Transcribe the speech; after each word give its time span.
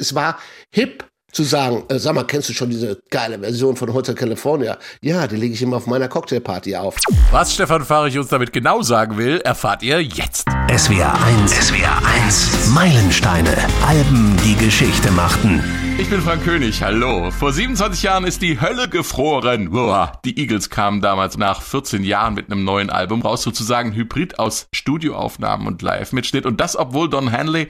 Es 0.00 0.14
war 0.14 0.38
hip 0.70 1.04
zu 1.30 1.44
sagen, 1.44 1.84
äh, 1.88 1.98
sag 1.98 2.14
mal, 2.14 2.24
kennst 2.24 2.48
du 2.48 2.54
schon 2.54 2.70
diese 2.70 3.00
geile 3.10 3.38
Version 3.38 3.76
von 3.76 3.92
Hotel 3.92 4.14
California? 4.14 4.78
Ja, 5.02 5.26
die 5.26 5.36
lege 5.36 5.54
ich 5.54 5.62
immer 5.62 5.76
auf 5.76 5.86
meiner 5.86 6.08
Cocktailparty 6.08 6.74
auf. 6.74 6.96
Was 7.30 7.54
Stefan 7.54 7.84
Fahrig 7.84 8.18
uns 8.18 8.28
damit 8.28 8.52
genau 8.52 8.82
sagen 8.82 9.16
will, 9.18 9.40
erfahrt 9.42 9.82
ihr 9.82 10.02
jetzt. 10.02 10.48
SWR 10.74 11.22
1, 11.22 11.52
SWR 11.52 12.02
1, 12.24 12.70
Meilensteine, 12.70 13.56
Alben, 13.86 14.36
die 14.44 14.56
Geschichte 14.56 15.10
machten. 15.12 15.62
Ich 15.98 16.08
bin 16.08 16.22
Frank 16.22 16.44
König, 16.44 16.82
hallo. 16.82 17.30
Vor 17.30 17.52
27 17.52 18.02
Jahren 18.02 18.24
ist 18.24 18.40
die 18.40 18.60
Hölle 18.60 18.88
gefroren. 18.88 19.70
Boah, 19.70 20.18
die 20.24 20.38
Eagles 20.38 20.70
kamen 20.70 21.02
damals 21.02 21.36
nach 21.36 21.60
14 21.60 22.04
Jahren 22.04 22.34
mit 22.34 22.50
einem 22.50 22.64
neuen 22.64 22.88
Album 22.88 23.20
raus, 23.20 23.42
sozusagen 23.42 23.92
Hybrid 23.92 24.38
aus 24.38 24.68
Studioaufnahmen 24.74 25.66
und 25.66 25.82
Live-Mitschnitt. 25.82 26.46
Und 26.46 26.58
das, 26.58 26.74
obwohl 26.74 27.10
Don 27.10 27.28
Henley 27.28 27.68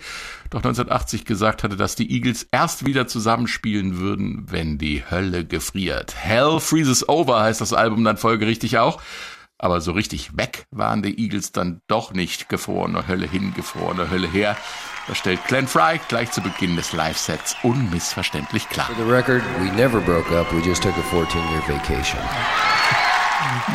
doch 0.50 0.58
1980 0.58 1.24
gesagt 1.24 1.62
hatte, 1.62 1.76
dass 1.76 1.94
die 1.94 2.12
Eagles 2.12 2.46
erst 2.50 2.84
wieder 2.84 3.06
zusammenspielen 3.06 3.98
würden, 3.98 4.46
wenn 4.50 4.78
die 4.78 5.04
Hölle 5.08 5.44
gefriert. 5.44 6.14
Hell 6.16 6.60
Freezes 6.60 7.08
Over 7.08 7.40
heißt 7.40 7.60
das 7.60 7.72
Album 7.72 8.04
dann 8.04 8.16
folgerichtig 8.16 8.78
auch. 8.78 9.00
Aber 9.62 9.82
so 9.82 9.92
richtig 9.92 10.38
weg 10.38 10.64
waren 10.70 11.02
die 11.02 11.22
Eagles 11.22 11.52
dann 11.52 11.82
doch 11.86 12.14
nicht. 12.14 12.48
Gefrorene 12.48 13.06
Hölle 13.06 13.26
hin, 13.26 13.52
gefrorene 13.54 14.10
Hölle 14.10 14.26
her. 14.26 14.56
Das 15.06 15.18
stellt 15.18 15.44
Glenn 15.46 15.68
Fry 15.68 16.00
gleich 16.08 16.30
zu 16.32 16.40
Beginn 16.40 16.76
des 16.76 16.94
Live-Sets 16.94 17.56
unmissverständlich 17.62 18.68
klar. 18.70 18.86
For 18.86 19.04
the 19.04 19.10
record, 19.10 19.42
we 19.60 19.70
never 19.72 20.00
broke 20.00 20.34
up, 20.34 20.50
we 20.52 20.66
just 20.66 20.82
took 20.82 20.96
a 20.96 21.14
14-year 21.14 21.62
vacation. 21.68 22.18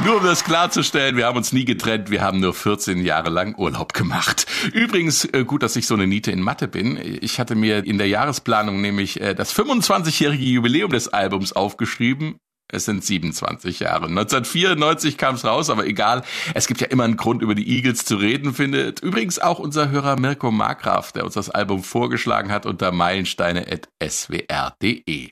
Nur 0.06 0.18
um 0.18 0.24
das 0.24 0.44
klarzustellen, 0.44 1.18
wir 1.18 1.26
haben 1.26 1.38
uns 1.38 1.52
nie 1.52 1.66
getrennt, 1.66 2.10
wir 2.10 2.22
haben 2.22 2.40
nur 2.40 2.54
14 2.54 3.04
Jahre 3.04 3.30
lang 3.30 3.56
Urlaub 3.56 3.94
gemacht. 3.94 4.46
Übrigens, 4.74 5.26
äh, 5.26 5.44
gut, 5.46 5.64
dass 5.64 5.76
ich 5.76 5.88
so 5.88 5.96
eine 5.96 6.08
Niete 6.08 6.32
in 6.32 6.42
Mathe 6.42 6.68
bin. 6.68 7.00
Ich 7.22 7.40
hatte 7.40 7.56
mir 7.56 7.86
in 7.86 7.98
der 7.98 8.08
Jahresplanung 8.08 8.82
nämlich 8.82 9.20
äh, 9.22 9.34
das 9.34 9.56
25-jährige 9.56 10.44
Jubiläum 10.44 10.92
des 10.92 11.08
Albums 11.08 11.54
aufgeschrieben 11.54 12.40
es 12.72 12.86
sind 12.86 13.04
27 13.04 13.80
Jahre. 13.80 14.06
1994 14.06 15.18
kam 15.18 15.36
es 15.36 15.44
raus, 15.46 15.70
aber 15.70 15.86
egal. 15.86 16.24
Es 16.54 16.68
gibt 16.68 16.80
ja 16.82 16.88
immer 16.88 17.04
einen 17.04 17.18
Grund, 17.18 17.42
über 17.42 17.56
die 17.56 17.76
Eagles 17.76 18.06
zu 18.06 18.16
reden, 18.16 18.54
findet 18.54 19.02
übrigens 19.02 19.40
auch 19.40 19.60
unser 19.60 19.90
Hörer 19.90 20.18
Mirko 20.20 20.52
Markgraf, 20.52 21.12
der 21.12 21.26
uns 21.26 21.34
das 21.36 21.50
Album 21.50 21.84
vorgeschlagen 21.84 22.52
hat 22.52 22.66
unter 22.66 22.92
meilensteine.swr.de. 22.92 25.30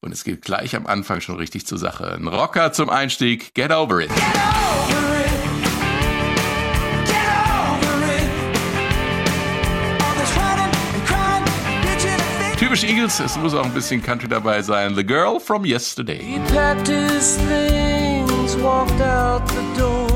Und 0.00 0.12
es 0.12 0.24
geht 0.24 0.42
gleich 0.42 0.74
am 0.76 0.86
Anfang 0.86 1.20
schon 1.20 1.36
richtig 1.36 1.66
zur 1.66 1.78
Sache. 1.78 2.14
Ein 2.14 2.26
Rocker 2.26 2.72
zum 2.72 2.90
Einstieg. 2.90 3.54
Get 3.54 3.70
over 3.70 4.00
it. 4.00 4.08
Get 4.08 4.18
over 4.18 5.16
it. 5.16 5.21
Typisch 12.72 12.88
Eagles, 12.88 13.20
es 13.20 13.36
muss 13.36 13.52
auch 13.52 13.66
ein 13.66 13.74
bisschen 13.74 14.02
Country 14.02 14.28
dabei 14.28 14.62
sein. 14.62 14.94
The 14.94 15.04
Girl 15.04 15.38
from 15.38 15.66
Yesterday. 15.66 16.18
He 16.24 16.38
packed 16.54 16.88
his 16.88 17.36
things, 17.36 18.56
walked 18.62 18.98
out 19.02 19.46
the 19.48 19.78
door 19.78 20.08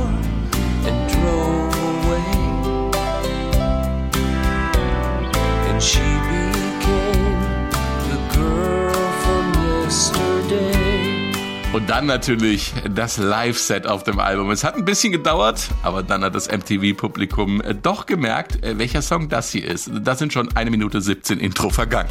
and 0.87 1.11
drove 1.13 1.77
away. 1.77 2.23
And 5.69 5.83
she 5.83 6.01
became 6.01 7.69
the 8.09 8.17
girl 8.35 8.91
from 9.21 9.53
yesterday. 9.85 11.35
Und 11.75 11.91
dann 11.91 12.07
natürlich 12.07 12.73
das 12.89 13.19
Live-Set 13.19 13.87
auf 13.87 14.03
dem 14.05 14.19
Album. 14.19 14.51
Es 14.51 14.65
hat 14.65 14.77
ein 14.77 14.87
bisschen 14.87 15.13
gedauert, 15.13 15.69
aber 15.83 16.03
dann 16.03 16.25
hat 16.25 16.35
das 16.35 16.49
MTV-Publikum 16.51 17.61
doch 17.83 18.07
gemerkt, 18.07 18.61
welcher 18.63 19.03
Song 19.03 19.29
das 19.29 19.51
hier 19.51 19.67
ist. 19.67 19.91
Da 19.93 20.15
sind 20.15 20.33
schon 20.33 20.49
eine 20.57 20.71
Minute 20.71 21.03
17 21.03 21.39
Intro 21.39 21.69
vergangen. 21.69 22.09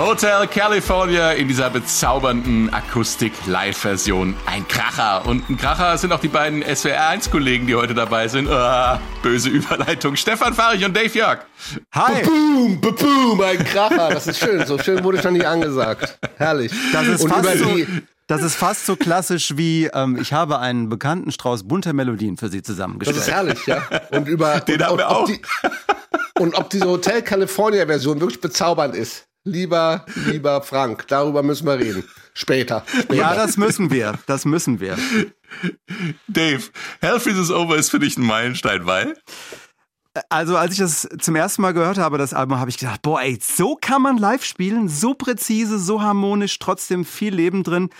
Hotel 0.00 0.46
California 0.46 1.32
in 1.32 1.46
dieser 1.46 1.68
bezaubernden 1.68 2.72
Akustik-Live-Version. 2.72 4.34
Ein 4.46 4.66
Kracher. 4.66 5.26
Und 5.26 5.50
ein 5.50 5.58
Kracher 5.58 5.98
sind 5.98 6.10
auch 6.12 6.20
die 6.20 6.28
beiden 6.28 6.64
SWR1-Kollegen, 6.64 7.66
die 7.66 7.74
heute 7.74 7.92
dabei 7.92 8.26
sind. 8.26 8.48
Oh, 8.50 8.98
böse 9.22 9.50
Überleitung. 9.50 10.16
Stefan 10.16 10.54
Fahrig 10.54 10.86
und 10.86 10.96
Dave 10.96 11.12
Jörg. 11.12 11.40
Hi. 11.92 12.22
Boom, 12.22 12.80
boom, 12.80 13.42
ein 13.42 13.62
Kracher. 13.62 14.08
Das 14.08 14.26
ist 14.26 14.38
schön. 14.38 14.64
So 14.64 14.78
schön 14.78 15.04
wurde 15.04 15.20
schon 15.20 15.34
nicht 15.34 15.44
angesagt. 15.44 16.18
Herrlich. 16.38 16.72
Das 16.94 17.06
ist 17.06 17.22
und 17.22 17.30
fast 17.30 17.58
so 17.58 17.76
das 18.26 18.42
ist 18.42 18.54
fast 18.54 18.86
so 18.86 18.96
klassisch 18.96 19.56
wie 19.56 19.90
ähm, 19.92 20.16
ich 20.18 20.32
habe 20.32 20.60
einen 20.60 20.88
bekannten 20.88 21.30
Strauß 21.30 21.64
bunter 21.68 21.92
Melodien 21.92 22.38
für 22.38 22.48
Sie 22.48 22.62
zusammengestellt. 22.62 23.18
Das 23.18 23.26
ist 23.26 23.32
herrlich, 23.34 23.66
ja. 23.66 23.82
Und 24.12 24.28
über 24.28 24.60
den 24.60 24.76
und, 24.76 24.82
haben 24.86 24.98
wir 24.98 25.10
auch. 25.10 25.26
Die, 25.26 25.42
und 26.38 26.54
ob 26.54 26.70
diese 26.70 26.86
Hotel 26.86 27.20
California 27.20 27.84
Version 27.84 28.18
wirklich 28.20 28.40
bezaubernd 28.40 28.94
ist. 28.94 29.26
Lieber, 29.44 30.04
lieber 30.26 30.60
Frank, 30.62 31.06
darüber 31.08 31.42
müssen 31.42 31.66
wir 31.66 31.78
reden. 31.78 32.04
Später, 32.34 32.84
später. 32.86 33.14
Ja, 33.14 33.34
das 33.34 33.56
müssen 33.56 33.90
wir. 33.90 34.18
Das 34.26 34.44
müssen 34.44 34.80
wir. 34.80 34.96
Dave, 36.28 36.62
Hell 37.00 37.20
Freezes 37.20 37.50
Over 37.50 37.76
ist 37.76 37.90
für 37.90 37.98
dich 37.98 38.16
ein 38.18 38.24
Meilenstein, 38.24 38.86
weil? 38.86 39.14
Also, 40.28 40.56
als 40.56 40.72
ich 40.72 40.78
das 40.80 41.08
zum 41.20 41.36
ersten 41.36 41.62
Mal 41.62 41.72
gehört 41.72 41.96
habe, 41.96 42.18
das 42.18 42.34
Album, 42.34 42.58
habe 42.58 42.70
ich 42.70 42.78
gedacht, 42.78 43.00
boah, 43.02 43.22
ey, 43.22 43.38
so 43.40 43.76
kann 43.80 44.02
man 44.02 44.18
live 44.18 44.44
spielen, 44.44 44.88
so 44.88 45.14
präzise, 45.14 45.78
so 45.78 46.02
harmonisch, 46.02 46.58
trotzdem 46.58 47.04
viel 47.04 47.34
Leben 47.34 47.62
drin. 47.62 47.90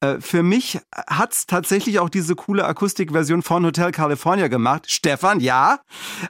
Äh, 0.00 0.20
für 0.20 0.42
mich 0.42 0.78
hat's 1.08 1.46
tatsächlich 1.46 1.98
auch 1.98 2.08
diese 2.08 2.36
coole 2.36 2.64
Akustikversion 2.64 3.42
von 3.42 3.64
Hotel 3.64 3.90
California 3.90 4.48
gemacht. 4.48 4.90
Stefan, 4.90 5.40
ja. 5.40 5.80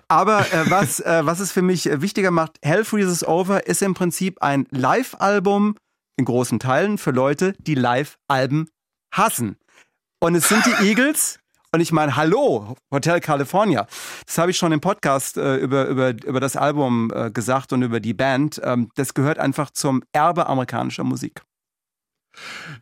Aber 0.09 0.41
äh, 0.53 0.65
was, 0.71 1.01
äh, 1.01 1.21
was 1.25 1.41
es 1.41 1.53
für 1.53 1.63
mich 1.63 1.85
wichtiger 1.85 2.31
macht, 2.31 2.59
Hell 2.63 2.85
Freezes 2.85 3.27
Over 3.27 3.67
ist 3.67 3.83
im 3.83 3.95
Prinzip 3.95 4.43
ein 4.43 4.67
Live-Album 4.71 5.77
in 6.17 6.25
großen 6.25 6.59
Teilen 6.59 6.99
für 6.99 7.11
Leute, 7.11 7.55
die 7.59 7.75
Live-Alben 7.75 8.69
hassen. 9.13 9.57
Und 10.21 10.35
es 10.35 10.49
sind 10.49 10.65
die 10.67 10.87
Eagles. 10.89 11.39
Und 11.71 11.81
ich 11.81 11.93
meine, 11.93 12.17
hallo, 12.17 12.77
Hotel 12.91 13.21
California. 13.21 13.87
Das 14.27 14.39
habe 14.39 14.51
ich 14.51 14.57
schon 14.57 14.73
im 14.73 14.81
Podcast 14.81 15.37
äh, 15.37 15.57
über, 15.57 15.87
über, 15.87 16.11
über 16.25 16.41
das 16.41 16.57
Album 16.57 17.13
äh, 17.15 17.31
gesagt 17.31 17.75
und 17.75 17.83
über 17.83 18.01
die 18.01 18.15
Band. 18.15 18.59
Ähm, 18.65 18.91
das 18.95 19.13
gehört 19.13 19.39
einfach 19.39 19.71
zum 19.71 20.03
Erbe 20.13 20.47
amerikanischer 20.47 21.05
Musik. 21.05 21.43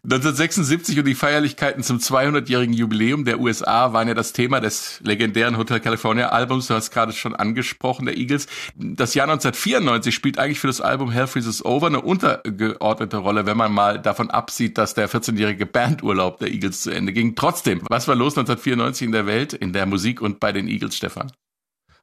1976 0.04 0.98
und 0.98 1.04
die 1.06 1.14
Feierlichkeiten 1.14 1.82
zum 1.82 1.98
200-jährigen 1.98 2.74
Jubiläum 2.74 3.24
der 3.24 3.40
USA 3.40 3.92
waren 3.92 4.08
ja 4.08 4.14
das 4.14 4.32
Thema 4.32 4.60
des 4.60 5.00
legendären 5.02 5.56
Hotel 5.56 5.80
California 5.80 6.28
Albums. 6.28 6.68
Du 6.68 6.74
hast 6.74 6.90
gerade 6.90 7.12
schon 7.12 7.34
angesprochen, 7.34 8.06
der 8.06 8.16
Eagles. 8.16 8.46
Das 8.76 9.14
Jahr 9.14 9.28
1994 9.28 10.14
spielt 10.14 10.38
eigentlich 10.38 10.60
für 10.60 10.66
das 10.66 10.80
Album 10.80 11.10
Hell 11.10 11.26
Freezes 11.26 11.64
Over 11.64 11.88
eine 11.88 12.02
untergeordnete 12.02 13.16
Rolle, 13.16 13.46
wenn 13.46 13.56
man 13.56 13.72
mal 13.72 14.00
davon 14.00 14.30
absieht, 14.30 14.78
dass 14.78 14.94
der 14.94 15.08
14-jährige 15.08 15.66
Bandurlaub 15.66 16.38
der 16.38 16.52
Eagles 16.52 16.82
zu 16.82 16.90
Ende 16.90 17.12
ging. 17.12 17.34
Trotzdem, 17.34 17.80
was 17.88 18.06
war 18.06 18.14
los 18.14 18.36
1994 18.36 19.06
in 19.06 19.12
der 19.12 19.26
Welt, 19.26 19.52
in 19.52 19.72
der 19.72 19.86
Musik 19.86 20.20
und 20.20 20.40
bei 20.40 20.52
den 20.52 20.68
Eagles, 20.68 20.96
Stefan? 20.96 21.32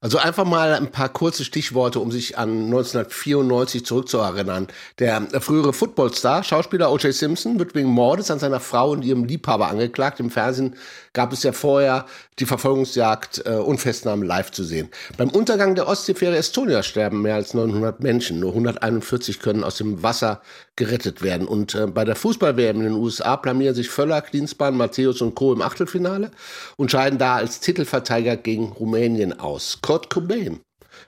Also 0.03 0.17
einfach 0.17 0.43
mal 0.43 0.73
ein 0.73 0.91
paar 0.91 1.07
kurze 1.07 1.45
Stichworte, 1.45 2.01
um 2.01 2.11
sich 2.11 2.37
an 2.37 2.65
1994 2.65 3.85
zurückzuerinnern. 3.85 4.67
Der 4.99 5.21
frühere 5.39 5.71
Footballstar, 5.71 6.43
Schauspieler 6.43 6.91
O.J. 6.91 7.13
Simpson, 7.13 7.57
wird 7.57 7.73
wegen 7.73 7.87
Mordes 7.87 8.29
an 8.29 8.37
seiner 8.37 8.59
Frau 8.59 8.91
und 8.91 9.05
ihrem 9.05 9.23
Liebhaber 9.23 9.69
angeklagt. 9.69 10.19
Im 10.19 10.29
Fernsehen 10.29 10.75
gab 11.13 11.31
es 11.31 11.43
ja 11.43 11.51
vorher 11.51 12.05
die 12.39 12.45
Verfolgungsjagd 12.45 13.43
äh, 13.45 13.51
und 13.51 13.79
Festnahmen 13.79 14.27
live 14.27 14.51
zu 14.51 14.63
sehen. 14.63 14.89
Beim 15.17 15.29
Untergang 15.29 15.75
der 15.75 15.87
Ostseefähre 15.87 16.35
Estonia 16.35 16.83
sterben 16.83 17.21
mehr 17.21 17.35
als 17.35 17.53
900 17.53 18.01
Menschen. 18.01 18.39
Nur 18.39 18.49
141 18.51 19.39
können 19.39 19.63
aus 19.63 19.77
dem 19.77 20.03
Wasser 20.03 20.41
gerettet 20.75 21.21
werden. 21.21 21.47
Und 21.47 21.75
äh, 21.75 21.87
bei 21.87 22.03
der 22.03 22.15
Fußball-WM 22.15 22.77
in 22.77 22.83
den 22.83 22.93
USA 22.93 23.35
blamieren 23.35 23.75
sich 23.75 23.89
Völler, 23.89 24.21
Klinsmann, 24.21 24.75
Matthäus 24.75 25.21
und 25.21 25.35
Co. 25.35 25.53
im 25.53 25.61
Achtelfinale 25.61 26.31
und 26.77 26.91
scheiden 26.91 27.19
da 27.19 27.35
als 27.35 27.59
Titelverteidiger 27.59 28.35
gegen 28.37 28.69
Rumänien 28.69 29.39
aus. 29.39 29.79
Kurt 29.81 30.09
Cobain 30.09 30.59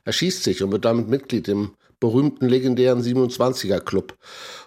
erschießt 0.06 0.44
sich 0.44 0.62
und 0.64 0.72
wird 0.72 0.86
damit 0.86 1.08
Mitglied 1.08 1.48
im 1.48 1.72
berühmten 2.06 2.48
legendären 2.48 3.02
27er 3.02 3.80
Club. 3.80 4.16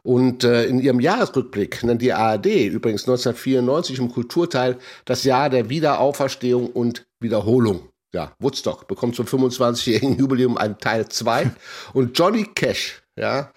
Und 0.02 0.42
äh, 0.42 0.64
in 0.64 0.80
ihrem 0.80 0.98
Jahresrückblick 0.98 1.84
nennt 1.84 2.02
die 2.02 2.12
ARD 2.12 2.46
übrigens 2.46 3.02
1994 3.02 4.00
im 4.00 4.10
Kulturteil 4.10 4.78
das 5.04 5.22
Jahr 5.22 5.48
der 5.48 5.70
Wiederauferstehung 5.70 6.66
und 6.70 7.06
Wiederholung. 7.20 7.88
Ja, 8.12 8.32
Woodstock 8.40 8.88
bekommt 8.88 9.14
zum 9.14 9.26
25-jährigen 9.26 10.18
Jubiläum 10.18 10.56
einen 10.56 10.78
Teil 10.78 11.08
2 11.08 11.50
und 11.92 12.18
Johnny 12.18 12.44
Cash, 12.54 13.02
ja, 13.16 13.52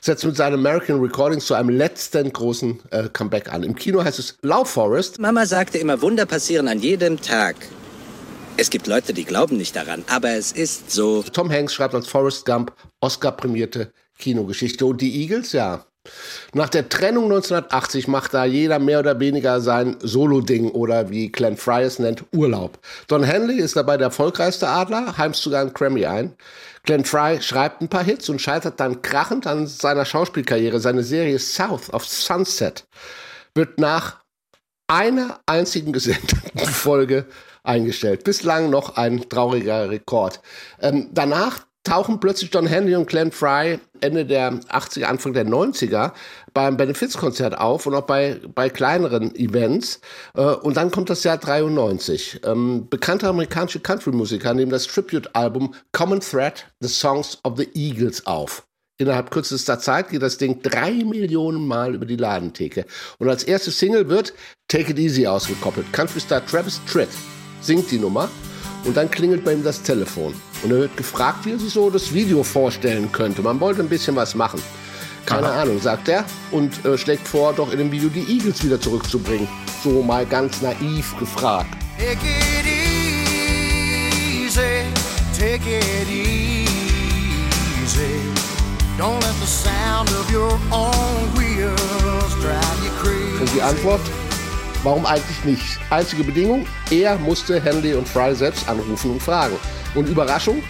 setzt 0.00 0.24
mit 0.24 0.36
seinen 0.36 0.54
American 0.54 1.00
Recordings 1.00 1.44
zu 1.44 1.54
einem 1.54 1.68
letzten 1.68 2.32
großen 2.32 2.80
äh, 2.90 3.08
Comeback 3.12 3.52
an. 3.52 3.62
Im 3.62 3.74
Kino 3.74 4.02
heißt 4.02 4.18
es 4.18 4.38
Love 4.40 4.66
Forest. 4.66 5.18
Mama 5.18 5.44
sagte 5.44 5.76
immer, 5.76 6.00
Wunder 6.00 6.24
passieren 6.24 6.68
an 6.68 6.78
jedem 6.78 7.20
Tag. 7.20 7.56
Es 8.58 8.70
gibt 8.70 8.86
Leute, 8.86 9.14
die 9.14 9.24
glauben 9.24 9.56
nicht 9.56 9.74
daran, 9.74 10.04
aber 10.08 10.30
es 10.30 10.52
ist 10.52 10.90
so. 10.90 11.22
Tom 11.22 11.50
Hanks 11.50 11.72
schreibt 11.74 11.94
als 11.94 12.06
Forrest 12.06 12.44
Gump 12.44 12.72
Oscar-prämierte 13.00 13.92
Kinogeschichte. 14.18 14.84
Und 14.84 15.00
die 15.00 15.22
Eagles, 15.22 15.52
ja, 15.52 15.86
Nach 16.52 16.68
der 16.68 16.88
Trennung 16.88 17.24
1980 17.24 18.08
macht 18.08 18.34
da 18.34 18.44
jeder 18.44 18.78
mehr 18.78 18.98
oder 18.98 19.20
weniger 19.20 19.60
sein 19.60 19.96
Solo-Ding 20.00 20.70
oder 20.70 21.10
wie 21.10 21.30
Glenn 21.30 21.56
Fry 21.56 21.82
es 21.84 21.98
nennt, 21.98 22.24
Urlaub. 22.32 22.78
Don 23.06 23.22
Henley 23.22 23.58
ist 23.58 23.76
dabei 23.76 23.96
der 23.96 24.08
erfolgreichste 24.08 24.68
Adler, 24.68 25.16
heimst 25.16 25.42
sogar 25.42 25.60
einen 25.60 25.72
Grammy 25.72 26.04
ein. 26.04 26.34
Glenn 26.82 27.04
Fry 27.04 27.40
schreibt 27.40 27.80
ein 27.80 27.88
paar 27.88 28.02
Hits 28.02 28.28
und 28.28 28.40
scheitert 28.40 28.80
dann 28.80 29.00
krachend 29.02 29.46
an 29.46 29.68
seiner 29.68 30.04
Schauspielkarriere. 30.04 30.80
Seine 30.80 31.04
Serie 31.04 31.38
South 31.38 31.90
of 31.92 32.04
Sunset 32.04 32.84
wird 33.54 33.78
nach 33.78 34.22
einer 34.88 35.40
einzigen 35.46 35.92
gesendeten 35.92 36.58
Folge 36.66 37.26
eingestellt. 37.62 38.24
Bislang 38.24 38.70
noch 38.70 38.96
ein 38.96 39.28
trauriger 39.28 39.90
Rekord. 39.90 40.40
Ähm, 40.80 41.10
danach 41.12 41.66
tauchen 41.84 42.20
plötzlich 42.20 42.50
John 42.52 42.66
Henley 42.66 42.94
und 42.94 43.06
Glenn 43.06 43.32
Fry 43.32 43.80
Ende 44.00 44.24
der 44.26 44.52
80er, 44.52 45.04
Anfang 45.04 45.32
der 45.32 45.46
90er 45.46 46.12
beim 46.54 46.76
Benefizkonzert 46.76 47.58
auf 47.58 47.86
und 47.86 47.94
auch 47.94 48.02
bei, 48.02 48.40
bei 48.54 48.68
kleineren 48.68 49.34
Events. 49.34 50.00
Äh, 50.34 50.42
und 50.42 50.76
dann 50.76 50.90
kommt 50.90 51.10
das 51.10 51.24
Jahr 51.24 51.38
93. 51.38 52.40
Ähm, 52.44 52.88
bekannte 52.88 53.28
amerikanische 53.28 53.80
Country-Musiker 53.80 54.54
nehmen 54.54 54.70
das 54.70 54.86
Tribute-Album 54.86 55.74
Common 55.92 56.20
Thread, 56.20 56.66
The 56.80 56.88
Songs 56.88 57.38
of 57.44 57.56
the 57.56 57.68
Eagles 57.74 58.26
auf. 58.26 58.64
Innerhalb 58.98 59.30
kürzester 59.30 59.78
Zeit 59.80 60.10
geht 60.10 60.22
das 60.22 60.36
Ding 60.36 60.62
drei 60.62 60.92
Millionen 60.92 61.66
Mal 61.66 61.94
über 61.94 62.06
die 62.06 62.16
Ladentheke. 62.16 62.84
Und 63.18 63.28
als 63.28 63.42
erste 63.42 63.70
Single 63.70 64.08
wird 64.08 64.34
Take 64.68 64.92
It 64.92 64.98
Easy 64.98 65.26
ausgekoppelt. 65.26 65.92
Country-Star 65.92 66.44
Travis 66.46 66.80
Tritt 66.86 67.08
singt 67.62 67.90
die 67.90 67.98
Nummer 67.98 68.28
und 68.84 68.96
dann 68.96 69.10
klingelt 69.10 69.44
bei 69.44 69.52
ihm 69.52 69.62
das 69.62 69.82
Telefon. 69.82 70.34
Und 70.62 70.70
er 70.70 70.78
wird 70.78 70.96
gefragt, 70.96 71.44
wie 71.46 71.52
er 71.52 71.58
sich 71.58 71.72
so 71.72 71.90
das 71.90 72.12
Video 72.12 72.42
vorstellen 72.42 73.10
könnte. 73.10 73.42
Man 73.42 73.60
wollte 73.60 73.80
ein 73.80 73.88
bisschen 73.88 74.16
was 74.16 74.34
machen. 74.34 74.62
Keine 75.26 75.48
Aha. 75.48 75.62
Ahnung, 75.62 75.80
sagt 75.80 76.08
er 76.08 76.24
und 76.50 76.84
äh, 76.84 76.98
schlägt 76.98 77.28
vor, 77.28 77.52
doch 77.52 77.70
in 77.72 77.78
dem 77.78 77.92
Video 77.92 78.08
die 78.08 78.24
Eagles 78.28 78.64
wieder 78.64 78.80
zurückzubringen. 78.80 79.46
So 79.82 80.02
mal 80.02 80.26
ganz 80.26 80.60
naiv 80.62 81.16
gefragt. 81.18 81.70
Take 81.98 82.18
it 82.26 82.66
easy, 84.44 84.82
take 85.38 85.62
it 85.64 86.08
easy. 86.08 86.68
Don't 88.98 89.20
let 89.22 89.34
the 89.40 89.46
sound 89.46 90.10
of 90.10 90.30
your 90.30 90.58
own 90.70 91.32
wheels 91.34 92.34
drive 92.40 92.84
you 92.84 92.90
crazy. 93.00 93.40
Und 93.40 93.54
die 93.54 93.62
Antwort? 93.62 94.00
Warum 94.82 95.06
eigentlich 95.06 95.44
nicht? 95.44 95.78
Einzige 95.90 96.24
Bedingung, 96.24 96.66
er 96.90 97.16
musste 97.18 97.60
Henley 97.60 97.94
und 97.94 98.08
Fry 98.08 98.34
selbst 98.34 98.68
anrufen 98.68 99.12
und 99.12 99.22
fragen. 99.22 99.56
Und 99.94 100.08
Überraschung, 100.08 100.62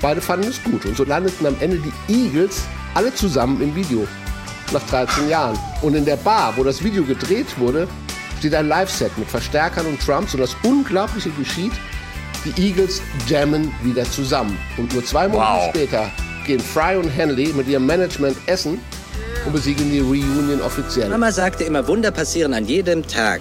beide 0.00 0.20
fanden 0.20 0.48
es 0.48 0.62
gut. 0.62 0.86
Und 0.86 0.96
so 0.96 1.04
landeten 1.04 1.46
am 1.46 1.56
Ende 1.60 1.78
die 1.78 2.12
Eagles 2.12 2.62
alle 2.94 3.14
zusammen 3.14 3.60
im 3.60 3.74
Video. 3.74 4.06
Nach 4.72 4.82
13 4.88 5.28
Jahren. 5.28 5.58
Und 5.82 5.94
in 5.94 6.04
der 6.04 6.16
Bar, 6.16 6.54
wo 6.56 6.64
das 6.64 6.82
Video 6.82 7.04
gedreht 7.04 7.58
wurde, 7.58 7.86
steht 8.38 8.54
ein 8.54 8.68
Live-Set 8.68 9.16
mit 9.18 9.28
Verstärkern 9.28 9.86
und 9.86 10.00
Trumps. 10.00 10.32
Und 10.34 10.40
das 10.40 10.56
Unglaubliche 10.62 11.30
geschieht, 11.30 11.72
die 12.44 12.68
Eagles 12.68 13.02
jammen 13.26 13.72
wieder 13.82 14.04
zusammen. 14.04 14.56
Und 14.78 14.92
nur 14.94 15.04
zwei 15.04 15.28
Monate 15.28 15.60
wow. 15.60 15.68
später 15.68 16.10
gehen 16.46 16.60
Fry 16.60 16.96
und 16.96 17.10
Henley 17.10 17.52
mit 17.52 17.68
ihrem 17.68 17.84
Management 17.84 18.36
essen 18.46 18.80
und 19.46 19.52
besiegen 19.52 19.90
die 19.90 20.00
Reunion 20.00 20.60
offiziell. 20.60 21.08
Mama 21.08 21.32
sagte 21.32 21.64
immer, 21.64 21.86
Wunder 21.86 22.10
passieren 22.10 22.54
an 22.54 22.64
jedem 22.64 23.06
Tag. 23.06 23.40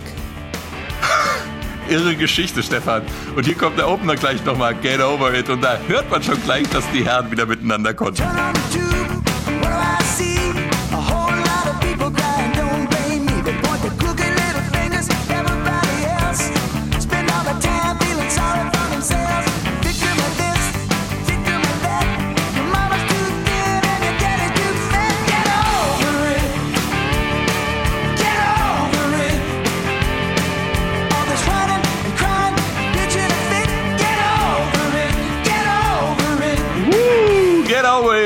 Irre 1.90 2.16
Geschichte, 2.16 2.64
Stefan. 2.64 3.04
Und 3.36 3.46
hier 3.46 3.56
kommt 3.56 3.78
der 3.78 3.90
Opener 3.90 4.16
gleich 4.16 4.44
nochmal, 4.46 4.76
Get 4.76 5.02
Over 5.02 5.34
It. 5.34 5.50
Und 5.50 5.62
da 5.62 5.78
hört 5.88 6.10
man 6.10 6.22
schon 6.24 6.42
gleich, 6.44 6.68
dass 6.70 6.84
die 6.94 7.06
Herren 7.06 7.32
wieder 7.32 7.46
miteinander 7.46 7.94
konnten. 7.94 8.24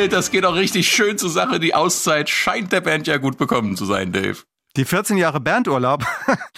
Das 0.07 0.31
geht 0.31 0.45
auch 0.45 0.55
richtig 0.55 0.87
schön 0.89 1.17
zur 1.17 1.29
Sache. 1.29 1.59
Die 1.59 1.75
Auszeit 1.75 2.29
scheint 2.29 2.71
der 2.71 2.81
Band 2.81 3.07
ja 3.07 3.17
gut 3.17 3.37
bekommen 3.37 3.75
zu 3.75 3.85
sein, 3.85 4.11
Dave. 4.11 4.37
Die 4.77 4.85
14 4.85 5.17
Jahre 5.17 5.41
Bandurlaub. 5.41 6.05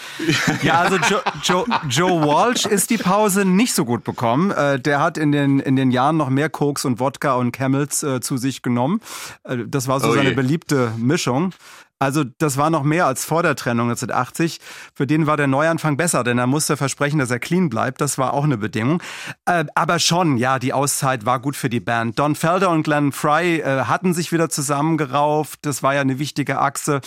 ja, 0.61 0.81
also 0.81 0.97
Joe, 0.97 1.23
Joe, 1.41 1.65
Joe 1.89 2.21
Walsh 2.21 2.67
ist 2.67 2.91
die 2.91 2.97
Pause 2.97 3.43
nicht 3.43 3.73
so 3.73 3.85
gut 3.85 4.03
bekommen. 4.03 4.51
Äh, 4.51 4.79
der 4.79 4.99
hat 4.99 5.17
in 5.17 5.31
den, 5.31 5.59
in 5.59 5.75
den 5.75 5.89
Jahren 5.89 6.17
noch 6.17 6.29
mehr 6.29 6.49
Koks 6.49 6.85
und 6.85 6.99
Wodka 6.99 7.33
und 7.33 7.51
Camels 7.51 8.03
äh, 8.03 8.21
zu 8.21 8.37
sich 8.37 8.61
genommen. 8.61 9.01
Äh, 9.43 9.57
das 9.65 9.87
war 9.87 9.99
so 9.99 10.09
oh 10.09 10.13
seine 10.13 10.31
beliebte 10.31 10.91
Mischung. 10.97 11.53
Also 11.99 12.23
das 12.37 12.57
war 12.57 12.69
noch 12.69 12.83
mehr 12.83 13.05
als 13.05 13.23
vor 13.23 13.43
der 13.43 13.55
Trennung 13.55 13.89
1980. 13.89 14.59
Für 14.93 15.07
den 15.07 15.25
war 15.25 15.37
der 15.37 15.47
Neuanfang 15.47 15.95
besser, 15.95 16.23
denn 16.23 16.37
er 16.37 16.47
musste 16.47 16.75
versprechen, 16.75 17.19
dass 17.19 17.31
er 17.31 17.39
clean 17.39 17.69
bleibt. 17.69 18.01
Das 18.01 18.17
war 18.17 18.33
auch 18.33 18.43
eine 18.43 18.57
Bedingung. 18.57 19.01
Äh, 19.45 19.65
aber 19.75 19.99
schon, 19.99 20.37
ja, 20.37 20.59
die 20.59 20.73
Auszeit 20.73 21.25
war 21.25 21.39
gut 21.39 21.55
für 21.55 21.69
die 21.69 21.79
Band. 21.79 22.19
Don 22.19 22.35
Felder 22.35 22.71
und 22.71 22.83
Glenn 22.83 23.11
Fry 23.11 23.59
äh, 23.59 23.85
hatten 23.85 24.13
sich 24.13 24.31
wieder 24.31 24.49
zusammengerauft. 24.49 25.59
Das 25.61 25.81
war 25.81 25.93
ja 25.93 26.01
eine 26.01 26.19
wichtige 26.19 26.59
Achse. 26.59 27.01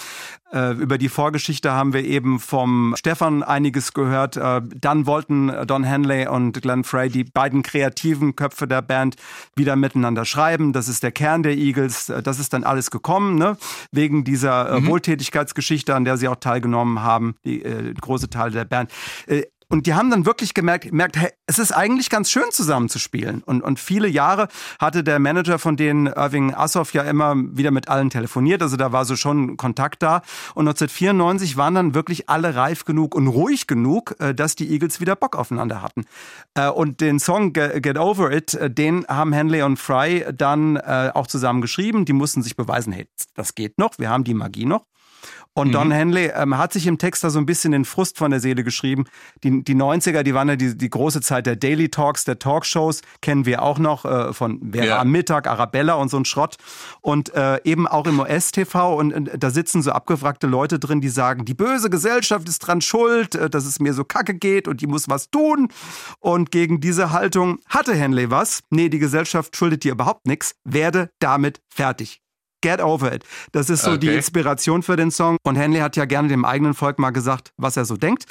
Äh, 0.52 0.72
über 0.74 0.96
die 0.96 1.08
Vorgeschichte 1.08 1.72
haben 1.72 1.92
wir 1.92 2.04
eben 2.04 2.38
vom 2.38 2.94
Stefan 2.96 3.42
einiges 3.42 3.92
gehört. 3.92 4.36
Äh, 4.36 4.62
dann 4.80 5.04
wollten 5.04 5.52
Don 5.66 5.82
Henley 5.82 6.28
und 6.28 6.62
Glenn 6.62 6.84
Frey, 6.84 7.08
die 7.10 7.24
beiden 7.24 7.62
kreativen 7.62 8.36
Köpfe 8.36 8.68
der 8.68 8.80
Band, 8.80 9.16
wieder 9.56 9.74
miteinander 9.74 10.24
schreiben. 10.24 10.72
Das 10.72 10.86
ist 10.86 11.02
der 11.02 11.10
Kern 11.10 11.42
der 11.42 11.56
Eagles. 11.56 12.08
Äh, 12.08 12.22
das 12.22 12.38
ist 12.38 12.52
dann 12.52 12.62
alles 12.62 12.92
gekommen, 12.92 13.36
ne? 13.36 13.56
wegen 13.90 14.22
dieser 14.22 14.75
mhm. 14.80 14.88
Wohltätigkeitsgeschichte, 14.88 15.94
an 15.94 16.04
der 16.04 16.16
sie 16.16 16.28
auch 16.28 16.36
teilgenommen 16.36 17.02
haben, 17.02 17.36
die 17.44 17.62
äh, 17.62 17.94
große 17.94 18.30
Teil 18.30 18.50
der 18.50 18.64
Band. 18.64 18.92
Äh, 19.26 19.42
und 19.68 19.86
die 19.86 19.94
haben 19.94 20.10
dann 20.10 20.26
wirklich 20.26 20.54
gemerkt, 20.54 20.84
gemerkt 20.84 21.16
hey, 21.16 21.30
es 21.46 21.58
ist 21.58 21.72
eigentlich 21.72 22.08
ganz 22.08 22.30
schön 22.30 22.50
zusammenzuspielen. 22.50 23.42
Und, 23.44 23.62
und 23.62 23.80
viele 23.80 24.06
Jahre 24.06 24.46
hatte 24.78 25.02
der 25.02 25.18
Manager 25.18 25.58
von 25.58 25.76
denen, 25.76 26.06
Irving 26.06 26.54
Assoff, 26.54 26.92
ja 26.92 27.02
immer 27.02 27.34
wieder 27.36 27.72
mit 27.72 27.88
allen 27.88 28.08
telefoniert. 28.08 28.62
Also 28.62 28.76
da 28.76 28.92
war 28.92 29.04
so 29.04 29.16
schon 29.16 29.56
Kontakt 29.56 30.04
da. 30.04 30.22
Und 30.54 30.68
1994 30.68 31.56
waren 31.56 31.74
dann 31.74 31.94
wirklich 31.94 32.28
alle 32.28 32.54
reif 32.54 32.84
genug 32.84 33.16
und 33.16 33.26
ruhig 33.26 33.66
genug, 33.66 34.14
äh, 34.20 34.34
dass 34.34 34.54
die 34.54 34.70
Eagles 34.70 35.00
wieder 35.00 35.16
Bock 35.16 35.34
aufeinander 35.34 35.82
hatten. 35.82 36.04
Äh, 36.54 36.68
und 36.68 37.00
den 37.00 37.18
Song 37.18 37.52
Get 37.52 37.98
Over 37.98 38.30
It, 38.30 38.54
äh, 38.54 38.70
den 38.70 39.04
haben 39.08 39.32
Henley 39.32 39.62
und 39.62 39.78
Fry 39.78 40.24
dann 40.32 40.76
auch 40.76 41.26
zusammen 41.26 41.60
geschrieben. 41.60 42.04
Die 42.04 42.12
mussten 42.12 42.42
sich 42.42 42.56
beweisen, 42.56 42.92
hey, 42.92 43.08
das 43.34 43.54
geht 43.54 43.78
noch, 43.78 43.98
wir 43.98 44.10
haben 44.10 44.24
die 44.24 44.34
Magie 44.34 44.66
noch. 44.66 44.84
Und 45.56 45.68
mhm. 45.68 45.72
Don 45.72 45.90
Henley 45.90 46.30
ähm, 46.34 46.58
hat 46.58 46.74
sich 46.74 46.86
im 46.86 46.98
Text 46.98 47.24
da 47.24 47.30
so 47.30 47.38
ein 47.38 47.46
bisschen 47.46 47.72
den 47.72 47.86
Frust 47.86 48.18
von 48.18 48.30
der 48.30 48.40
Seele 48.40 48.62
geschrieben. 48.62 49.04
Die, 49.42 49.64
die 49.64 49.74
90er, 49.74 50.22
die 50.22 50.34
waren 50.34 50.48
ja 50.48 50.56
die, 50.56 50.76
die 50.76 50.90
große 50.90 51.22
Zeit 51.22 51.46
der 51.46 51.56
Daily 51.56 51.88
Talks, 51.88 52.24
der 52.24 52.38
Talkshows, 52.38 53.00
kennen 53.22 53.46
wir 53.46 53.62
auch 53.62 53.78
noch 53.78 54.04
äh, 54.04 54.34
von 54.34 54.58
Wer 54.60 54.84
ja. 54.84 55.00
am 55.00 55.10
Mittag, 55.10 55.46
Arabella 55.46 55.94
und 55.94 56.10
so 56.10 56.18
ein 56.18 56.26
Schrott. 56.26 56.56
Und 57.00 57.34
äh, 57.34 57.58
eben 57.64 57.88
auch 57.88 58.06
im 58.06 58.20
US-TV 58.20 58.96
und, 58.96 59.14
und 59.14 59.30
da 59.38 59.50
sitzen 59.50 59.80
so 59.80 59.92
abgewrackte 59.92 60.46
Leute 60.46 60.78
drin, 60.78 61.00
die 61.00 61.08
sagen, 61.08 61.46
die 61.46 61.54
böse 61.54 61.88
Gesellschaft 61.88 62.46
ist 62.48 62.58
dran 62.58 62.82
schuld, 62.82 63.34
äh, 63.34 63.48
dass 63.48 63.64
es 63.64 63.80
mir 63.80 63.94
so 63.94 64.04
kacke 64.04 64.34
geht 64.34 64.68
und 64.68 64.82
die 64.82 64.86
muss 64.86 65.08
was 65.08 65.30
tun. 65.30 65.68
Und 66.20 66.50
gegen 66.50 66.80
diese 66.80 67.12
Haltung 67.12 67.60
hatte 67.66 67.94
Henley 67.94 68.30
was. 68.30 68.62
Nee, 68.68 68.90
die 68.90 68.98
Gesellschaft 68.98 69.56
schuldet 69.56 69.84
dir 69.84 69.92
überhaupt 69.92 70.26
nichts. 70.26 70.54
Werde 70.64 71.08
damit 71.18 71.62
fertig. 71.70 72.20
Get 72.66 72.82
Over 72.82 73.12
It. 73.12 73.24
Das 73.52 73.70
ist 73.70 73.82
so 73.82 73.92
okay. 73.92 74.00
die 74.00 74.08
Inspiration 74.08 74.82
für 74.82 74.96
den 74.96 75.12
Song. 75.12 75.36
Und 75.44 75.54
Henley 75.54 75.78
hat 75.78 75.94
ja 75.94 76.04
gerne 76.04 76.26
dem 76.26 76.44
eigenen 76.44 76.74
Volk 76.74 76.98
mal 76.98 77.10
gesagt, 77.10 77.52
was 77.56 77.76
er 77.76 77.84
so 77.84 77.96
denkt. 77.96 78.24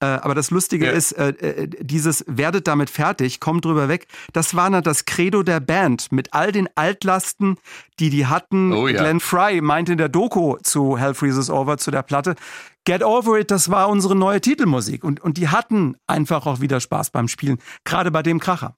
Äh, 0.00 0.06
aber 0.06 0.34
das 0.34 0.50
Lustige 0.50 0.84
ja. 0.84 0.92
ist, 0.92 1.12
äh, 1.12 1.30
äh, 1.30 1.68
dieses 1.80 2.22
Werdet 2.28 2.68
damit 2.68 2.90
fertig, 2.90 3.40
kommt 3.40 3.64
drüber 3.64 3.88
weg. 3.88 4.06
Das 4.34 4.54
war 4.54 4.70
dann 4.70 4.82
das 4.82 5.06
Credo 5.06 5.42
der 5.42 5.60
Band 5.60 6.12
mit 6.12 6.34
all 6.34 6.52
den 6.52 6.68
Altlasten, 6.74 7.56
die 7.98 8.10
die 8.10 8.26
hatten. 8.26 8.74
Oh, 8.74 8.88
ja. 8.88 9.00
Glenn 9.00 9.20
Fry 9.20 9.62
meinte 9.62 9.92
in 9.92 9.98
der 9.98 10.10
Doku 10.10 10.58
zu 10.62 10.98
Hell 10.98 11.14
Freezes 11.14 11.48
Over, 11.48 11.78
zu 11.78 11.90
der 11.90 12.02
Platte, 12.02 12.34
Get 12.84 13.02
Over 13.02 13.38
It, 13.38 13.50
das 13.50 13.70
war 13.70 13.88
unsere 13.88 14.14
neue 14.14 14.42
Titelmusik. 14.42 15.02
Und, 15.02 15.20
und 15.20 15.38
die 15.38 15.48
hatten 15.48 15.96
einfach 16.06 16.44
auch 16.44 16.60
wieder 16.60 16.80
Spaß 16.80 17.08
beim 17.08 17.26
Spielen, 17.26 17.56
gerade 17.84 18.10
bei 18.10 18.22
dem 18.22 18.38
Kracher. 18.38 18.76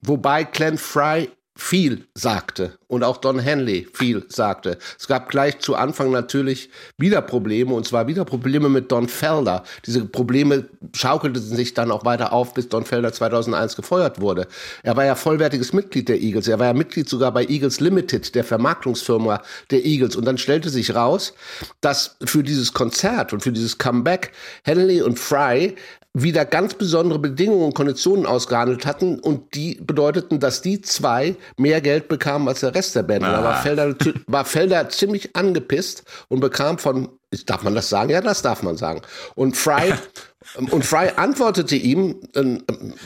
Wobei 0.00 0.44
Glenn 0.44 0.78
Fry 0.78 1.28
viel 1.54 2.06
sagte 2.14 2.78
und 2.86 3.04
auch 3.04 3.18
Don 3.18 3.38
Henley 3.38 3.86
viel 3.92 4.24
sagte. 4.28 4.78
Es 4.98 5.06
gab 5.06 5.28
gleich 5.28 5.58
zu 5.58 5.74
Anfang 5.74 6.10
natürlich 6.10 6.70
wieder 6.96 7.20
Probleme 7.20 7.74
und 7.74 7.86
zwar 7.86 8.06
wieder 8.06 8.24
Probleme 8.24 8.70
mit 8.70 8.90
Don 8.90 9.06
Felder. 9.06 9.62
Diese 9.84 10.06
Probleme 10.06 10.68
schaukelten 10.94 11.42
sich 11.42 11.74
dann 11.74 11.90
auch 11.90 12.06
weiter 12.06 12.32
auf, 12.32 12.54
bis 12.54 12.70
Don 12.70 12.86
Felder 12.86 13.12
2001 13.12 13.76
gefeuert 13.76 14.20
wurde. 14.20 14.46
Er 14.82 14.96
war 14.96 15.04
ja 15.04 15.14
vollwertiges 15.14 15.74
Mitglied 15.74 16.08
der 16.08 16.20
Eagles. 16.22 16.48
Er 16.48 16.58
war 16.58 16.66
ja 16.66 16.72
Mitglied 16.72 17.08
sogar 17.08 17.32
bei 17.32 17.44
Eagles 17.44 17.80
Limited, 17.80 18.34
der 18.34 18.44
Vermarktungsfirma 18.44 19.42
der 19.70 19.84
Eagles. 19.84 20.16
Und 20.16 20.24
dann 20.24 20.38
stellte 20.38 20.70
sich 20.70 20.94
raus, 20.94 21.34
dass 21.82 22.16
für 22.24 22.42
dieses 22.42 22.72
Konzert 22.72 23.34
und 23.34 23.42
für 23.42 23.52
dieses 23.52 23.76
Comeback 23.76 24.32
Henley 24.64 25.02
und 25.02 25.18
Fry 25.18 25.76
wieder 26.14 26.44
ganz 26.44 26.74
besondere 26.74 27.18
Bedingungen 27.18 27.66
und 27.66 27.74
Konditionen 27.74 28.26
ausgehandelt 28.26 28.84
hatten 28.84 29.18
und 29.18 29.54
die 29.54 29.76
bedeuteten, 29.76 30.40
dass 30.40 30.60
die 30.60 30.82
zwei 30.82 31.36
mehr 31.56 31.80
Geld 31.80 32.08
bekamen 32.08 32.48
als 32.48 32.60
der 32.60 32.74
Rest 32.74 32.94
der 32.96 33.02
Band. 33.02 33.24
Ah. 33.24 33.32
Da 33.32 33.44
war 33.44 33.62
Felder, 33.62 33.94
war 34.26 34.44
Felder 34.44 34.88
ziemlich 34.90 35.34
angepisst 35.34 36.04
und 36.28 36.40
bekam 36.40 36.78
von, 36.78 37.08
darf 37.46 37.62
man 37.62 37.74
das 37.74 37.88
sagen? 37.88 38.10
Ja, 38.10 38.20
das 38.20 38.42
darf 38.42 38.62
man 38.62 38.76
sagen. 38.76 39.00
Und 39.34 39.56
Fry 39.56 39.94
Und 40.70 40.84
Fry 40.84 41.10
antwortete 41.16 41.76
ihm 41.76 42.16
äh, 42.34 42.58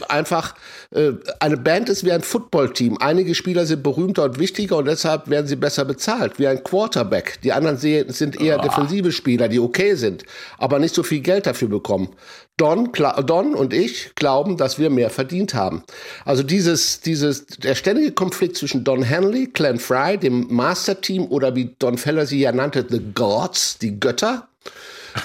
einfach, 0.08 0.54
äh, 0.90 1.12
eine 1.40 1.56
Band 1.56 1.88
ist 1.88 2.04
wie 2.04 2.12
ein 2.12 2.22
Footballteam. 2.22 2.98
Einige 2.98 3.34
Spieler 3.34 3.66
sind 3.66 3.82
berühmter 3.82 4.24
und 4.24 4.38
wichtiger 4.38 4.78
und 4.78 4.86
deshalb 4.86 5.28
werden 5.28 5.46
sie 5.46 5.56
besser 5.56 5.84
bezahlt, 5.84 6.38
wie 6.38 6.46
ein 6.46 6.62
Quarterback. 6.64 7.40
Die 7.42 7.52
anderen 7.52 7.76
sind 7.76 8.40
eher 8.40 8.58
defensive 8.58 9.12
Spieler, 9.12 9.48
die 9.48 9.60
okay 9.60 9.94
sind, 9.94 10.24
aber 10.58 10.78
nicht 10.78 10.94
so 10.94 11.02
viel 11.02 11.20
Geld 11.20 11.46
dafür 11.46 11.68
bekommen. 11.68 12.08
Don, 12.56 12.90
Don 13.26 13.54
und 13.54 13.74
ich 13.74 14.14
glauben, 14.14 14.56
dass 14.56 14.78
wir 14.78 14.88
mehr 14.88 15.10
verdient 15.10 15.52
haben. 15.52 15.82
Also 16.24 16.42
dieses, 16.42 17.00
dieses, 17.00 17.46
der 17.46 17.74
ständige 17.74 18.12
Konflikt 18.12 18.56
zwischen 18.56 18.82
Don 18.82 19.02
Henley, 19.02 19.48
Glenn 19.48 19.78
Fry, 19.78 20.16
dem 20.16 20.46
Master-Team 20.48 21.26
oder 21.26 21.54
wie 21.54 21.74
Don 21.78 21.98
Feller 21.98 22.24
sie 22.24 22.40
ja 22.40 22.52
nannte, 22.52 22.86
The 22.88 23.02
Gods, 23.14 23.78
die 23.78 24.00
Götter, 24.00 24.48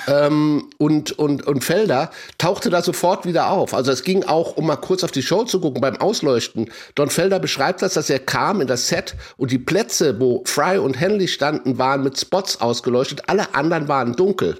ähm, 0.08 0.70
und, 0.78 1.12
und, 1.18 1.46
und 1.48 1.64
Felder, 1.64 2.12
tauchte 2.38 2.70
da 2.70 2.82
sofort 2.82 3.26
wieder 3.26 3.50
auf. 3.50 3.74
Also 3.74 3.92
es 3.92 4.04
ging 4.04 4.24
auch, 4.24 4.58
um 4.58 4.68
mal 4.68 4.76
kurz 4.76 5.04
auf 5.04 5.12
die 5.12 5.22
Show 5.22 5.44
zu 5.44 5.60
gucken, 5.60 5.82
beim 5.82 5.98
Ausleuchten. 5.98 6.72
Don 6.96 7.10
Felder 7.10 7.40
beschreibt 7.40 7.82
das, 7.82 7.94
dass 7.94 8.10
er 8.10 8.20
kam 8.20 8.62
in 8.62 8.68
das 8.68 8.88
Set 8.88 9.16
und 9.38 9.52
die 9.52 9.60
Plätze, 9.60 10.20
wo 10.20 10.44
Fry 10.46 10.78
und 10.78 11.00
Henley 11.00 11.28
standen, 11.28 11.78
waren 11.78 12.04
mit 12.04 12.20
Spots 12.20 12.62
ausgeleuchtet. 12.62 13.24
Alle 13.28 13.54
anderen 13.54 13.88
waren 13.88 14.14
dunkel. 14.16 14.60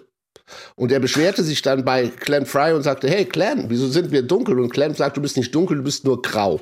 Und 0.76 0.92
er 0.92 1.00
beschwerte 1.00 1.44
sich 1.44 1.62
dann 1.62 1.86
bei 1.86 2.08
Clem 2.08 2.46
Fry 2.46 2.74
und 2.74 2.84
sagte, 2.84 3.10
hey 3.10 3.26
Clem, 3.26 3.66
wieso 3.70 3.88
sind 3.88 4.12
wir 4.12 4.22
dunkel? 4.22 4.60
Und 4.60 4.72
Clem 4.72 4.94
sagt, 4.96 5.18
du 5.18 5.22
bist 5.22 5.38
nicht 5.38 5.54
dunkel, 5.54 5.78
du 5.78 5.84
bist 5.84 6.06
nur 6.06 6.22
grau. 6.22 6.60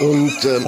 Und 0.00 0.44
ähm, 0.44 0.66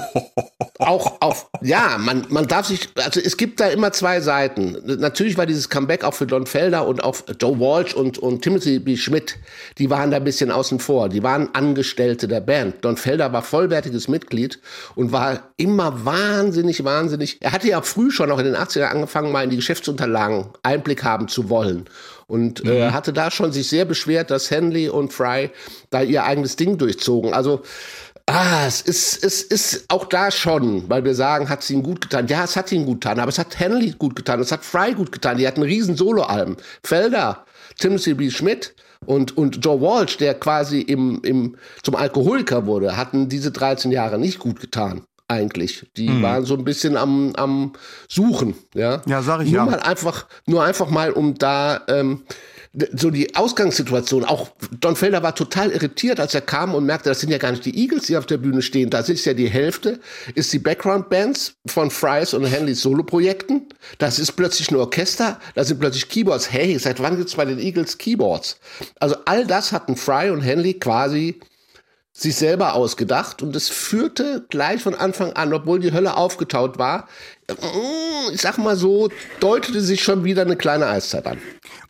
auch 0.78 1.20
auf, 1.20 1.48
ja, 1.62 1.96
man, 1.98 2.26
man 2.28 2.46
darf 2.46 2.66
sich, 2.66 2.88
also 2.96 3.18
es 3.18 3.36
gibt 3.36 3.60
da 3.60 3.68
immer 3.68 3.92
zwei 3.92 4.20
Seiten. 4.20 4.76
Natürlich 4.84 5.38
war 5.38 5.46
dieses 5.46 5.68
Comeback 5.68 6.04
auch 6.04 6.14
für 6.14 6.26
Don 6.26 6.46
Felder 6.46 6.86
und 6.86 7.02
auch 7.02 7.16
Joe 7.40 7.58
Walsh 7.58 7.94
und, 7.94 8.18
und 8.18 8.42
Timothy 8.42 8.78
B. 8.78 8.96
Schmidt, 8.96 9.38
die 9.78 9.88
waren 9.88 10.10
da 10.10 10.18
ein 10.18 10.24
bisschen 10.24 10.50
außen 10.50 10.80
vor. 10.80 11.08
Die 11.08 11.22
waren 11.22 11.48
Angestellte 11.54 12.28
der 12.28 12.40
Band. 12.40 12.84
Don 12.84 12.96
Felder 12.96 13.32
war 13.32 13.42
vollwertiges 13.42 14.08
Mitglied 14.08 14.60
und 14.94 15.12
war 15.12 15.50
immer 15.56 16.04
wahnsinnig, 16.04 16.84
wahnsinnig. 16.84 17.38
Er 17.40 17.52
hatte 17.52 17.68
ja 17.68 17.80
früh 17.80 18.10
schon 18.10 18.30
auch 18.30 18.38
in 18.38 18.44
den 18.44 18.56
80ern 18.56 18.88
angefangen, 18.88 19.32
mal 19.32 19.44
in 19.44 19.50
die 19.50 19.56
Geschäftsunterlagen 19.56 20.48
Einblick 20.62 21.04
haben 21.04 21.28
zu 21.28 21.48
wollen. 21.48 21.86
Und 22.26 22.64
äh, 22.64 22.90
hatte 22.90 23.12
da 23.12 23.30
schon 23.30 23.52
sich 23.52 23.68
sehr 23.68 23.84
beschwert, 23.84 24.30
dass 24.30 24.50
Henley 24.50 24.88
und 24.88 25.12
Fry 25.12 25.50
da 25.90 26.00
ihr 26.00 26.24
eigenes 26.24 26.56
Ding 26.56 26.78
durchzogen. 26.78 27.34
Also 27.34 27.62
Ah, 28.34 28.64
es 28.66 28.80
ist, 28.80 29.22
es 29.22 29.42
ist 29.42 29.84
auch 29.88 30.06
da 30.06 30.30
schon, 30.30 30.88
weil 30.88 31.04
wir 31.04 31.14
sagen, 31.14 31.50
hat 31.50 31.62
sie 31.62 31.74
ihm 31.74 31.82
gut 31.82 32.00
getan. 32.00 32.26
Ja, 32.28 32.44
es 32.44 32.56
hat 32.56 32.72
ihm 32.72 32.86
gut 32.86 33.02
getan, 33.02 33.20
aber 33.20 33.28
es 33.28 33.38
hat 33.38 33.60
Henley 33.60 33.90
gut 33.90 34.16
getan, 34.16 34.40
es 34.40 34.50
hat 34.50 34.64
Fry 34.64 34.94
gut 34.94 35.12
getan. 35.12 35.36
Die 35.36 35.46
hatten 35.46 35.60
riesen 35.60 35.96
Soloalben. 35.96 36.56
Felder, 36.82 37.44
Timothy 37.78 38.14
B. 38.14 38.30
Schmidt 38.30 38.74
und, 39.04 39.36
und 39.36 39.62
Joe 39.62 39.82
Walsh, 39.82 40.16
der 40.16 40.32
quasi 40.32 40.80
im, 40.80 41.20
im, 41.22 41.56
zum 41.82 41.94
Alkoholiker 41.94 42.64
wurde, 42.64 42.96
hatten 42.96 43.28
diese 43.28 43.50
13 43.50 43.92
Jahre 43.92 44.18
nicht 44.18 44.38
gut 44.38 44.60
getan 44.60 45.02
eigentlich. 45.28 45.90
Die 45.98 46.08
mhm. 46.08 46.22
waren 46.22 46.44
so 46.46 46.54
ein 46.54 46.64
bisschen 46.64 46.96
am, 46.96 47.34
am 47.36 47.72
Suchen, 48.08 48.54
ja. 48.74 49.02
Ja, 49.04 49.20
sag 49.20 49.42
ich 49.42 49.52
nur 49.52 49.60
ja. 49.60 49.66
Mal 49.66 49.80
einfach, 49.80 50.26
nur 50.46 50.64
einfach 50.64 50.88
mal, 50.88 51.12
um 51.12 51.34
da 51.34 51.82
ähm, 51.86 52.22
so 52.74 53.10
die 53.10 53.34
Ausgangssituation, 53.34 54.24
auch 54.24 54.48
Don 54.80 54.96
Felder 54.96 55.22
war 55.22 55.34
total 55.34 55.70
irritiert, 55.70 56.18
als 56.18 56.34
er 56.34 56.40
kam 56.40 56.74
und 56.74 56.86
merkte, 56.86 57.10
das 57.10 57.20
sind 57.20 57.30
ja 57.30 57.36
gar 57.36 57.50
nicht 57.50 57.66
die 57.66 57.78
Eagles, 57.78 58.06
die 58.06 58.16
auf 58.16 58.24
der 58.24 58.38
Bühne 58.38 58.62
stehen. 58.62 58.88
Da 58.88 59.00
ist 59.00 59.24
ja 59.26 59.34
die 59.34 59.48
Hälfte, 59.48 60.00
ist 60.34 60.52
die 60.52 60.58
Background-Bands 60.58 61.54
von 61.66 61.90
Fry's 61.90 62.32
und 62.32 62.44
Henleys 62.44 62.80
Solo-Projekten. 62.80 63.66
Das 63.98 64.18
ist 64.18 64.32
plötzlich 64.32 64.70
ein 64.70 64.76
Orchester, 64.76 65.38
da 65.54 65.64
sind 65.64 65.80
plötzlich 65.80 66.08
Keyboards. 66.08 66.50
Hey, 66.50 66.78
seit 66.78 67.00
wann 67.02 67.18
gibt's 67.18 67.34
bei 67.34 67.44
den 67.44 67.58
Eagles 67.58 67.98
Keyboards? 67.98 68.56
Also 69.00 69.16
all 69.26 69.46
das 69.46 69.72
hatten 69.72 69.96
Fry 69.96 70.30
und 70.30 70.40
Henley 70.40 70.74
quasi 70.74 71.40
sich 72.14 72.36
selber 72.36 72.74
ausgedacht 72.74 73.42
und 73.42 73.56
es 73.56 73.70
führte 73.70 74.44
gleich 74.50 74.82
von 74.82 74.94
Anfang 74.94 75.32
an, 75.32 75.52
obwohl 75.52 75.80
die 75.80 75.92
Hölle 75.92 76.16
aufgetaut 76.16 76.78
war, 76.78 77.08
ich 78.32 78.40
sag 78.40 78.58
mal 78.58 78.76
so, 78.76 79.08
deutete 79.40 79.80
sich 79.80 80.02
schon 80.02 80.22
wieder 80.22 80.42
eine 80.42 80.56
kleine 80.56 80.86
Eiszeit 80.86 81.26
an. 81.26 81.38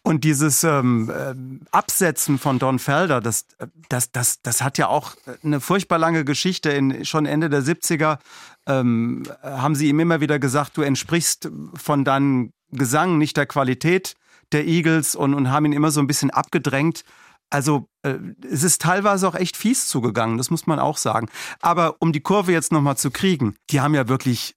Und 0.04 0.24
dieses 0.24 0.64
ähm, 0.64 1.10
äh, 1.10 1.34
Absetzen 1.70 2.38
von 2.38 2.58
Don 2.58 2.80
Felder, 2.80 3.20
das, 3.20 3.46
das, 3.88 4.10
das, 4.10 4.42
das 4.42 4.60
hat 4.60 4.76
ja 4.76 4.88
auch 4.88 5.14
eine 5.44 5.60
furchtbar 5.60 5.98
lange 5.98 6.24
Geschichte. 6.24 6.70
In, 6.70 7.04
schon 7.04 7.24
Ende 7.24 7.48
der 7.48 7.62
70er 7.62 8.18
ähm, 8.66 9.22
haben 9.42 9.76
sie 9.76 9.88
ihm 9.88 10.00
immer 10.00 10.20
wieder 10.20 10.40
gesagt, 10.40 10.76
du 10.76 10.82
entsprichst 10.82 11.50
von 11.74 12.04
deinem 12.04 12.52
Gesang 12.72 13.18
nicht 13.18 13.36
der 13.36 13.46
Qualität 13.46 14.16
der 14.50 14.66
Eagles 14.66 15.14
und, 15.14 15.34
und 15.34 15.50
haben 15.50 15.66
ihn 15.66 15.72
immer 15.72 15.90
so 15.90 16.00
ein 16.00 16.06
bisschen 16.06 16.30
abgedrängt. 16.30 17.04
Also 17.48 17.88
äh, 18.02 18.18
es 18.50 18.64
ist 18.64 18.80
teilweise 18.80 19.28
auch 19.28 19.34
echt 19.34 19.56
fies 19.56 19.86
zugegangen, 19.86 20.36
das 20.36 20.50
muss 20.50 20.66
man 20.66 20.78
auch 20.78 20.96
sagen. 20.96 21.28
Aber 21.60 21.96
um 22.00 22.12
die 22.12 22.20
Kurve 22.20 22.50
jetzt 22.50 22.72
nochmal 22.72 22.96
zu 22.96 23.10
kriegen, 23.10 23.54
die 23.70 23.80
haben 23.80 23.94
ja 23.94 24.08
wirklich 24.08 24.56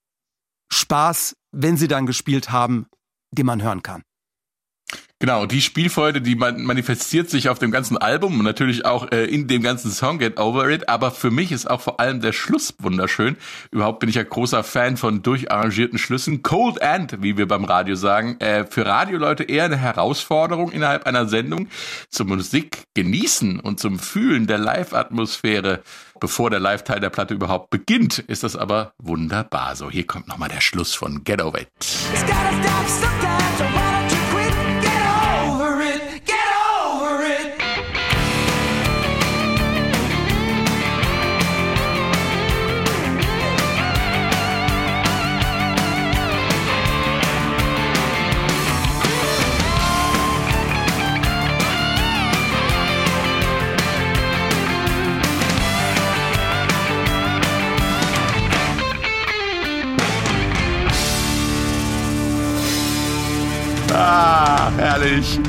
Spaß, 0.71 1.35
wenn 1.51 1.77
sie 1.77 1.87
dann 1.87 2.05
gespielt 2.05 2.51
haben, 2.51 2.87
den 3.31 3.45
man 3.45 3.61
hören 3.61 3.83
kann. 3.83 4.03
Genau, 5.25 5.47
die 5.47 5.61
Spielfreude, 5.61 6.21
die 6.21 6.35
manifestiert 6.35 7.31
sich 7.31 7.49
auf 7.49 7.57
dem 7.57 7.71
ganzen 7.71 7.97
Album 7.97 8.37
und 8.37 8.45
natürlich 8.45 8.85
auch 8.85 9.11
äh, 9.11 9.25
in 9.25 9.47
dem 9.47 9.63
ganzen 9.63 9.89
Song 9.89 10.19
Get 10.19 10.39
Over 10.39 10.69
It, 10.69 10.87
aber 10.87 11.09
für 11.09 11.31
mich 11.31 11.51
ist 11.51 11.67
auch 11.67 11.81
vor 11.81 11.99
allem 11.99 12.21
der 12.21 12.31
Schluss 12.31 12.75
wunderschön. 12.77 13.35
Überhaupt 13.71 14.01
bin 14.01 14.07
ich 14.07 14.17
ja 14.17 14.23
großer 14.23 14.63
Fan 14.63 14.97
von 14.97 15.23
durcharrangierten 15.23 15.97
Schlüssen. 15.97 16.43
Cold 16.43 16.79
End, 16.79 17.23
wie 17.23 17.37
wir 17.37 17.47
beim 17.47 17.65
Radio 17.65 17.95
sagen, 17.95 18.39
äh, 18.39 18.67
für 18.69 18.85
Radioleute 18.85 19.45
eher 19.45 19.63
eine 19.63 19.77
Herausforderung 19.77 20.71
innerhalb 20.71 21.07
einer 21.07 21.27
Sendung. 21.27 21.69
Zum 22.11 22.27
Musik 22.27 22.83
genießen 22.93 23.59
und 23.59 23.79
zum 23.79 23.97
Fühlen 23.97 24.45
der 24.45 24.59
Live-Atmosphäre, 24.59 25.81
bevor 26.19 26.51
der 26.51 26.59
Live-Teil 26.59 26.99
der 26.99 27.09
Platte 27.09 27.33
überhaupt 27.33 27.71
beginnt, 27.71 28.19
ist 28.19 28.43
das 28.43 28.55
aber 28.55 28.93
wunderbar. 28.99 29.75
So, 29.75 29.89
hier 29.89 30.05
kommt 30.05 30.27
nochmal 30.27 30.49
der 30.49 30.61
Schluss 30.61 30.93
von 30.93 31.23
Get 31.23 31.41
Over 31.41 31.61
It. 31.61 31.69
Herrlich. 65.05 65.39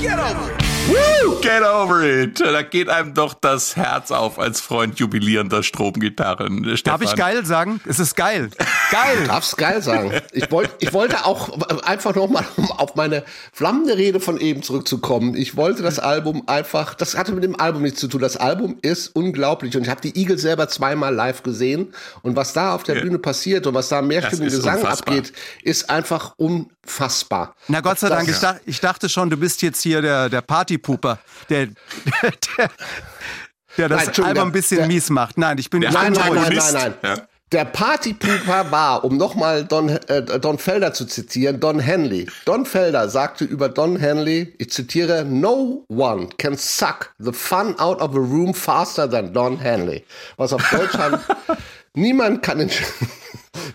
Get 0.00 0.18
over 0.18 0.50
it. 0.50 0.60
Woo, 0.88 1.40
get 1.40 1.62
over 1.62 2.02
it. 2.02 2.40
Da 2.40 2.62
geht 2.62 2.88
einem 2.88 3.14
doch 3.14 3.34
das 3.34 3.76
Herz 3.76 4.10
auf 4.10 4.38
als 4.38 4.60
Freund 4.60 4.98
jubilierender 4.98 5.62
Stromgitarren. 5.62 6.76
Stefan. 6.76 7.00
Darf 7.00 7.12
ich 7.12 7.16
geil 7.16 7.44
sagen? 7.44 7.80
Es 7.86 7.98
ist 7.98 8.14
geil. 8.16 8.50
Geil. 8.90 9.18
Du 9.20 9.26
darfst 9.26 9.56
geil 9.56 9.82
sagen. 9.82 10.12
Ich, 10.32 10.50
wollte, 10.50 10.72
ich 10.80 10.92
wollte 10.92 11.24
auch 11.26 11.50
einfach 11.82 12.14
nochmal, 12.14 12.44
um 12.56 12.70
auf 12.72 12.94
meine 12.96 13.24
flammende 13.52 13.96
Rede 13.96 14.20
von 14.20 14.38
eben 14.38 14.62
zurückzukommen. 14.62 15.34
Ich 15.36 15.56
wollte 15.56 15.82
das 15.82 15.98
Album 15.98 16.42
einfach, 16.46 16.94
das 16.94 17.16
hatte 17.16 17.32
mit 17.32 17.44
dem 17.44 17.58
Album 17.60 17.82
nichts 17.82 18.00
zu 18.00 18.08
tun. 18.08 18.20
Das 18.20 18.36
Album 18.36 18.78
ist 18.82 19.08
unglaublich 19.08 19.76
und 19.76 19.82
ich 19.82 19.88
habe 19.88 20.00
die 20.00 20.16
Eagles 20.16 20.42
selber 20.42 20.68
zweimal 20.68 21.14
live 21.14 21.42
gesehen 21.42 21.92
und 22.22 22.36
was 22.36 22.52
da 22.52 22.74
auf 22.74 22.82
der 22.82 22.96
ja. 22.96 23.02
Bühne 23.02 23.18
passiert 23.18 23.66
und 23.66 23.74
was 23.74 23.88
da 23.88 24.02
mehrstimmigen 24.02 24.54
Gesang 24.54 24.76
unfassbar. 24.80 25.14
abgeht, 25.16 25.32
ist 25.62 25.90
einfach 25.90 26.34
unfassbar. 26.36 27.54
Na 27.68 27.80
Gott 27.80 27.98
sei 27.98 28.08
Dank, 28.08 28.28
ich, 28.28 28.38
dach, 28.38 28.56
ich 28.66 28.80
dachte 28.80 29.08
schon, 29.08 29.30
du 29.30 29.36
bist 29.36 29.62
jetzt 29.62 29.82
hier 29.82 30.00
der, 30.02 30.28
der 30.28 30.40
Party 30.42 30.78
Partypooper. 30.78 31.18
Der, 31.48 31.66
der, 31.66 31.74
der, 32.58 32.70
der 33.76 33.88
das 33.88 34.06
Nein, 34.18 34.26
Album 34.26 34.48
ein 34.48 34.52
bisschen 34.52 34.78
der- 34.78 34.86
mies 34.86 35.10
macht. 35.10 35.38
Nein, 35.38 35.58
ich 35.58 35.70
bin 35.70 35.80
Der 35.80 35.90
Nein, 35.92 36.12
nein, 36.12 36.22
nein, 36.22 36.38
Antagonist. 36.38 36.72
nein, 36.74 36.94
nein. 37.02 37.16
Ja. 37.18 37.26
Der 37.52 37.64
Partypooper 37.64 38.70
war, 38.70 39.02
um 39.02 39.16
nochmal 39.16 39.64
Don, 39.64 39.88
äh, 39.88 40.22
Don 40.38 40.56
Felder 40.56 40.92
zu 40.92 41.04
zitieren, 41.04 41.58
Don 41.58 41.80
Henley. 41.80 42.26
Don 42.44 42.64
Felder 42.64 43.08
sagte 43.08 43.44
über 43.44 43.68
Don 43.68 43.96
Henley, 43.96 44.54
ich 44.58 44.70
zitiere, 44.70 45.24
No 45.24 45.84
one 45.88 46.28
can 46.38 46.56
suck 46.56 47.12
the 47.18 47.32
fun 47.32 47.74
out 47.80 48.00
of 48.00 48.14
a 48.14 48.20
room 48.20 48.54
faster 48.54 49.10
than 49.10 49.32
Don 49.32 49.58
Henley. 49.58 50.04
Was 50.36 50.52
auf 50.52 50.62
Deutsch 50.70 50.96
niemand 51.94 52.44
kann 52.44 52.58
den 52.58 52.70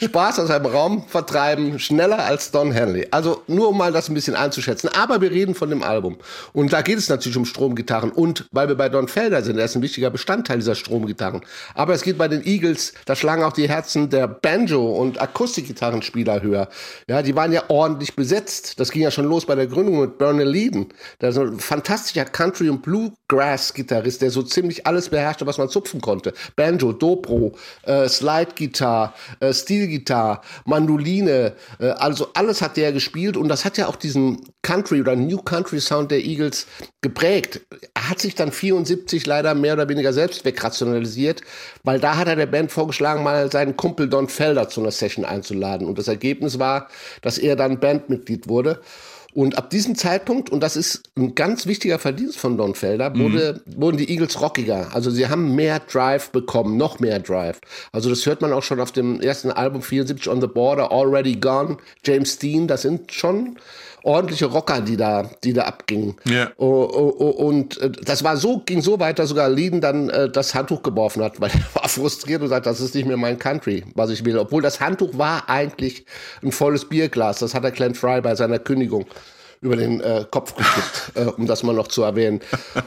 Spaß 0.02 0.40
aus 0.40 0.50
einem 0.50 0.68
Raum 0.68 1.06
vertreiben, 1.08 1.80
schneller 1.80 2.26
als 2.26 2.52
Don 2.52 2.72
Henley. 2.72 3.08
Also 3.12 3.44
nur 3.48 3.70
um 3.70 3.78
mal 3.78 3.92
das 3.92 4.10
ein 4.10 4.14
bisschen 4.14 4.36
einzuschätzen. 4.36 4.90
Aber 4.90 5.20
wir 5.20 5.32
reden 5.32 5.54
von 5.54 5.70
dem 5.70 5.84
Album. 5.84 6.18
Und 6.54 6.72
da 6.72 6.82
geht 6.82 6.98
es 6.98 7.10
natürlich 7.10 7.38
um 7.38 7.46
Stromgitarren. 7.46 8.12
Und 8.12 8.46
weil 8.52 8.68
wir 8.68 8.76
bei 8.76 8.88
Don 8.88 9.08
Felder 9.08 9.44
sind, 9.44 9.58
er 9.58 9.66
ist 9.66 9.76
ein 9.76 9.82
wichtiger 9.82 10.10
Bestandteil 10.10 10.58
dieser 10.58 10.76
Stromgitarren. 10.76 11.42
Aber 11.74 11.94
es 11.94 12.04
geht 12.04 12.18
bei 12.18 12.28
den 12.28 12.46
Eagles, 12.46 12.94
da 13.06 13.16
schlagen 13.16 13.44
auch 13.44 13.54
die 13.54 13.68
Herzen 13.68 14.10
der 14.10 14.28
Banjo- 14.28 14.94
und 14.94 15.22
Akustikgitarrenspieler 15.22 16.42
höher. 16.42 16.70
Ja, 17.08 17.22
die 17.22 17.36
waren 17.36 17.52
ja 17.52 17.64
ordentlich 17.68 18.16
besetzt. 18.16 18.80
Das 18.80 18.92
ging 18.92 19.02
ja 19.02 19.12
schon 19.12 19.26
los 19.26 19.46
bei 19.46 19.56
der 19.56 19.68
Gründung 19.68 20.00
mit 20.00 20.18
Bernal 20.18 20.48
Leadon. 20.48 20.88
Der 21.20 21.30
ist 21.30 21.38
ein 21.38 21.60
fantastischer 21.60 22.26
Country- 22.26 22.70
und 22.70 22.82
Bluegrass-Gitarrist, 22.82 24.22
der 24.22 24.32
so 24.32 24.42
ziemlich 24.42 24.88
alles 24.88 25.10
beherrschte, 25.10 25.46
was 25.46 25.58
man 25.58 25.68
zupfen 25.68 26.00
konnte. 26.00 26.34
Banjo, 26.56 26.94
Dobro, 26.94 27.56
äh, 27.84 28.08
Slide-Gitarre, 28.08 29.14
äh, 29.40 29.54
Steel-Gitarre, 29.66 30.42
Mandoline, 30.66 31.56
äh, 31.80 31.88
also 31.90 32.28
alles 32.34 32.62
hat 32.62 32.78
der 32.78 32.92
gespielt 32.92 33.36
und 33.36 33.50
das 33.50 33.66
hat 33.66 33.78
ja 33.78 33.88
auch 33.88 33.96
diesen 33.96 34.42
Country 34.62 35.02
oder 35.02 35.16
New 35.16 35.38
Country 35.40 35.80
Sound 35.80 36.12
der 36.12 36.24
Eagles 36.24 36.68
geprägt. 37.02 37.62
Er 37.94 38.10
hat 38.10 38.20
sich 38.20 38.36
dann 38.36 38.52
74 38.52 39.26
leider 39.26 39.56
mehr 39.56 39.74
oder 39.74 39.90
weniger 39.90 40.14
selbst 40.14 40.46
wegrationalisiert, 40.46 41.42
weil 41.84 42.00
da 42.00 42.18
hat 42.18 42.28
er 42.28 42.36
der 42.36 42.46
Band 42.46 42.72
vorgeschlagen, 42.72 43.24
mal 43.24 43.52
seinen 43.52 43.76
Kumpel 43.76 44.08
Don 44.08 44.28
Felder 44.28 44.70
zu 44.70 44.82
einer 44.82 44.92
Session 44.92 45.26
einzuladen 45.26 45.88
und 45.88 45.98
das 45.98 46.08
Ergebnis 46.08 46.60
war, 46.60 46.88
dass 47.22 47.38
er 47.38 47.56
dann 47.56 47.80
Bandmitglied 47.80 48.48
wurde. 48.48 48.82
Und 49.36 49.58
ab 49.58 49.70
diesem 49.70 49.96
Zeitpunkt, 49.96 50.50
und 50.50 50.62
das 50.62 50.78
ist 50.78 51.04
ein 51.18 51.36
ganz 51.36 51.66
wichtiger 51.66 52.00
Verdienst 52.00 52.38
von 52.38 52.58
Don 52.58 52.74
Felder, 52.74 53.14
wurde, 53.20 53.62
wurden 53.66 53.98
die 53.98 54.10
Eagles 54.10 54.40
rockiger. 54.40 54.96
Also 54.96 55.12
sie 55.12 55.28
haben 55.28 55.56
mehr 55.56 55.82
Drive 55.82 56.30
bekommen, 56.30 56.78
noch 56.78 57.02
mehr 57.02 57.20
Drive. 57.20 57.60
Also 57.92 58.10
das 58.10 58.26
hört 58.26 58.40
man 58.40 58.54
auch 58.54 58.64
schon 58.64 58.80
auf 58.80 58.94
dem 58.94 59.20
ersten 59.20 59.52
Album 59.52 59.82
74 59.82 60.30
on 60.30 60.40
the 60.40 60.48
Border, 60.48 60.90
Already 60.90 61.36
Gone, 61.36 61.76
James 62.06 62.40
Dean, 62.40 62.70
das 62.70 62.84
sind 62.84 63.12
schon 63.12 63.58
ordentliche 64.06 64.46
Rocker, 64.46 64.82
die 64.82 64.98
da, 64.98 65.30
die 65.44 65.54
da 65.54 65.64
abgingen. 65.64 66.16
Ja. 66.26 66.52
Oh, 66.58 66.88
oh, 66.92 67.16
oh, 67.18 67.30
und 67.30 67.78
äh, 67.80 67.90
das 67.90 68.24
war 68.24 68.38
so, 68.38 68.60
ging 68.60 68.82
so 68.82 69.00
weit, 69.00 69.20
dass 69.20 69.30
sogar 69.30 69.50
Leadon 69.50 69.82
dann 69.82 70.10
äh, 70.10 70.30
das 70.30 70.54
Handtuch 70.54 70.84
geworfen 70.84 71.24
hat, 71.24 71.40
weil 71.42 71.50
er 71.50 71.82
war 71.82 71.90
frustriert 71.90 72.42
und 72.42 72.50
sagt, 72.50 72.66
das 72.66 72.80
ist 72.80 72.96
nicht 72.96 73.08
mehr 73.08 73.18
mein 73.18 73.40
Country, 73.40 73.84
was 73.96 74.10
ich 74.10 74.24
will. 74.24 74.38
Obwohl 74.38 74.62
das 74.62 74.80
Handtuch 74.80 75.18
war 75.18 75.50
eigentlich 75.50 76.06
ein 76.44 76.52
volles 76.52 76.86
Bierglas. 76.86 77.40
Das 77.40 77.54
hat 77.54 77.64
der 77.64 77.72
Glenn 77.72 77.96
Fry 77.96 78.22
bei 78.22 78.36
seiner 78.36 78.60
Kündigung 78.60 79.06
über 79.62 79.76
den 79.76 80.00
äh, 80.02 80.26
Kopf 80.30 80.56
gekippt, 80.56 81.12
äh, 81.16 81.32
um 81.32 81.48
das 81.48 81.64
mal 81.64 81.74
noch 81.74 81.88
zu 81.88 82.04
erwähnen. 82.04 82.42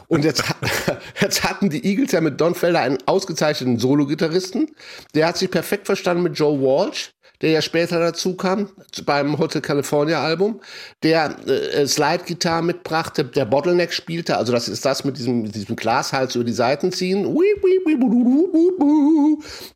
Und 0.07 0.25
jetzt, 0.25 0.45
jetzt 1.21 1.43
hatten 1.43 1.71
die 1.71 1.85
Eagles 1.85 2.13
ja 2.13 2.21
mit 2.21 2.41
Don 2.41 2.55
Felder 2.55 2.81
einen 2.81 2.99
ausgezeichneten 3.07 3.79
Solo-Gitarristen. 3.79 4.71
Der 5.15 5.27
hat 5.27 5.37
sich 5.37 5.51
perfekt 5.51 5.87
verstanden 5.87 6.23
mit 6.23 6.39
Joe 6.39 6.61
Walsh 6.61 7.11
der 7.41 7.51
ja 7.51 7.63
später 7.63 8.01
dazu 8.01 8.35
kam 8.35 8.69
beim 9.05 9.39
Hotel 9.39 9.63
California 9.63 10.23
Album, 10.23 10.61
der 11.03 11.37
äh, 11.47 11.87
Slide-Gitarre 11.87 12.63
mitbrachte, 12.63 13.25
der 13.25 13.45
Bottleneck 13.45 13.93
spielte, 13.93 14.37
also 14.37 14.53
das 14.53 14.69
ist 14.69 14.85
das 14.85 15.05
mit 15.05 15.19
diesem, 15.19 15.43
mit 15.43 15.55
diesem 15.55 15.77
Glashals 15.77 16.35
über 16.35 16.45
die 16.45 16.53
Seiten 16.53 16.93
ziehen, 16.93 17.27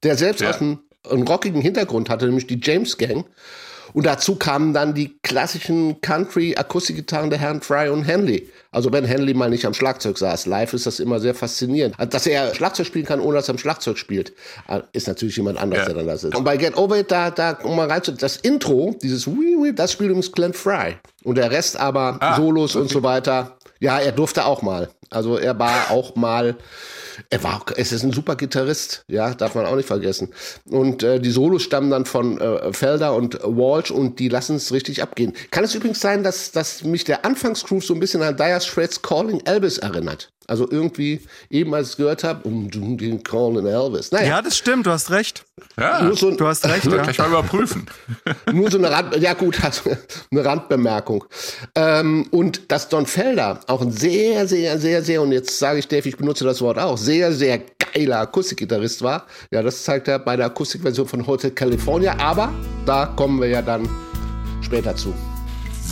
der 0.02 0.16
selbst 0.16 0.40
Ja. 0.40 0.50
aus 0.50 0.60
einem, 0.60 0.80
einem 1.10 1.22
rockigen 1.22 1.60
Hintergrund 1.60 2.10
hatte, 2.10 2.26
nämlich 2.26 2.46
die 2.46 2.60
James 2.62 2.98
Gang. 2.98 3.26
Und 3.94 4.06
dazu 4.06 4.36
kamen 4.36 4.72
dann 4.72 4.94
die 4.94 5.18
klassischen 5.22 6.00
Country-Akustikgitarren 6.00 7.30
der 7.30 7.38
Herren 7.38 7.60
Fry 7.60 7.88
und 7.88 8.04
Henley. 8.04 8.48
Also 8.70 8.92
wenn 8.92 9.04
Henley 9.04 9.34
mal 9.34 9.50
nicht 9.50 9.66
am 9.66 9.74
Schlagzeug 9.74 10.16
saß. 10.18 10.46
Live 10.46 10.72
ist 10.72 10.86
das 10.86 10.98
immer 11.00 11.20
sehr 11.20 11.34
faszinierend. 11.34 11.94
Also, 11.98 12.10
Dass 12.10 12.26
er 12.26 12.54
Schlagzeug 12.54 12.86
spielen 12.86 13.04
kann, 13.04 13.20
ohne 13.20 13.36
dass 13.36 13.48
er 13.48 13.52
am 13.52 13.58
Schlagzeug 13.58 13.98
spielt, 13.98 14.32
äh, 14.68 14.80
ist 14.92 15.08
natürlich 15.08 15.36
jemand 15.36 15.58
anderes, 15.58 15.82
Ja. 15.86 15.92
der 15.92 15.96
dann 16.02 16.06
das 16.06 16.24
ist. 16.24 16.34
Und 16.34 16.44
bei 16.44 16.56
Get 16.56 16.76
Over 16.76 16.98
It, 17.00 17.10
da, 17.10 17.30
da, 17.30 17.52
um 17.64 17.76
mal 17.76 17.88
rein 17.88 18.02
zu, 18.02 18.12
das 18.12 18.36
Intro, 18.38 18.96
dieses 19.02 19.26
Wii 19.26 19.56
Wii, 19.62 19.74
das 19.74 19.92
spielt 19.92 20.10
übrigens 20.10 20.32
Glenn 20.32 20.52
Fry. 20.54 20.96
Und 21.24 21.36
der 21.36 21.50
Rest 21.50 21.76
aber, 21.78 22.16
Ah, 22.20 22.36
Solos 22.36 22.76
und 22.76 22.88
so 22.90 23.02
weiter. 23.02 23.56
Ja, 23.80 23.98
er 23.98 24.12
durfte 24.12 24.44
auch 24.46 24.62
mal. 24.62 24.88
Also 25.10 25.36
er 25.36 25.58
war 25.58 25.90
auch 25.90 26.14
mal, 26.16 26.56
er 27.30 27.42
war, 27.42 27.64
es 27.76 27.92
ist 27.92 28.02
ein 28.02 28.12
super 28.12 28.36
Gitarrist, 28.36 29.04
ja, 29.08 29.34
darf 29.34 29.54
man 29.54 29.66
auch 29.66 29.76
nicht 29.76 29.86
vergessen. 29.86 30.28
Und 30.68 31.02
äh, 31.02 31.20
die 31.20 31.30
Solos 31.30 31.62
stammen 31.62 31.90
dann 31.90 32.04
von 32.04 32.40
äh, 32.40 32.72
Felder 32.72 33.14
und 33.14 33.38
Walsh 33.42 33.90
und 33.90 34.18
die 34.18 34.28
lassen 34.28 34.56
es 34.56 34.72
richtig 34.72 35.02
abgehen. 35.02 35.32
Kann 35.50 35.64
es 35.64 35.74
übrigens 35.74 36.00
sein, 36.00 36.22
dass, 36.22 36.52
dass 36.52 36.84
mich 36.84 37.04
der 37.04 37.24
Anfangsgroove 37.24 37.84
so 37.84 37.94
ein 37.94 38.00
bisschen 38.00 38.22
an 38.22 38.36
Dire 38.36 38.60
Straits 38.60 39.02
Calling 39.02 39.40
Elvis 39.44 39.78
erinnert? 39.78 40.30
Also 40.48 40.68
irgendwie, 40.70 41.20
eben 41.50 41.74
als 41.74 41.88
ich 41.88 41.92
es 41.92 41.96
gehört 41.96 42.24
habe, 42.24 42.46
um 42.48 42.70
du 42.70 42.96
den 42.96 43.22
Calling 43.22 43.66
Elvis. 43.66 44.10
Naja, 44.12 44.26
Ja, 44.28 44.42
das 44.42 44.56
stimmt, 44.56 44.86
du 44.86 44.90
hast 44.90 45.10
recht. 45.10 45.44
Ja, 45.78 46.02
nur 46.02 46.16
so, 46.16 46.28
ein- 46.28 46.36
Du 46.36 46.46
hast 46.46 46.64
recht, 46.66 46.84
ja. 46.86 47.02
gleich 47.02 47.18
mal 47.18 47.28
überprüfen. 47.28 47.86
nur 48.52 48.70
so 48.70 48.78
eine 48.78 48.90
Rand, 48.90 49.16
ja 49.16 49.34
gut, 49.34 49.58
also 49.64 49.90
eine 50.30 50.44
Randbemerkung. 50.44 51.24
Ähm, 51.74 52.26
und 52.30 52.70
dass 52.72 52.88
Don 52.88 53.06
Felder 53.06 53.60
auch 53.66 53.80
ein 53.82 53.92
sehr, 53.92 54.46
sehr, 54.48 54.78
sehr, 54.78 55.02
sehr, 55.02 55.22
und 55.22 55.32
jetzt 55.32 55.58
sage 55.58 55.78
ich 55.78 55.88
Dave, 55.88 56.08
ich 56.08 56.16
benutze 56.16 56.44
das 56.44 56.60
Wort 56.60 56.78
auch, 56.78 56.98
sehr, 56.98 57.32
sehr 57.32 57.60
geiler 57.94 58.20
Akustikgitarrist 58.20 59.02
war. 59.02 59.26
Ja, 59.50 59.62
das 59.62 59.84
zeigt 59.84 60.08
er 60.08 60.18
bei 60.18 60.36
der 60.36 60.46
Akustikversion 60.46 61.06
von 61.06 61.26
Hotel 61.26 61.50
California, 61.52 62.16
aber 62.18 62.52
da 62.86 63.06
kommen 63.06 63.40
wir 63.40 63.48
ja 63.48 63.62
dann 63.62 63.88
später 64.62 64.96
zu. 64.96 65.14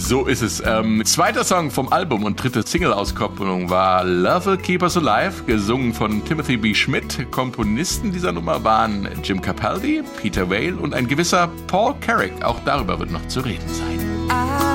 So 0.03 0.27
ist 0.27 0.43
es. 0.43 0.63
Ähm, 0.65 1.05
zweiter 1.05 1.45
Song 1.45 1.71
vom 1.71 1.93
Album 1.93 2.25
und 2.25 2.43
dritte 2.43 2.67
Single-Auskopplung 2.67 3.71
war 3.71 4.05
Love 4.05 4.47
Will 4.47 4.57
Keep 4.57 4.83
Us 4.83 4.97
Alive, 4.97 5.45
gesungen 5.45 5.95
von 5.95 6.25
Timothy 6.25 6.57
B. 6.57 6.75
Schmidt. 6.75 7.31
Komponisten 7.31 8.11
dieser 8.11 8.33
Nummer 8.33 8.65
waren 8.65 9.09
Jim 9.23 9.41
Capaldi, 9.41 10.03
Peter 10.21 10.51
Vale 10.51 10.77
und 10.77 10.95
ein 10.95 11.07
gewisser 11.07 11.49
Paul 11.69 11.95
Carrick. 12.01 12.33
Auch 12.43 12.59
darüber 12.65 12.99
wird 12.99 13.13
noch 13.13 13.27
zu 13.29 13.41
reden 13.41 13.69
sein. 13.69 14.01
I 14.31 14.70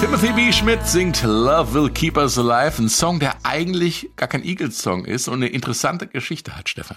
Timothy 0.00 0.32
B. 0.32 0.52
Schmidt 0.52 0.86
singt 0.86 1.22
Love 1.22 1.74
Will 1.74 1.90
Keep 1.90 2.16
Us 2.16 2.36
Alive, 2.36 2.82
ein 2.82 2.88
Song, 2.88 3.18
der 3.18 3.36
eigentlich 3.44 4.10
gar 4.16 4.28
kein 4.28 4.44
Eagles-Song 4.44 5.04
ist 5.04 5.28
und 5.28 5.34
eine 5.34 5.48
interessante 5.48 6.06
Geschichte 6.06 6.56
hat, 6.56 6.68
Stefan. 6.68 6.96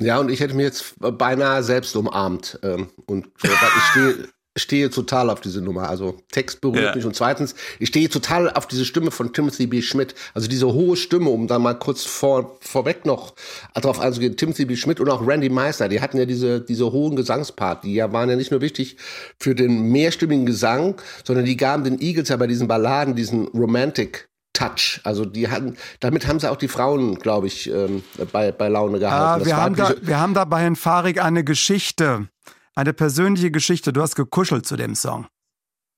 Ja, 0.00 0.18
und 0.18 0.30
ich 0.30 0.40
hätte 0.40 0.54
mir 0.54 0.64
jetzt 0.64 0.94
beinahe 0.98 1.62
selbst 1.62 1.94
umarmt. 1.96 2.58
Ähm, 2.62 2.90
und 3.06 3.26
äh, 3.42 3.48
ich 3.48 3.82
stehe, 3.90 4.28
stehe 4.56 4.90
total 4.90 5.30
auf 5.30 5.40
diese 5.40 5.60
Nummer. 5.60 5.88
Also 5.88 6.22
Text 6.30 6.60
berührt 6.60 6.84
Ja. 6.84 6.94
mich. 6.94 7.04
Und 7.04 7.16
zweitens, 7.16 7.54
ich 7.78 7.88
stehe 7.88 8.08
total 8.08 8.50
auf 8.50 8.66
diese 8.66 8.84
Stimme 8.84 9.10
von 9.10 9.32
Timothy 9.32 9.66
B. 9.66 9.82
Schmidt. 9.82 10.14
Also 10.32 10.48
diese 10.48 10.72
hohe 10.72 10.96
Stimme, 10.96 11.30
um 11.30 11.46
da 11.46 11.58
mal 11.58 11.74
kurz 11.74 12.04
vor, 12.04 12.56
vorweg 12.60 13.04
noch 13.04 13.34
darauf 13.74 14.00
einzugehen. 14.00 14.36
Timothy 14.36 14.64
B. 14.64 14.76
Schmidt 14.76 15.00
und 15.00 15.10
auch 15.10 15.26
Randy 15.26 15.48
Meister, 15.48 15.88
die 15.88 16.00
hatten 16.00 16.18
ja 16.18 16.24
diese, 16.24 16.60
diese 16.60 16.92
hohen 16.92 17.16
Gesangspart. 17.16 17.84
Die 17.84 17.94
ja 17.94 18.12
waren 18.12 18.30
ja 18.30 18.36
nicht 18.36 18.50
nur 18.50 18.60
wichtig 18.60 18.96
für 19.38 19.54
den 19.54 19.90
mehrstimmigen 19.90 20.46
Gesang, 20.46 20.94
sondern 21.24 21.44
die 21.44 21.56
gaben 21.56 21.84
den 21.84 22.00
Eagles 22.00 22.28
ja 22.28 22.36
bei 22.36 22.46
diesen 22.46 22.68
Balladen 22.68 23.14
diesen 23.16 23.48
Romantic 23.48 24.28
Touch. 24.52 25.00
Also 25.02 25.24
die 25.24 25.48
hatten, 25.48 25.76
damit 25.98 26.28
haben 26.28 26.38
sie 26.38 26.48
auch 26.48 26.56
die 26.56 26.68
Frauen, 26.68 27.16
glaube 27.18 27.48
ich, 27.48 27.68
ähm, 27.68 28.04
bei, 28.32 28.52
bei 28.52 28.68
Laune 28.68 29.00
gehalten. 29.00 29.42
Ah, 29.42 29.44
wir, 29.44 29.56
haben 29.56 29.74
da, 29.74 29.94
wir 30.00 30.20
haben 30.20 30.32
da 30.32 30.44
bei 30.44 30.60
Herrn 30.62 30.76
Farik 30.76 31.20
eine 31.20 31.42
Geschichte. 31.42 32.28
Eine 32.74 32.92
persönliche 32.92 33.50
Geschichte. 33.50 33.92
Du 33.92 34.02
hast 34.02 34.16
gekuschelt 34.16 34.66
zu 34.66 34.76
dem 34.76 34.94
Song. 34.94 35.26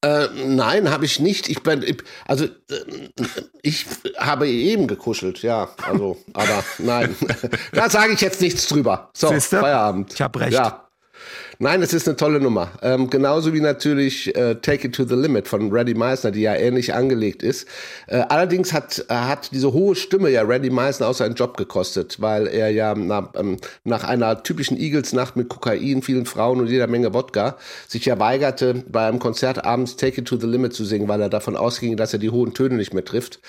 Äh, 0.05 0.29
nein, 0.47 0.91
habe 0.91 1.07
ich 1.07 1.21
nicht. 1.21 1.49
Ich 1.49 1.62
bin, 1.62 1.97
also 2.27 2.45
äh, 2.45 2.51
ich 3.62 3.87
habe 4.19 4.47
eben 4.47 4.87
gekuschelt, 4.87 5.43
ja. 5.43 5.71
Also, 5.83 6.19
aber 6.35 6.62
nein, 6.79 7.17
da 7.73 7.89
sage 7.89 8.12
ich 8.12 8.21
jetzt 8.21 8.41
nichts 8.41 8.69
drüber. 8.69 9.11
So, 9.17 9.29
Siehste? 9.29 9.61
Feierabend. 9.61 10.12
Ich 10.12 10.21
hab 10.21 10.39
recht. 10.39 10.53
Ja. 10.53 10.86
Nein, 11.59 11.81
es 11.81 11.95
ist 11.95 12.07
eine 12.07 12.16
tolle 12.16 12.38
Nummer. 12.40 12.71
Ähm, 12.83 13.09
genauso 13.09 13.55
wie 13.55 13.61
natürlich 13.61 14.35
äh, 14.37 14.57
Take 14.57 14.88
It 14.88 14.95
to 14.95 15.05
the 15.05 15.14
Limit 15.14 15.49
von 15.49 15.73
Reddy 15.73 15.95
Meisner, 15.95 16.31
die 16.31 16.42
ja 16.42 16.55
ähnlich 16.55 16.92
angelegt 16.92 17.42
ist. 17.42 17.66
Äh, 18.09 18.19
allerdings 18.29 18.73
hat, 18.75 19.05
hat 19.09 19.51
diese 19.53 19.73
hohe 19.73 19.95
Stimme 19.97 20.29
ja 20.29 20.42
Reddy 20.42 20.69
Meisner 20.69 21.09
auch 21.09 21.14
seinen 21.14 21.35
Job 21.35 21.57
gekostet, 21.57 22.21
weil 22.21 22.47
er 22.47 22.69
ja 22.71 22.95
nach, 22.95 23.31
ähm, 23.37 23.57
nach 23.85 24.05
einer 24.05 24.42
typischen 24.42 24.77
Eagles-Nacht 24.79 25.37
mit 25.37 25.49
Kokain, 25.49 26.03
vielen 26.03 26.27
Frauen 26.27 26.61
und 26.61 26.66
jeder 26.66 26.88
Menge 26.88 27.14
Wodka 27.14 27.57
sich 27.88 28.05
ja 28.05 28.19
weigerte, 28.19 28.85
bei 28.88 29.07
einem 29.09 29.19
Konzert 29.19 29.64
abends 29.64 29.97
Take 29.97 30.21
It 30.21 30.29
to 30.29 30.37
the 30.37 30.47
Limit 30.47 30.75
zu 30.75 30.85
singen, 30.85 31.09
weil 31.09 31.23
er 31.23 31.31
davon 31.31 31.57
ausging, 31.57 31.97
dass 31.97 32.12
er 32.12 32.19
die 32.19 32.31
hohen 32.31 32.53
Töne 32.53 32.75
nicht 32.77 32.92
mehr 32.92 33.05
trifft. 33.05 33.40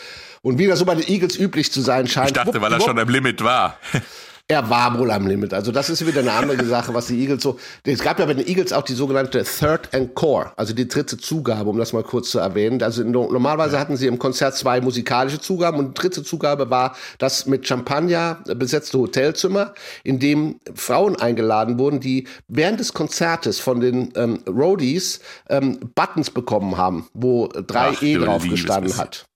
Und 0.43 0.59
wie 0.59 0.67
das 0.67 0.79
so 0.79 0.85
bei 0.85 0.95
den 0.95 1.07
Eagles 1.09 1.37
üblich 1.37 1.71
zu 1.73 1.81
sein 1.81 2.07
scheint. 2.07 2.27
Ich 2.27 2.33
dachte, 2.33 2.61
weil 2.61 2.71
er 2.71 2.79
wupp- 2.79 2.85
schon 2.85 2.99
am 2.99 3.09
Limit 3.09 3.43
war. 3.43 3.77
er 4.49 4.69
war 4.69 4.97
wohl 4.97 5.11
am 5.11 5.27
Limit. 5.27 5.53
Also 5.53 5.73
das 5.73 5.89
ist 5.89 6.07
wieder 6.07 6.21
eine 6.21 6.31
andere 6.31 6.63
Sache, 6.63 6.93
was 6.93 7.07
die 7.07 7.19
Eagles 7.19 7.43
so. 7.43 7.59
Es 7.83 7.99
gab 7.99 8.17
ja 8.17 8.25
bei 8.25 8.33
den 8.33 8.47
Eagles 8.47 8.71
auch 8.71 8.83
die 8.83 8.93
sogenannte 8.93 9.43
Third 9.43 9.93
Encore, 9.93 10.53
also 10.55 10.73
die 10.73 10.87
dritte 10.87 11.17
Zugabe, 11.17 11.69
um 11.69 11.77
das 11.77 11.91
mal 11.91 12.03
kurz 12.03 12.29
zu 12.29 12.39
erwähnen. 12.39 12.81
Also 12.81 13.03
no, 13.03 13.29
normalerweise 13.29 13.77
hatten 13.77 13.97
sie 13.97 14.07
im 14.07 14.19
Konzert 14.19 14.55
zwei 14.55 14.79
musikalische 14.79 15.39
Zugaben 15.39 15.79
und 15.79 15.97
die 15.97 16.01
dritte 16.01 16.23
Zugabe 16.23 16.69
war 16.69 16.95
das 17.17 17.45
mit 17.45 17.67
Champagner 17.67 18.39
besetzte 18.55 18.97
Hotelzimmer, 18.99 19.73
in 20.05 20.19
dem 20.19 20.61
Frauen 20.75 21.17
eingeladen 21.17 21.77
wurden, 21.77 21.99
die 21.99 22.25
während 22.47 22.79
des 22.79 22.93
Konzertes 22.93 23.59
von 23.59 23.81
den 23.81 24.13
ähm, 24.15 24.43
Roadies 24.47 25.19
ähm, 25.49 25.91
Buttons 25.93 26.29
bekommen 26.29 26.77
haben, 26.77 27.09
wo 27.13 27.47
drei 27.47 27.89
Ach, 27.89 28.01
E 28.01 28.13
du 28.13 28.21
drauf 28.21 28.43
liebes 28.43 28.61
gestanden 28.61 28.97
hat. 28.97 29.26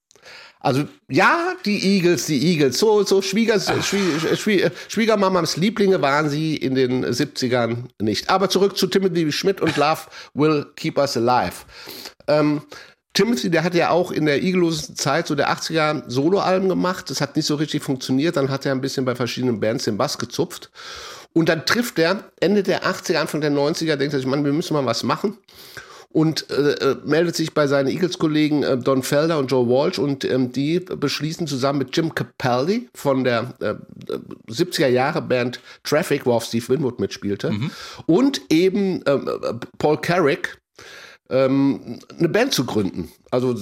Also 0.61 0.85
ja, 1.09 1.53
die 1.65 1.95
Eagles, 1.95 2.27
die 2.27 2.39
Eagles, 2.39 2.77
so 2.77 3.03
so 3.03 3.21
Schwieger, 3.21 3.59
Schwie, 3.59 4.35
Schwie, 4.35 4.69
Schwiegermamas 4.87 5.57
Lieblinge 5.57 6.01
waren 6.01 6.29
sie 6.29 6.55
in 6.55 6.75
den 6.75 7.03
70ern 7.03 7.85
nicht. 7.99 8.29
Aber 8.29 8.47
zurück 8.47 8.77
zu 8.77 8.87
Timothy 8.87 9.31
Schmidt 9.31 9.59
und 9.59 9.75
Love 9.75 10.01
Will 10.35 10.67
Keep 10.75 10.99
Us 10.99 11.17
Alive. 11.17 11.65
Ähm, 12.27 12.61
Timothy, 13.13 13.49
der 13.49 13.63
hat 13.63 13.73
ja 13.73 13.89
auch 13.89 14.11
in 14.11 14.25
der 14.25 14.41
eaglelosen 14.41 14.95
Zeit 14.95 15.27
so 15.27 15.35
der 15.35 15.49
80er 15.51 16.03
Soloalben 16.07 16.69
gemacht. 16.69 17.09
Das 17.09 17.21
hat 17.21 17.35
nicht 17.35 17.45
so 17.45 17.55
richtig 17.55 17.83
funktioniert. 17.83 18.37
Dann 18.37 18.49
hat 18.49 18.65
er 18.65 18.71
ein 18.71 18.81
bisschen 18.81 19.03
bei 19.03 19.15
verschiedenen 19.15 19.59
Bands 19.59 19.85
den 19.85 19.97
Bass 19.97 20.17
gezupft. 20.17 20.69
Und 21.33 21.49
dann 21.49 21.65
trifft 21.65 21.97
er 21.97 22.31
Ende 22.39 22.61
der 22.61 22.83
80er, 22.83 23.17
Anfang 23.17 23.41
der 23.41 23.51
90er, 23.51 23.95
denkt 23.95 24.13
er 24.13 24.19
sich, 24.19 24.27
Mann, 24.27 24.45
wir 24.45 24.53
müssen 24.53 24.73
mal 24.73 24.85
was 24.85 25.03
machen 25.03 25.37
und 26.13 26.49
äh, 26.49 26.73
äh, 26.73 26.95
meldet 27.05 27.35
sich 27.35 27.53
bei 27.53 27.67
seinen 27.67 27.87
Eagles-Kollegen 27.87 28.63
äh, 28.63 28.77
Don 28.77 29.03
Felder 29.03 29.37
und 29.39 29.51
Joe 29.51 29.67
Walsh 29.67 29.99
und 29.99 30.25
ähm, 30.25 30.51
die 30.51 30.79
beschließen 30.79 31.47
zusammen 31.47 31.79
mit 31.79 31.95
Jim 31.95 32.13
Capaldi 32.13 32.89
von 32.93 33.23
der 33.23 33.53
äh, 33.59 33.75
70er 34.49 34.87
Jahre 34.87 35.21
Band 35.21 35.59
Traffic, 35.83 36.25
wo 36.25 36.33
auch 36.33 36.43
Steve 36.43 36.67
Winwood 36.69 36.99
mitspielte 36.99 37.51
und 38.05 38.41
eben 38.49 39.03
ähm, 39.05 39.27
äh, 39.27 39.53
Paul 39.77 39.99
Carrick 39.99 40.60
ähm, 41.31 41.99
eine 42.19 42.29
Band 42.29 42.53
zu 42.53 42.65
gründen. 42.65 43.09
Also 43.31 43.55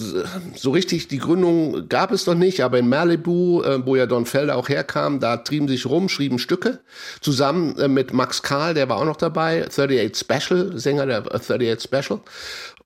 so 0.55 0.71
richtig 0.71 1.08
die 1.08 1.19
Gründung 1.19 1.88
gab 1.88 2.12
es 2.12 2.25
noch 2.25 2.34
nicht, 2.34 2.62
aber 2.62 2.79
in 2.79 2.89
Malibu, 2.89 3.62
äh, 3.62 3.86
wo 3.86 3.95
ja 3.95 4.08
Don 4.08 4.25
Felder 4.25 4.55
auch 4.55 4.67
herkam, 4.67 5.19
da 5.19 5.38
trieben 5.38 5.67
sich 5.67 5.86
rum, 5.86 6.10
schrieben 6.10 6.39
Stücke 6.39 6.79
zusammen 7.21 7.77
äh, 7.77 7.88
mit 7.88 8.12
Max 8.12 8.41
Karl, 8.41 8.73
der 8.73 8.89
war 8.89 8.97
auch 8.97 9.05
noch 9.05 9.17
dabei, 9.17 9.65
38 9.67 10.17
Special, 10.17 10.77
Sänger 10.77 11.05
der 11.05 11.27
äh, 11.27 11.36
38 11.36 11.84
Special. 11.84 12.19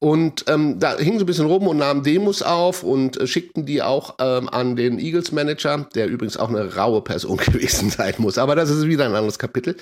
Und 0.03 0.43
ähm, 0.49 0.79
da 0.79 0.97
hingen 0.97 1.17
sie 1.17 1.23
ein 1.23 1.27
bisschen 1.27 1.45
rum 1.45 1.65
und 1.65 1.77
nahmen 1.77 2.03
Demos 2.03 2.41
auf 2.41 2.83
und 2.83 3.15
äh, 3.15 3.25
schickten 3.25 3.65
die 3.65 3.81
auch 3.81 4.15
ähm, 4.19 4.49
an 4.49 4.75
den 4.75 4.99
Eagles-Manager, 4.99 5.87
der 5.95 6.07
übrigens 6.07 6.35
auch 6.35 6.49
eine 6.49 6.75
raue 6.75 7.01
Person 7.01 7.37
gewesen 7.45 7.89
sein 7.89 8.13
muss. 8.17 8.37
Aber 8.37 8.53
das 8.57 8.69
ist 8.69 8.85
wieder 8.85 9.05
ein 9.05 9.15
anderes 9.15 9.39
Kapitel. 9.39 9.77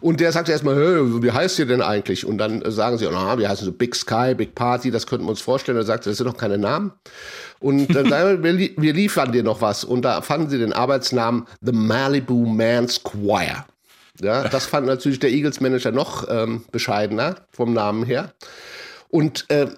Und 0.00 0.20
der 0.20 0.30
sagte 0.30 0.52
erstmal, 0.52 0.76
"Hä, 0.76 1.22
wie 1.24 1.32
heißt 1.32 1.58
ihr 1.58 1.66
denn 1.66 1.82
eigentlich? 1.82 2.24
Und 2.24 2.38
dann 2.38 2.62
äh, 2.62 2.70
sagen 2.70 2.98
sie, 2.98 3.08
na, 3.10 3.36
wir 3.36 3.48
heißen 3.48 3.64
so 3.64 3.72
Big 3.72 3.96
Sky, 3.96 4.34
Big 4.36 4.54
Party, 4.54 4.92
das 4.92 5.08
könnten 5.08 5.26
wir 5.26 5.30
uns 5.30 5.40
vorstellen. 5.40 5.76
Und 5.76 5.82
er 5.82 5.86
sagte, 5.86 6.08
das 6.08 6.18
sind 6.18 6.26
doch 6.28 6.36
keine 6.36 6.56
Namen. 6.56 6.92
Und 7.58 7.92
dann 7.96 8.08
sagen 8.08 8.28
wir, 8.28 8.44
wir, 8.44 8.52
lie- 8.52 8.74
wir 8.76 8.92
liefern 8.92 9.32
dir 9.32 9.42
noch 9.42 9.60
was. 9.60 9.82
Und 9.82 10.02
da 10.02 10.22
fanden 10.22 10.50
sie 10.50 10.58
den 10.58 10.72
Arbeitsnamen 10.72 11.48
The 11.62 11.72
Malibu 11.72 12.46
Man's 12.46 13.02
Choir. 13.02 13.66
Ja, 14.22 14.46
das 14.48 14.66
fand 14.66 14.86
natürlich 14.86 15.18
der 15.18 15.30
Eagles-Manager 15.32 15.90
noch 15.90 16.28
ähm, 16.30 16.62
bescheidener 16.70 17.34
vom 17.50 17.72
Namen 17.72 18.04
her. 18.04 18.32
Und 19.14 19.48
äh, 19.48 19.68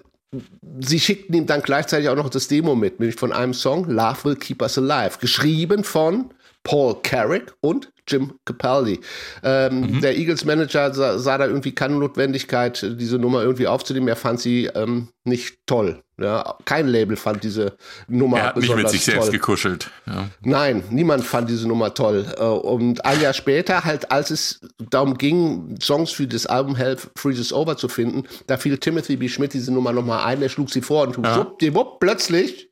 sie 0.79 0.99
schickten 0.99 1.35
ihm 1.35 1.45
dann 1.45 1.61
gleichzeitig 1.61 2.09
auch 2.09 2.15
noch 2.15 2.31
das 2.31 2.47
Demo 2.47 2.73
mit, 2.73 2.99
nämlich 2.99 3.19
von 3.19 3.31
einem 3.31 3.53
Song, 3.53 3.87
Love 3.87 4.23
Will 4.23 4.35
Keep 4.35 4.63
Us 4.63 4.79
Alive, 4.79 5.19
geschrieben 5.19 5.83
von 5.83 6.33
Paul 6.67 6.97
Carrick 7.01 7.53
und 7.61 7.89
Jim 8.09 8.33
Capaldi. 8.45 8.99
Ähm, 9.43 10.01
Der 10.01 10.17
Eagles-Manager 10.17 10.93
sah, 10.93 11.17
sah 11.17 11.37
da 11.37 11.45
irgendwie 11.45 11.73
keine 11.73 11.95
Notwendigkeit, 11.95 12.85
diese 12.99 13.17
Nummer 13.17 13.41
irgendwie 13.41 13.67
aufzunehmen. 13.67 14.07
Er 14.09 14.15
fand 14.17 14.39
sie 14.41 14.65
ähm, 14.75 15.07
nicht 15.23 15.59
toll. 15.65 16.01
Ja, 16.19 16.55
kein 16.65 16.87
Label 16.87 17.15
fand 17.15 17.43
diese 17.43 17.77
Nummer 18.07 18.37
Er 18.39 18.43
hat 18.47 18.55
nicht 18.55 18.63
besonders 18.63 18.91
mit 18.91 18.91
sich 18.91 19.05
selbst 19.05 19.25
toll. 19.27 19.31
gekuschelt. 19.33 19.91
Ja. 20.07 20.27
Nein, 20.41 20.83
niemand 20.89 21.23
fand 21.23 21.49
diese 21.49 21.67
Nummer 21.67 21.93
toll. 21.93 22.25
Äh, 22.37 22.43
Und 22.43 23.05
ein 23.05 23.21
Jahr 23.21 23.33
später, 23.33 23.83
halt, 23.85 24.11
als 24.11 24.31
es 24.31 24.59
darum 24.89 25.17
ging, 25.17 25.77
Songs 25.81 26.11
für 26.11 26.27
das 26.27 26.45
Album 26.47 26.75
Hell 26.75 26.97
Freezes 27.17 27.53
Over 27.53 27.77
zu 27.77 27.87
finden, 27.87 28.23
da 28.47 28.57
fiel 28.57 28.77
Timothy 28.77 29.15
B. 29.15 29.29
Schmidt 29.29 29.53
diese 29.53 29.73
Nummer 29.73 29.91
nochmal 29.93 30.25
ein, 30.25 30.41
er 30.41 30.49
schlug 30.49 30.69
sie 30.69 30.81
vor 30.81 31.03
und 31.07 31.13
schwuppdiwupp, 31.15 31.99
plötzlich 31.99 32.69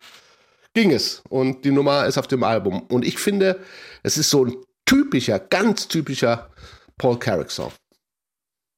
ging 0.76 0.92
es. 0.92 1.24
Und 1.30 1.66
die 1.66 1.72
Nummer 1.72 2.06
ist 2.06 2.20
auf 2.20 2.28
dem 2.28 2.44
Album. 2.44 2.84
Und 2.84 3.04
ich 3.04 3.18
finde, 3.18 3.60
es 4.04 4.18
ist 4.18 4.30
so 4.30 4.46
ein 4.46 4.56
typischer, 4.86 5.40
ganz 5.40 5.88
typischer 5.88 6.52
Paul 6.98 7.18
Carrick-Song. 7.18 7.72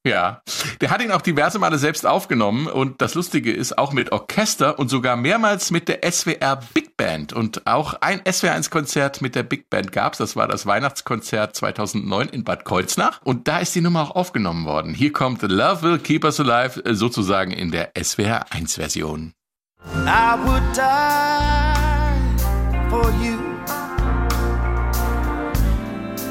Ja, 0.06 0.42
der 0.80 0.90
hat 0.90 1.02
ihn 1.02 1.10
auch 1.10 1.20
diverse 1.20 1.58
Male 1.58 1.76
selbst 1.76 2.06
aufgenommen 2.06 2.66
und 2.66 3.02
das 3.02 3.14
Lustige 3.14 3.52
ist 3.52 3.76
auch 3.76 3.92
mit 3.92 4.10
Orchester 4.12 4.78
und 4.78 4.88
sogar 4.88 5.16
mehrmals 5.16 5.70
mit 5.70 5.88
der 5.88 6.00
SWR 6.10 6.60
Big 6.72 6.96
Band 6.96 7.32
und 7.34 7.66
auch 7.66 7.94
ein 8.00 8.20
SWR1-Konzert 8.20 9.20
mit 9.20 9.34
der 9.34 9.42
Big 9.42 9.68
Band 9.68 9.92
gab's. 9.92 10.18
Das 10.18 10.34
war 10.36 10.48
das 10.48 10.64
Weihnachtskonzert 10.66 11.56
2009 11.56 12.28
in 12.28 12.44
Bad 12.44 12.64
Kreuznach 12.64 13.20
und 13.24 13.48
da 13.48 13.58
ist 13.58 13.74
die 13.74 13.80
Nummer 13.80 14.02
auch 14.02 14.16
aufgenommen 14.16 14.64
worden. 14.64 14.94
Hier 14.94 15.12
kommt 15.12 15.42
Love 15.42 15.82
Will 15.82 15.98
Keep 15.98 16.24
Us 16.24 16.40
Alive 16.40 16.82
sozusagen 16.94 17.50
in 17.50 17.72
der 17.72 17.92
SWR1-Version. 17.94 19.34
I 19.84 20.34
would 20.34 20.72
die 20.74 22.16
for 22.90 23.10
you 23.22 23.38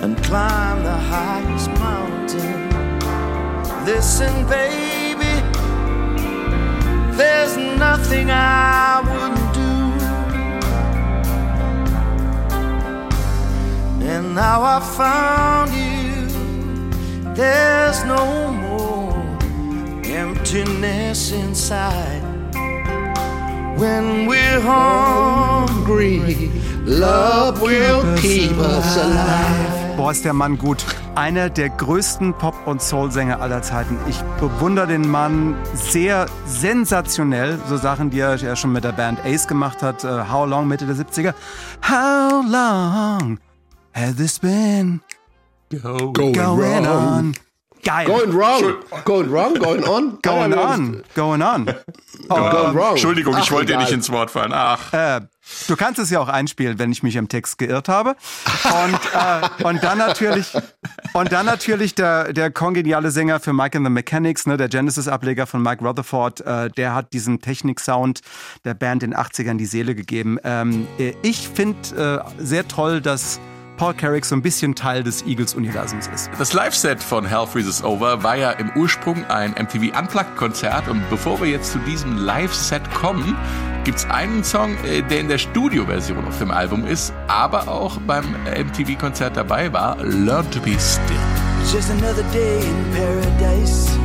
and 0.04 0.18
climb 0.24 0.84
the 0.84 0.96
highest 0.96 1.70
mountain. 1.80 2.70
Listen, 3.86 4.48
baby, 4.48 5.42
there's 7.16 7.56
nothing 7.56 8.32
I 8.32 9.02
wouldn't 9.10 9.54
do. 9.54 9.78
And 14.06 14.36
now 14.36 14.62
I 14.64 14.80
found 14.80 15.72
you, 15.72 16.28
there's 17.34 18.04
no 18.06 18.52
more 18.52 19.16
emptiness 20.06 21.32
inside. 21.32 22.37
When 23.78 24.28
we're 24.28 24.60
hungry, 24.62 26.50
Love 26.86 27.62
will 27.62 28.04
keep 28.18 28.58
us 28.58 28.98
alive. 28.98 29.96
Boah, 29.98 30.12
ist 30.12 30.24
der 30.26 30.34
Mann 30.34 30.58
gut. 30.58 30.84
Einer 31.16 31.50
der 31.50 31.70
größten 31.70 32.34
Pop- 32.34 32.66
und 32.68 32.82
Soul-Sänger 32.82 33.42
aller 33.42 33.62
Zeiten. 33.62 33.98
Ich 34.08 34.20
bewundere 34.40 34.88
den 34.88 35.10
Mann 35.10 35.56
sehr 35.74 36.28
sensationell. 36.46 37.60
So 37.68 37.78
Sachen, 37.78 38.10
die 38.10 38.20
er 38.20 38.36
ja 38.36 38.56
schon 38.56 38.72
mit 38.72 38.84
der 38.84 38.92
Band 38.94 39.20
Ace 39.26 39.48
gemacht 39.48 39.82
hat. 39.84 40.04
äh, 40.04 40.24
How 40.32 40.48
Long, 40.48 40.68
Mitte 40.68 40.86
der 40.86 40.96
70er. 40.96 41.34
How 41.88 42.44
long 42.48 43.40
has 43.94 44.16
this 44.16 44.40
been 44.40 45.02
going 45.72 46.88
on? 46.88 47.34
Geil. 47.88 48.06
Going 48.06 48.34
wrong. 48.34 48.76
Going 49.06 49.32
wrong, 49.32 49.54
going 49.54 49.84
on. 49.86 50.20
Going 50.22 50.54
Ah, 50.54 50.74
on. 50.74 51.04
Going 51.16 51.42
on. 51.42 51.66
Going 52.28 52.76
wrong. 52.76 52.92
Entschuldigung, 52.92 53.34
ich 53.38 53.46
Ach, 53.46 53.52
wollte 53.52 53.72
dir 53.72 53.78
nicht 53.78 53.94
ins 53.94 54.12
Wort 54.12 54.30
fallen. 54.30 54.52
Ach, 54.54 54.92
Äh, 54.92 55.22
du 55.70 55.76
kannst 55.78 55.98
es 55.98 56.10
ja 56.10 56.20
auch 56.20 56.28
einspielen, 56.28 56.80
wenn 56.80 56.92
ich 56.92 57.02
mich 57.02 57.16
im 57.16 57.30
Text 57.30 57.58
geirrt 57.58 57.88
habe. 57.88 58.18
Und, 58.66 59.00
äh, 59.14 59.64
und 59.64 59.82
dann 59.86 60.00
natürlich, 60.00 60.52
und 61.14 61.32
dann 61.32 61.46
natürlich 61.46 61.96
der, 61.96 62.34
der 62.34 62.52
kongeniale 62.52 63.10
Sänger 63.10 63.40
für 63.40 63.54
Mike 63.54 63.78
and 63.78 63.88
the 63.88 63.92
Mechanics, 63.92 64.46
ne, 64.48 64.58
der 64.58 64.68
Genesis-Ableger 64.68 65.48
von 65.48 65.62
Mike 65.62 65.82
Rutherford, 65.86 66.42
äh, 66.42 66.70
der 66.72 66.94
hat 66.94 67.14
diesen 67.14 67.40
Technik-Sound 67.40 68.20
der 68.66 68.74
Band 68.74 69.04
in 69.04 69.12
den 69.12 69.20
80ern 69.20 69.56
die 69.58 69.66
Seele 69.66 69.96
gegeben. 69.96 70.40
Ähm, 70.44 70.88
äh, 71.00 71.14
ich 71.22 71.48
finde 71.48 72.24
äh, 72.38 72.44
sehr 72.44 72.68
toll, 72.68 73.00
dass 73.00 73.40
Paul 73.78 73.94
Carrick 73.94 74.26
so 74.26 74.36
ein 74.36 74.42
bisschen 74.42 74.74
Teil 74.74 75.04
des 75.04 75.24
Eagles-Universums 75.26 76.08
ist. 76.08 76.30
Das 76.38 76.54
Live-Set 76.54 77.02
von 77.02 77.26
Hell 77.26 77.46
Freezes 77.46 77.84
Over 77.84 78.24
war 78.24 78.36
ja 78.36 78.52
im 78.52 78.72
Ursprung 78.76 79.24
ein 79.26 79.52
MTV 79.52 79.98
Unplugged-Konzert 79.98 80.88
und 80.88 81.08
bevor 81.10 81.40
wir 81.40 81.48
jetzt 81.48 81.72
zu 81.72 81.80
diesem 81.80 82.18
Live-Set 82.18 82.92
kommen, 82.94 83.38
gibt 83.84 84.00
es 84.00 84.06
einen 84.10 84.44
Song, 84.44 84.76
äh, 84.84 85.04
der 85.04 85.20
in 85.20 85.30
der 85.30 85.38
Studioversion 85.38 86.26
auf 86.26 86.40
dem 86.40 86.52
Album 86.52 86.86
ist, 86.86 87.14
aber 87.28 87.68
auch 87.68 88.00
beim 88.08 88.26
MTV-Konzert 88.46 89.38
dabei 89.38 89.72
war, 89.72 89.96
Learn 90.04 90.50
to 90.52 90.60
Be 90.60 90.76
Still. 90.80 91.16
It's 91.62 91.74
just 91.74 91.92
another 91.92 92.24
day 92.34 92.60
in 92.60 92.86
paradise. 92.94 93.98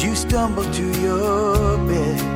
You 0.00 0.14
stumble 0.14 0.64
to 0.64 0.82
your 1.02 1.78
bed. 1.88 2.27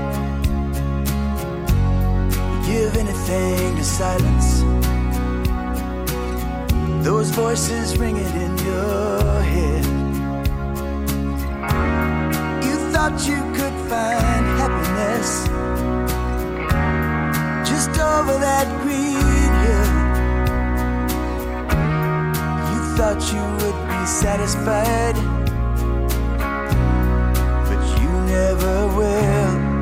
Give 2.65 2.97
anything 2.97 3.77
to 3.77 3.85
silence 3.85 4.63
those 7.03 7.31
voices 7.31 7.99
ringing 7.99 8.25
in 8.25 8.57
your 8.59 9.43
head. 9.43 9.85
You 12.65 12.77
thought 12.93 13.27
you 13.27 13.41
could 13.59 13.77
find 13.91 14.45
happiness 14.61 15.49
just 17.69 17.91
over 17.99 18.39
that 18.39 18.67
green 18.83 19.53
hill. 19.65 19.91
You 22.71 22.81
thought 22.97 23.21
you 23.35 23.45
would 23.61 23.79
be 23.91 24.07
satisfied, 24.07 25.17
but 27.69 27.83
you 28.01 28.11
never 28.37 28.87
will. 28.97 29.73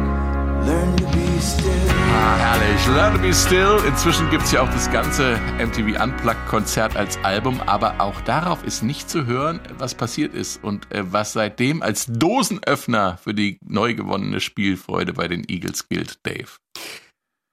Learn 0.67 0.97
to 0.97 1.05
be 1.13 1.39
still. 1.39 1.87
Ah. 2.13 2.70
Learn 2.95 3.15
to 3.15 3.23
be 3.23 3.33
still. 3.33 3.79
Inzwischen 3.87 4.29
gibt's 4.31 4.51
ja 4.51 4.63
auch 4.63 4.71
das 4.71 4.91
ganze 4.91 5.39
MTV 5.59 6.03
Unplugged 6.03 6.45
Konzert 6.49 6.97
als 6.97 7.17
Album, 7.23 7.61
aber 7.61 8.01
auch 8.01 8.21
darauf 8.23 8.65
ist 8.65 8.83
nicht 8.83 9.09
zu 9.09 9.27
hören, 9.27 9.61
was 9.79 9.95
passiert 9.95 10.35
ist 10.35 10.63
und 10.65 10.91
äh, 10.91 11.05
was 11.13 11.33
seitdem 11.33 11.83
als 11.83 12.07
Dosenöffner 12.07 13.17
für 13.19 13.33
die 13.33 13.61
neu 13.65 13.95
gewonnene 13.95 14.41
Spielfreude 14.41 15.13
bei 15.13 15.29
den 15.29 15.45
Eagles 15.49 15.89
gilt, 15.89 16.19
Dave. 16.27 16.49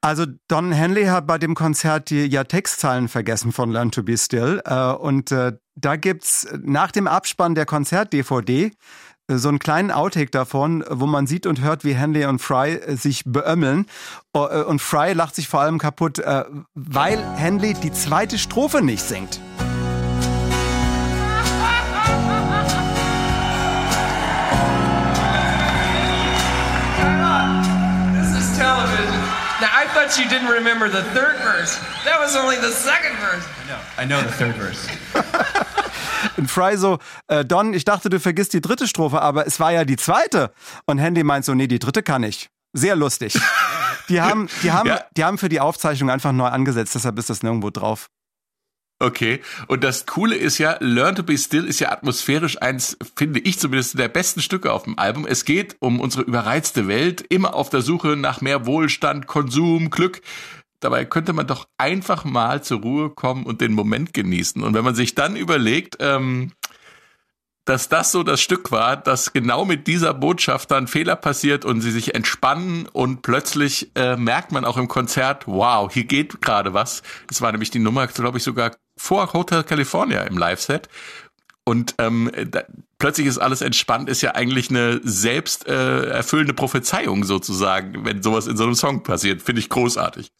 Also 0.01 0.25
Don 0.47 0.71
Henley 0.71 1.05
hat 1.05 1.27
bei 1.27 1.37
dem 1.37 1.53
Konzert 1.53 2.09
die 2.09 2.25
ja 2.25 2.43
Textzeilen 2.43 3.07
vergessen 3.07 3.51
von 3.51 3.71
Learn 3.71 3.91
to 3.91 4.01
Be 4.03 4.17
Still 4.17 4.61
äh, 4.65 4.91
und 4.91 5.31
äh, 5.31 5.53
da 5.75 5.95
gibt's 5.97 6.47
nach 6.63 6.91
dem 6.91 7.07
Abspann 7.07 7.53
der 7.53 7.65
Konzert-DVD 7.67 8.71
so 9.29 9.49
einen 9.49 9.59
kleinen 9.59 9.91
Outtake 9.91 10.31
davon, 10.31 10.85
wo 10.89 11.05
man 11.05 11.27
sieht 11.27 11.45
und 11.45 11.61
hört, 11.61 11.83
wie 11.83 11.93
Henley 11.93 12.25
und 12.25 12.39
Fry 12.39 12.75
äh, 12.75 12.95
sich 12.95 13.23
beömmeln. 13.25 13.85
Äh, 14.33 14.39
Und 14.39 14.81
Fry 14.81 15.13
lacht 15.13 15.35
sich 15.35 15.49
vor 15.49 15.59
allem 15.61 15.79
kaputt, 15.79 16.19
äh, 16.19 16.45
weil 16.75 17.21
Henley 17.35 17.73
die 17.73 17.91
zweite 17.91 18.37
Strophe 18.37 18.81
nicht 18.81 19.03
singt. 19.03 19.39
Now, 29.59 29.69
I 29.73 29.87
thought 29.91 30.15
you 30.19 30.25
didn't 30.29 30.49
remember 30.49 30.87
the 30.87 31.01
third 31.13 31.37
verse. 31.41 31.79
That 32.05 32.19
was 32.19 32.35
only 32.35 32.57
the 32.57 32.71
second 32.71 33.17
verse. 33.17 33.43
I 34.01 34.05
know 34.05 34.19
the 34.21 34.35
third 34.37 34.55
verse. 34.55 34.87
Und 36.37 36.49
Fry 36.49 36.77
so, 36.77 36.99
äh, 37.27 37.45
Don, 37.45 37.73
ich 37.73 37.85
dachte, 37.85 38.09
du 38.09 38.19
vergisst 38.19 38.53
die 38.53 38.61
dritte 38.61 38.87
Strophe, 38.87 39.21
aber 39.21 39.45
es 39.47 39.59
war 39.59 39.71
ja 39.71 39.85
die 39.85 39.97
zweite. 39.97 40.51
Und 40.85 40.97
Henley 40.97 41.23
meint 41.23 41.45
so, 41.45 41.53
nee, 41.53 41.67
die 41.67 41.79
dritte 41.79 42.03
kann 42.03 42.23
ich. 42.23 42.49
Sehr 42.73 42.95
lustig. 42.95 43.39
Die 44.09 44.21
haben, 44.21 44.47
die 44.63 44.71
haben, 44.71 44.87
Ja. 44.87 45.03
die 45.17 45.25
haben 45.25 45.37
für 45.37 45.49
die 45.49 45.59
Aufzeichnung 45.59 46.09
einfach 46.09 46.31
neu 46.31 46.45
angesetzt, 46.47 46.95
deshalb 46.95 47.19
ist 47.19 47.29
das 47.29 47.43
nirgendwo 47.43 47.71
drauf. 47.71 48.07
Okay. 48.99 49.41
Und 49.67 49.83
das 49.83 50.05
Coole 50.05 50.35
ist 50.37 50.59
ja, 50.59 50.77
Learn 50.79 51.13
to 51.15 51.23
Be 51.23 51.37
Still 51.37 51.65
ist 51.65 51.81
ja 51.81 51.91
atmosphärisch 51.91 52.61
eins, 52.61 52.97
finde 53.17 53.41
ich 53.41 53.59
zumindest, 53.59 53.99
der 53.99 54.07
besten 54.07 54.41
Stücke 54.41 54.71
auf 54.71 54.83
dem 54.83 54.97
Album. 54.97 55.27
Es 55.27 55.43
geht 55.43 55.75
um 55.81 55.99
unsere 55.99 56.23
überreizte 56.23 56.87
Welt, 56.87 57.19
immer 57.27 57.53
auf 57.53 57.69
der 57.69 57.81
Suche 57.81 58.15
nach 58.15 58.39
mehr 58.39 58.65
Wohlstand, 58.65 59.27
Konsum, 59.27 59.89
Glück. 59.89 60.21
Dabei 60.79 61.05
könnte 61.05 61.33
man 61.33 61.47
doch 61.47 61.67
einfach 61.77 62.23
mal 62.23 62.63
zur 62.63 62.81
Ruhe 62.81 63.09
kommen 63.09 63.45
und 63.45 63.61
den 63.61 63.73
Moment 63.73 64.13
genießen. 64.13 64.61
Und 64.63 64.73
wenn 64.73 64.83
man 64.83 64.95
sich 64.95 65.15
dann 65.15 65.35
überlegt, 65.35 65.97
ähm, 65.99 66.51
dass 67.67 67.89
das 67.89 68.11
so 68.11 68.23
das 68.23 68.39
Stück 68.39 68.71
war, 68.71 68.95
dass 68.95 69.33
genau 69.33 69.65
mit 69.65 69.87
dieser 69.87 70.13
Botschaft 70.13 70.71
dann 70.71 70.87
Fehler 70.87 71.17
passiert 71.17 71.65
und 71.65 71.81
sie 71.81 71.91
sich 71.91 72.15
entspannen 72.15 72.87
und 72.87 73.23
plötzlich 73.23 73.91
äh, 73.95 74.15
merkt 74.15 74.53
man 74.53 74.63
auch 74.63 74.77
im 74.77 74.87
Konzert, 74.87 75.47
wow, 75.47 75.91
hier 75.91 76.05
geht 76.05 76.41
gerade 76.41 76.73
was. 76.73 77.03
Das 77.27 77.41
war 77.41 77.51
nämlich 77.51 77.69
die 77.69 77.79
Nummer, 77.79 78.07
glaube 78.07 78.37
ich, 78.37 78.43
sogar 78.43 78.71
vor 78.97 79.33
Hotel 79.33 79.63
California 79.63 80.23
im 80.23 80.37
Live-Set. 80.37 80.87
Und 81.65 81.95
ähm, 81.97 82.31
da, 82.49 82.63
plötzlich 82.99 83.27
ist 83.27 83.37
alles 83.37 83.61
entspannt, 83.61 84.07
ist 84.07 84.21
ja 84.21 84.33
eigentlich 84.35 84.69
eine 84.69 85.01
selbst 85.03 85.67
äh, 85.67 86.05
erfüllende 86.05 86.53
Prophezeiung 86.53 87.25
sozusagen, 87.25 88.05
wenn 88.05 88.23
sowas 88.23 88.47
in 88.47 88.55
so 88.55 88.63
einem 88.63 88.75
Song 88.75 89.03
passiert. 89.03 89.41
Finde 89.41 89.59
ich 89.59 89.67
großartig. 89.67 90.31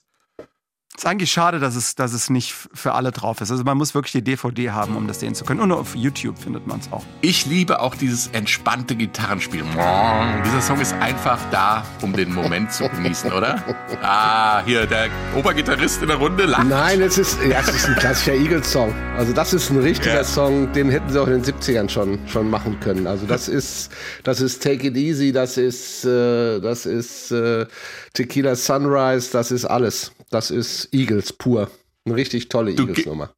Ist 0.98 1.06
eigentlich 1.06 1.32
schade, 1.32 1.60
dass 1.60 1.76
es, 1.76 1.94
dass 1.94 2.12
es 2.12 2.32
nicht 2.32 2.56
für 2.74 2.94
alle 2.94 3.12
drauf 3.12 3.40
ist. 3.42 3.52
Also 3.52 3.64
man 3.64 3.78
muss 3.78 3.94
wirklich 3.94 4.14
die 4.14 4.24
DVD 4.24 4.72
haben, 4.72 4.98
um 4.98 5.08
das 5.08 5.20
sehen 5.20 5.36
zu 5.36 5.46
können. 5.46 5.60
Und 5.60 5.72
auf 5.72 5.96
YouTube 5.96 6.40
findet 6.40 6.66
man 6.66 6.80
es 6.80 6.92
auch. 6.92 7.04
Ich 7.22 7.46
liebe 7.46 7.82
auch 7.82 7.94
dieses 7.94 8.28
entspannte 8.30 8.96
Gitarrenspiel. 8.96 9.64
Dieser 9.64 10.62
Song 10.62 10.82
ist 10.82 10.94
einfach 10.94 11.38
da, 11.52 11.86
um 12.02 12.14
den 12.14 12.34
Moment 12.34 12.74
zu 12.74 12.90
genießen, 12.90 13.32
oder? 13.32 13.64
Ah, 14.02 14.64
hier, 14.66 14.86
der 14.86 15.10
Obergitarrist 15.36 16.02
in 16.02 16.08
der 16.08 16.18
Runde 16.18 16.46
lacht. 16.46 16.68
Nein, 16.68 17.02
es 17.02 17.18
ist, 17.18 17.38
ja, 17.48 17.60
es 17.60 17.68
ist 17.70 17.88
ein 17.88 17.96
klassischer 17.96 18.34
Eagles-Song. 18.34 18.94
Also 19.18 19.34
das 19.34 19.54
ist 19.54 19.70
ein 19.70 19.80
richtiger 19.80 20.16
Ja. 20.16 20.24
Song, 20.24 20.72
den 20.74 20.90
hätten 20.90 21.10
sie 21.10 21.22
auch 21.22 21.28
in 21.28 21.42
den 21.42 21.44
70ern 21.44 21.90
schon, 21.90 22.20
schon 22.28 22.50
machen 22.50 22.80
können. 22.80 23.06
Also 23.08 23.26
das 23.26 23.48
ist, 23.50 23.92
das 24.24 24.40
ist 24.42 24.64
Take 24.64 24.88
It 24.88 24.96
Easy, 24.96 25.32
das 25.32 25.58
ist, 25.58 26.06
äh, 26.06 26.60
das 26.60 26.86
ist 26.86 27.32
äh, 27.32 27.66
Tequila 28.14 28.56
Sunrise, 28.56 29.30
das 29.32 29.52
ist 29.52 29.66
alles. 29.66 30.12
Das 30.30 30.52
ist 30.52 30.94
Eagles 30.94 31.34
pur. 31.34 31.70
Eine 32.06 32.16
richtig 32.16 32.50
tolle 32.50 32.72
Eagles-Nummer. 32.72 33.34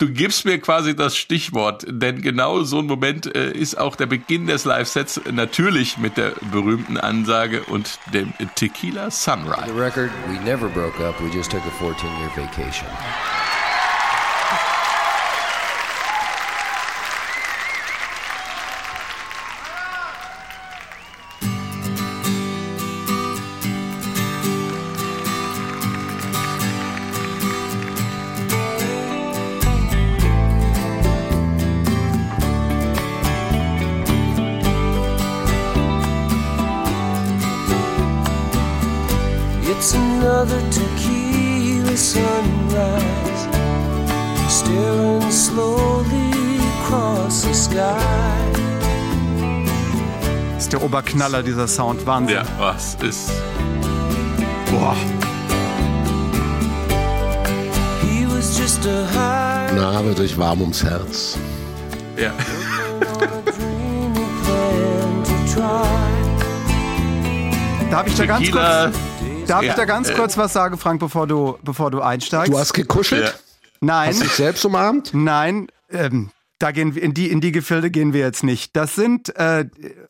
Du 0.00 0.08
gibst 0.08 0.44
mir 0.44 0.60
quasi 0.60 0.94
das 0.94 1.16
Stichwort, 1.16 1.84
denn 1.88 2.22
genau 2.22 2.62
so 2.62 2.78
ein 2.78 2.86
Moment 2.86 3.34
äh, 3.34 3.50
ist 3.50 3.76
auch 3.76 3.96
der 3.96 4.06
Beginn 4.06 4.46
des 4.46 4.64
Live-Sets 4.64 5.22
natürlich 5.32 5.98
mit 5.98 6.16
der 6.16 6.34
berühmten 6.52 6.98
Ansage 6.98 7.64
und 7.64 7.98
dem 8.14 8.32
Tequila 8.54 9.10
The 9.10 9.16
Sunrise. 9.16 9.74
record, 9.74 10.10
we 10.28 10.38
never 10.44 10.68
broke 10.68 11.00
up. 11.04 11.20
We 11.20 11.36
just 11.36 11.50
took 11.50 11.62
a 11.66 11.70
14 11.70 12.08
year 12.20 12.30
vacation. 12.36 12.86
Sky. 47.96 48.58
Ist 50.56 50.72
der 50.72 50.82
Oberknaller 50.82 51.42
dieser 51.42 51.68
Sound. 51.68 52.04
Wahnsinn. 52.06 52.36
Ja, 52.36 52.44
was 52.58 52.96
ist. 53.02 53.30
Boah. 54.70 54.96
Na, 59.74 60.04
wird 60.04 60.20
euch 60.20 60.36
warm 60.38 60.60
ums 60.60 60.82
Herz. 60.84 61.36
Ja. 62.16 62.32
Darf 67.90 68.06
ich 68.06 68.14
da 68.16 68.26
ganz 68.26 68.44
Tequila. 68.44 68.84
kurz, 68.84 68.96
darf 69.48 69.62
ich 69.62 69.68
Ja, 69.68 69.74
da 69.74 69.84
ganz 69.86 70.10
äh. 70.10 70.14
kurz 70.14 70.36
was 70.36 70.52
sagen, 70.52 70.76
Frank, 70.78 71.00
bevor 71.00 71.26
du, 71.26 71.58
bevor 71.62 71.90
du 71.90 72.00
einsteigst? 72.02 72.52
Du 72.52 72.58
hast 72.58 72.74
gekuschelt? 72.74 73.24
Ja. 73.24 73.30
Nein. 73.80 74.10
Hast 74.10 74.22
dich 74.22 74.32
selbst 74.32 74.64
umarmt? 74.64 75.10
Nein, 75.14 75.68
ähm, 75.90 76.30
da 76.58 76.72
gehen 76.72 76.94
wir 76.94 77.02
in 77.02 77.14
die 77.14 77.30
in 77.30 77.40
die 77.40 77.52
Gefilde 77.52 77.90
gehen 77.90 78.12
wir 78.12 78.20
jetzt 78.20 78.42
nicht. 78.42 78.74
Das 78.74 78.94
sind 78.94 79.34
äh, 79.36 79.68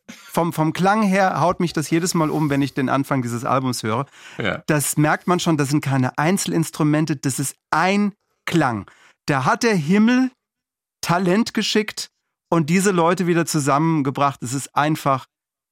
vom 0.09 0.53
vom 0.53 0.73
Klang 0.73 1.03
her 1.03 1.41
haut 1.41 1.61
mich 1.61 1.73
das 1.73 1.91
jedes 1.91 2.15
Mal 2.15 2.31
um, 2.31 2.51
wenn 2.51 2.63
ich 2.63 2.75
den 2.75 2.89
Anfang 2.89 3.23
dieses 3.23 3.45
Albums 3.45 3.83
höre. 3.83 4.07
Ja. 4.39 4.63
Das 4.67 4.97
merkt 4.97 5.27
man 5.27 5.41
schon. 5.41 5.57
Das 5.57 5.69
sind 5.69 5.83
keine 5.83 6.17
Einzelinstrumente. 6.17 7.17
Das 7.17 7.39
ist 7.39 7.57
ein 7.71 8.15
Klang. 8.47 8.91
Da 9.27 9.45
hat 9.45 9.63
der 9.63 9.75
Himmel 9.75 10.31
Talent 11.03 11.55
geschickt 11.55 12.09
und 12.51 12.71
diese 12.71 12.91
Leute 12.91 13.27
wieder 13.27 13.45
zusammengebracht. 13.45 14.43
Es 14.43 14.55
ist 14.55 14.75
einfach 14.75 15.27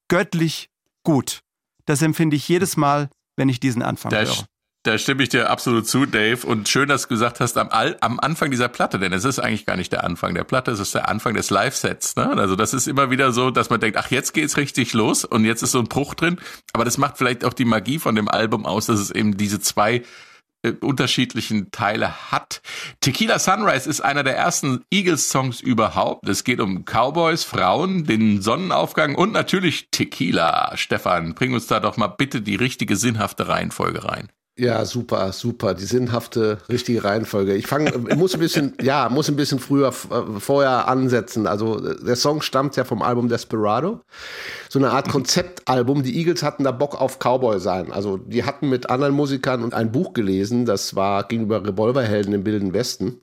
göttlich 0.08 0.68
gut. 1.04 1.40
Das 1.86 2.02
empfinde 2.02 2.36
ich 2.36 2.48
jedes 2.48 2.76
Mal, 2.76 3.08
wenn 3.36 3.48
ich 3.48 3.60
diesen 3.60 3.82
Anfang 3.82 4.10
Da, 4.10 4.18
höre. 4.22 4.44
Da 4.86 4.98
stimme 4.98 5.22
ich 5.22 5.28
dir 5.28 5.50
absolut 5.50 5.86
zu, 5.86 6.06
Dave. 6.06 6.46
Und 6.46 6.68
schön, 6.68 6.88
dass 6.88 7.02
du 7.02 7.08
gesagt 7.08 7.40
hast, 7.40 7.58
am, 7.58 7.68
am 7.68 8.20
Anfang 8.20 8.50
dieser 8.50 8.68
Platte, 8.68 8.98
denn 8.98 9.12
es 9.12 9.24
ist 9.24 9.38
eigentlich 9.38 9.66
gar 9.66 9.76
nicht 9.76 9.92
der 9.92 10.04
Anfang 10.04 10.34
der 10.34 10.44
Platte, 10.44 10.70
es 10.70 10.80
ist 10.80 10.94
der 10.94 11.08
Anfang 11.08 11.34
des 11.34 11.50
Live-Sets. 11.50 12.16
Ne? 12.16 12.28
Also 12.36 12.56
das 12.56 12.72
ist 12.72 12.86
immer 12.86 13.10
wieder 13.10 13.32
so, 13.32 13.50
dass 13.50 13.70
man 13.70 13.80
denkt, 13.80 13.98
ach, 13.98 14.10
jetzt 14.10 14.32
geht's 14.32 14.56
richtig 14.56 14.92
los 14.92 15.24
und 15.24 15.44
jetzt 15.44 15.62
ist 15.62 15.72
so 15.72 15.80
ein 15.80 15.88
Bruch 15.88 16.14
drin. 16.14 16.38
Aber 16.72 16.84
das 16.84 16.98
macht 16.98 17.18
vielleicht 17.18 17.44
auch 17.44 17.52
die 17.52 17.64
Magie 17.64 17.98
von 17.98 18.14
dem 18.14 18.28
Album 18.28 18.64
aus, 18.64 18.86
dass 18.86 19.00
es 19.00 19.10
eben 19.10 19.36
diese 19.36 19.60
zwei 19.60 20.02
äh, 20.62 20.72
unterschiedlichen 20.80 21.70
Teile 21.70 22.30
hat. 22.30 22.62
Tequila 23.00 23.38
Sunrise 23.38 23.88
ist 23.88 24.00
einer 24.00 24.22
der 24.22 24.36
ersten 24.36 24.84
Eagles-Songs 24.90 25.60
überhaupt. 25.60 26.28
Es 26.28 26.44
geht 26.44 26.60
um 26.60 26.84
Cowboys, 26.84 27.44
Frauen, 27.44 28.04
den 28.04 28.40
Sonnenaufgang 28.40 29.14
und 29.14 29.32
natürlich 29.32 29.88
Tequila. 29.90 30.76
Stefan, 30.76 31.34
bring 31.34 31.54
uns 31.54 31.66
da 31.66 31.80
doch 31.80 31.96
mal 31.96 32.08
bitte 32.08 32.40
die 32.40 32.56
richtige 32.56 32.96
sinnhafte 32.96 33.48
Reihenfolge 33.48 34.04
rein. 34.04 34.28
Ja, 34.58 34.86
super, 34.86 35.32
super. 35.32 35.74
Die 35.74 35.84
sinnhafte, 35.84 36.56
richtige 36.70 37.04
Reihenfolge. 37.04 37.54
Ich 37.54 37.66
fange, 37.66 37.92
muss 38.16 38.32
ein 38.32 38.40
bisschen, 38.40 38.72
ja, 38.80 39.10
muss 39.10 39.28
ein 39.28 39.36
bisschen 39.36 39.58
früher, 39.58 39.88
äh, 39.88 40.40
vorher 40.40 40.88
ansetzen. 40.88 41.46
Also 41.46 41.78
der 41.78 42.16
Song 42.16 42.40
stammt 42.40 42.74
ja 42.76 42.84
vom 42.84 43.02
Album 43.02 43.28
Desperado. 43.28 44.00
So 44.70 44.78
eine 44.78 44.92
Art 44.92 45.10
Konzeptalbum. 45.10 46.02
Die 46.02 46.16
Eagles 46.16 46.42
hatten 46.42 46.64
da 46.64 46.70
Bock 46.70 46.98
auf 46.98 47.18
Cowboy 47.18 47.60
sein. 47.60 47.92
Also 47.92 48.16
die 48.16 48.44
hatten 48.44 48.70
mit 48.70 48.88
anderen 48.88 49.12
Musikern 49.12 49.74
ein 49.74 49.92
Buch 49.92 50.14
gelesen. 50.14 50.64
Das 50.64 50.96
war 50.96 51.24
gegenüber 51.24 51.62
Revolverhelden 51.62 52.32
im 52.32 52.46
Wilden 52.46 52.72
Westen. 52.72 53.20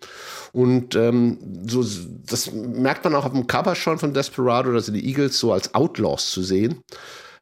Und 0.52 0.94
ähm, 0.94 1.40
so, 1.66 1.84
das 2.28 2.52
merkt 2.52 3.06
man 3.06 3.16
auch 3.16 3.26
auf 3.26 3.32
dem 3.32 3.48
Cover 3.48 3.74
schon 3.74 3.98
von 3.98 4.14
Desperado, 4.14 4.72
dass 4.72 4.86
die 4.86 5.04
Eagles 5.04 5.40
so 5.40 5.52
als 5.52 5.74
Outlaws 5.74 6.30
zu 6.30 6.44
sehen. 6.44 6.84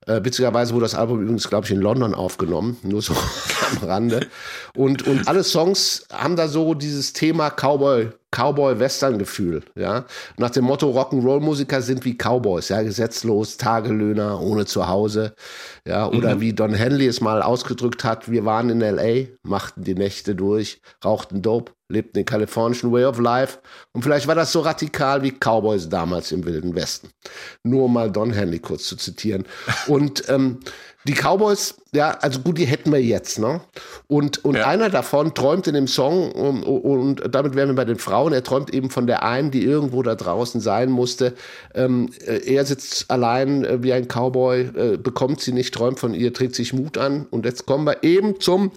Äh, 0.07 0.21
witzigerweise 0.23 0.73
wurde 0.73 0.85
das 0.85 0.95
Album 0.95 1.21
übrigens, 1.21 1.47
glaube 1.47 1.65
ich, 1.65 1.71
in 1.71 1.79
London 1.79 2.15
aufgenommen, 2.15 2.77
nur 2.83 3.01
so 3.01 3.13
am 3.71 3.87
Rande. 3.87 4.27
Und, 4.75 5.07
und 5.07 5.27
alle 5.27 5.43
Songs 5.43 6.07
haben 6.11 6.35
da 6.35 6.47
so 6.47 6.73
dieses 6.73 7.13
Thema 7.13 7.49
Cowboy, 7.49 8.09
Cowboy-Western-Gefühl, 8.31 9.63
ja. 9.75 10.05
Nach 10.37 10.49
dem 10.49 10.65
Motto 10.65 10.89
Rock'n'Roll-Musiker 10.89 11.81
sind 11.81 12.05
wie 12.05 12.15
Cowboys, 12.15 12.69
ja, 12.69 12.81
gesetzlos, 12.81 13.57
Tagelöhner, 13.57 14.41
ohne 14.41 14.65
Zuhause, 14.65 15.35
ja. 15.85 16.07
Oder 16.07 16.35
mhm. 16.35 16.41
wie 16.41 16.53
Don 16.53 16.73
Henley 16.73 17.07
es 17.07 17.21
mal 17.21 17.41
ausgedrückt 17.41 18.03
hat, 18.03 18.31
wir 18.31 18.45
waren 18.45 18.69
in 18.69 18.81
L.A., 18.81 19.27
machten 19.43 19.83
die 19.83 19.95
Nächte 19.95 20.33
durch, 20.33 20.81
rauchten 21.03 21.41
Dope, 21.41 21.73
lebten 21.91 22.13
den 22.13 22.25
kalifornischen 22.25 22.91
Way 22.91 23.05
of 23.05 23.19
Life. 23.19 23.59
Und 23.91 24.03
vielleicht 24.03 24.27
war 24.27 24.35
das 24.35 24.51
so 24.51 24.61
radikal 24.61 25.21
wie 25.21 25.31
Cowboys 25.31 25.89
damals 25.89 26.31
im 26.31 26.45
Wilden 26.45 26.73
Westen. 26.73 27.09
Nur 27.63 27.89
mal 27.89 28.11
Don 28.11 28.31
Henley 28.31 28.59
kurz 28.59 28.85
zu 28.85 28.95
zitieren. 28.95 29.45
Und 29.87 30.27
ähm, 30.29 30.59
die 31.05 31.13
Cowboys, 31.13 31.75
ja, 31.93 32.11
also 32.21 32.41
gut, 32.41 32.57
die 32.57 32.65
hätten 32.65 32.91
wir 32.91 33.01
jetzt, 33.01 33.39
ne? 33.39 33.61
Und, 34.07 34.45
und 34.45 34.55
ja. 34.55 34.67
einer 34.67 34.89
davon 34.89 35.33
träumt 35.33 35.67
in 35.67 35.73
dem 35.73 35.87
Song, 35.87 36.31
und, 36.31 36.63
und 36.63 37.33
damit 37.33 37.55
wären 37.55 37.69
wir 37.69 37.75
bei 37.75 37.85
den 37.85 37.97
Frauen, 37.97 38.33
er 38.33 38.43
träumt 38.43 38.73
eben 38.73 38.89
von 38.89 39.07
der 39.07 39.23
einen, 39.23 39.49
die 39.49 39.63
irgendwo 39.63 40.03
da 40.03 40.15
draußen 40.15 40.61
sein 40.61 40.91
musste. 40.91 41.33
Ähm, 41.73 42.09
äh, 42.25 42.53
er 42.53 42.65
sitzt 42.65 43.09
allein 43.09 43.65
äh, 43.65 43.81
wie 43.81 43.93
ein 43.93 44.07
Cowboy, 44.07 44.61
äh, 44.61 44.97
bekommt 44.97 45.41
sie 45.41 45.53
nicht, 45.53 45.73
träumt 45.73 45.99
von 45.99 46.13
ihr, 46.13 46.33
trägt 46.33 46.55
sich 46.55 46.73
Mut 46.73 46.97
an. 46.97 47.25
Und 47.31 47.45
jetzt 47.45 47.65
kommen 47.65 47.85
wir 47.85 48.03
eben 48.03 48.39
zum 48.39 48.71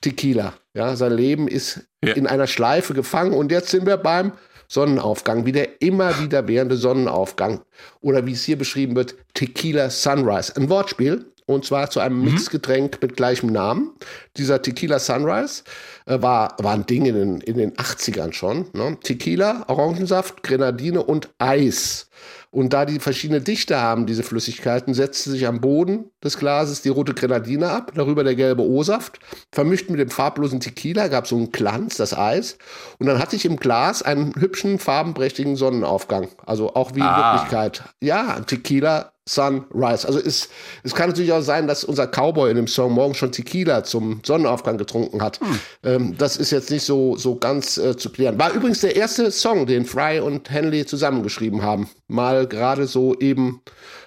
Tequila. 0.00 0.54
Ja, 0.74 0.96
sein 0.96 1.12
Leben 1.12 1.48
ist 1.48 1.80
ja. 2.04 2.14
in 2.14 2.26
einer 2.26 2.46
Schleife 2.46 2.94
gefangen 2.94 3.32
und 3.32 3.50
jetzt 3.50 3.70
sind 3.70 3.86
wir 3.86 3.96
beim 3.96 4.32
Sonnenaufgang, 4.68 5.46
wie 5.46 5.52
der 5.52 5.80
immer 5.80 6.20
wieder 6.20 6.48
währende 6.48 6.76
Sonnenaufgang 6.76 7.60
oder 8.00 8.26
wie 8.26 8.32
es 8.32 8.44
hier 8.44 8.58
beschrieben 8.58 8.96
wird, 8.96 9.14
Tequila 9.34 9.90
Sunrise. 9.90 10.54
Ein 10.56 10.68
Wortspiel 10.68 11.24
und 11.46 11.64
zwar 11.64 11.90
zu 11.90 12.00
einem 12.00 12.18
mhm. 12.18 12.32
Mixgetränk 12.32 13.00
mit 13.00 13.16
gleichem 13.16 13.50
Namen. 13.50 13.92
Dieser 14.36 14.60
Tequila 14.60 14.98
Sunrise 14.98 15.62
äh, 16.04 16.20
war, 16.20 16.56
war 16.58 16.74
ein 16.74 16.86
Ding 16.86 17.06
in 17.06 17.14
den, 17.14 17.40
in 17.40 17.56
den 17.56 17.72
80ern 17.74 18.32
schon. 18.32 18.66
Ne? 18.72 18.98
Tequila, 19.02 19.64
Orangensaft, 19.68 20.42
Grenadine 20.42 21.02
und 21.02 21.30
Eis. 21.38 22.10
Und 22.50 22.72
da 22.72 22.84
die 22.84 23.00
verschiedene 23.00 23.40
Dichte 23.40 23.80
haben, 23.80 24.06
diese 24.06 24.22
Flüssigkeiten, 24.22 24.94
setzte 24.94 25.30
sich 25.30 25.46
am 25.46 25.60
Boden 25.60 26.10
des 26.26 26.38
Glases 26.38 26.82
die 26.82 26.88
rote 26.88 27.14
Grenadine 27.14 27.70
ab, 27.70 27.92
darüber 27.94 28.24
der 28.24 28.34
gelbe 28.34 28.62
O-Saft. 28.62 29.18
Vermischt 29.52 29.88
mit 29.88 30.00
dem 30.00 30.10
farblosen 30.10 30.60
Tequila 30.60 31.08
gab 31.08 31.26
so 31.26 31.36
einen 31.36 31.52
Glanz, 31.52 31.96
das 31.96 32.16
Eis. 32.16 32.58
Und 32.98 33.06
dann 33.06 33.18
hatte 33.18 33.36
ich 33.36 33.44
im 33.44 33.56
Glas 33.56 34.02
einen 34.02 34.34
hübschen, 34.38 34.78
farbenprächtigen 34.78 35.56
Sonnenaufgang. 35.56 36.28
Also 36.44 36.74
auch 36.74 36.94
wie 36.94 37.00
in 37.00 37.06
ah. 37.06 37.34
Wirklichkeit. 37.34 37.84
Ja, 38.00 38.40
Tequila 38.40 39.12
Sunrise. 39.28 40.06
Also 40.06 40.20
es, 40.20 40.48
es 40.84 40.94
kann 40.94 41.08
natürlich 41.08 41.32
auch 41.32 41.40
sein, 41.40 41.66
dass 41.66 41.82
unser 41.82 42.06
Cowboy 42.06 42.50
in 42.50 42.56
dem 42.56 42.68
Song 42.68 42.92
morgen 42.92 43.14
schon 43.14 43.32
Tequila 43.32 43.82
zum 43.82 44.20
Sonnenaufgang 44.24 44.78
getrunken 44.78 45.20
hat. 45.20 45.40
Hm. 45.40 45.58
Ähm, 45.82 46.14
das 46.16 46.36
ist 46.36 46.52
jetzt 46.52 46.70
nicht 46.70 46.84
so, 46.84 47.16
so 47.16 47.34
ganz 47.36 47.76
äh, 47.76 47.96
zu 47.96 48.10
klären. 48.10 48.38
War 48.38 48.52
übrigens 48.52 48.80
der 48.80 48.94
erste 48.94 49.32
Song, 49.32 49.66
den 49.66 49.84
Fry 49.84 50.20
und 50.20 50.50
Henley 50.50 50.86
zusammengeschrieben 50.86 51.62
haben. 51.62 51.88
Mal 52.06 52.46
gerade 52.46 52.86
so 52.86 53.18
eben 53.18 53.62